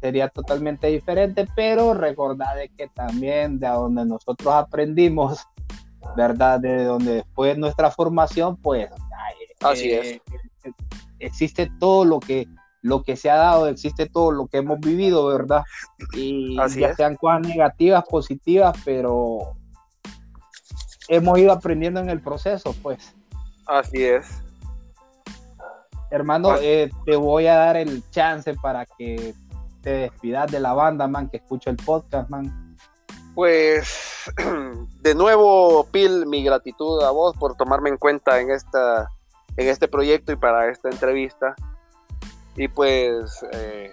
Sería 0.01 0.27
totalmente 0.29 0.87
diferente 0.87 1.47
pero 1.55 1.93
recordad 1.93 2.55
que 2.75 2.87
también 2.87 3.59
de 3.59 3.67
donde 3.67 4.05
nosotros 4.05 4.51
aprendimos 4.51 5.45
¿verdad? 6.15 6.59
De 6.59 6.83
donde 6.83 7.13
después 7.15 7.57
nuestra 7.57 7.91
formación, 7.91 8.57
pues, 8.57 8.89
así 9.61 9.91
es. 9.91 10.21
Existe 11.19 11.71
todo 11.79 12.05
lo 12.05 12.19
que 12.19 12.47
lo 12.83 13.01
que 13.01 13.15
se 13.15 13.29
ha 13.29 13.37
dado, 13.37 13.67
existe 13.67 14.07
todo 14.07 14.31
lo 14.31 14.47
que 14.47 14.57
hemos 14.57 14.79
vivido, 14.79 15.25
¿verdad? 15.27 15.63
Y 16.13 16.57
ya 16.57 16.93
sean 16.93 17.15
cosas 17.15 17.41
negativas, 17.47 18.03
positivas, 18.03 18.77
pero 18.83 19.55
hemos 21.07 21.39
ido 21.39 21.53
aprendiendo 21.53 22.01
en 22.01 22.09
el 22.09 22.21
proceso, 22.21 22.75
pues. 22.83 23.15
Así 23.65 24.03
es. 24.03 24.43
Hermano, 26.11 26.57
eh, 26.61 26.91
te 27.05 27.15
voy 27.15 27.47
a 27.47 27.55
dar 27.55 27.77
el 27.77 28.03
chance 28.11 28.53
para 28.55 28.85
que 28.85 29.33
te 29.81 29.89
despidas 29.89 30.51
de 30.51 30.59
la 30.59 30.73
banda, 30.73 31.07
man, 31.07 31.29
que 31.29 31.37
escucho 31.37 31.69
el 31.69 31.77
podcast, 31.77 32.29
man. 32.29 32.62
Pues 33.35 34.31
de 35.01 35.15
nuevo, 35.15 35.87
Pil, 35.91 36.25
mi 36.25 36.43
gratitud 36.43 37.01
a 37.03 37.11
vos 37.11 37.35
por 37.37 37.55
tomarme 37.55 37.89
en 37.89 37.97
cuenta 37.97 38.39
en, 38.39 38.51
esta, 38.51 39.09
en 39.57 39.67
este 39.67 39.87
proyecto 39.87 40.31
y 40.31 40.35
para 40.35 40.69
esta 40.69 40.89
entrevista. 40.89 41.55
Y 42.55 42.67
pues 42.67 43.43
eh, 43.51 43.91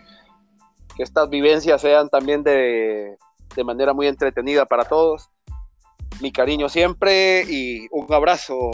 que 0.97 1.03
estas 1.03 1.31
vivencias 1.31 1.81
sean 1.81 2.11
también 2.11 2.43
de, 2.43 3.17
de 3.55 3.65
manera 3.65 3.95
muy 3.95 4.07
entretenida 4.07 4.67
para 4.67 4.85
todos. 4.85 5.31
Mi 6.21 6.33
cariño 6.33 6.69
siempre 6.69 7.45
y 7.49 7.87
un 7.91 8.12
abrazo 8.12 8.71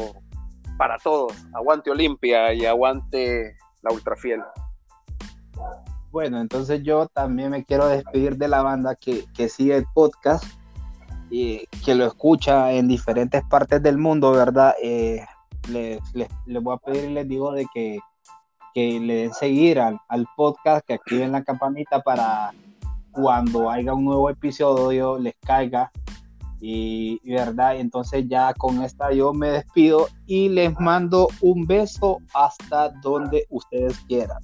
para 0.76 0.98
todos. 0.98 1.32
Aguante 1.54 1.90
Olimpia 1.90 2.52
y 2.52 2.66
aguante 2.66 3.56
la 3.82 3.92
Ultrafiel. 3.92 4.42
Bueno, 6.16 6.40
entonces 6.40 6.82
yo 6.82 7.08
también 7.08 7.50
me 7.50 7.62
quiero 7.66 7.88
despedir 7.88 8.38
de 8.38 8.48
la 8.48 8.62
banda 8.62 8.94
que, 8.94 9.26
que 9.34 9.50
sigue 9.50 9.76
el 9.76 9.84
podcast 9.92 10.42
y 11.28 11.66
que 11.84 11.94
lo 11.94 12.06
escucha 12.06 12.72
en 12.72 12.88
diferentes 12.88 13.44
partes 13.50 13.82
del 13.82 13.98
mundo, 13.98 14.32
¿verdad? 14.32 14.72
Eh, 14.82 15.22
les, 15.68 16.00
les, 16.14 16.26
les, 16.46 16.62
voy 16.62 16.74
a 16.74 16.78
pedir 16.78 17.10
y 17.10 17.12
les 17.12 17.28
digo 17.28 17.52
de 17.52 17.66
que, 17.74 17.98
que 18.72 18.98
le 18.98 19.14
den 19.14 19.34
seguir 19.34 19.78
al, 19.78 20.00
podcast, 20.38 20.86
que 20.86 20.94
activen 20.94 21.32
la 21.32 21.44
campanita 21.44 22.00
para 22.00 22.50
cuando 23.12 23.68
haya 23.68 23.92
un 23.92 24.06
nuevo 24.06 24.30
episodio 24.30 25.18
les 25.18 25.34
caiga. 25.44 25.92
Y 26.62 27.20
verdad, 27.30 27.76
entonces 27.76 28.24
ya 28.26 28.54
con 28.54 28.82
esta 28.82 29.12
yo 29.12 29.34
me 29.34 29.50
despido 29.50 30.08
y 30.24 30.48
les 30.48 30.80
mando 30.80 31.28
un 31.42 31.66
beso 31.66 32.20
hasta 32.32 32.88
donde 33.02 33.44
ustedes 33.50 33.98
quieran. 34.08 34.38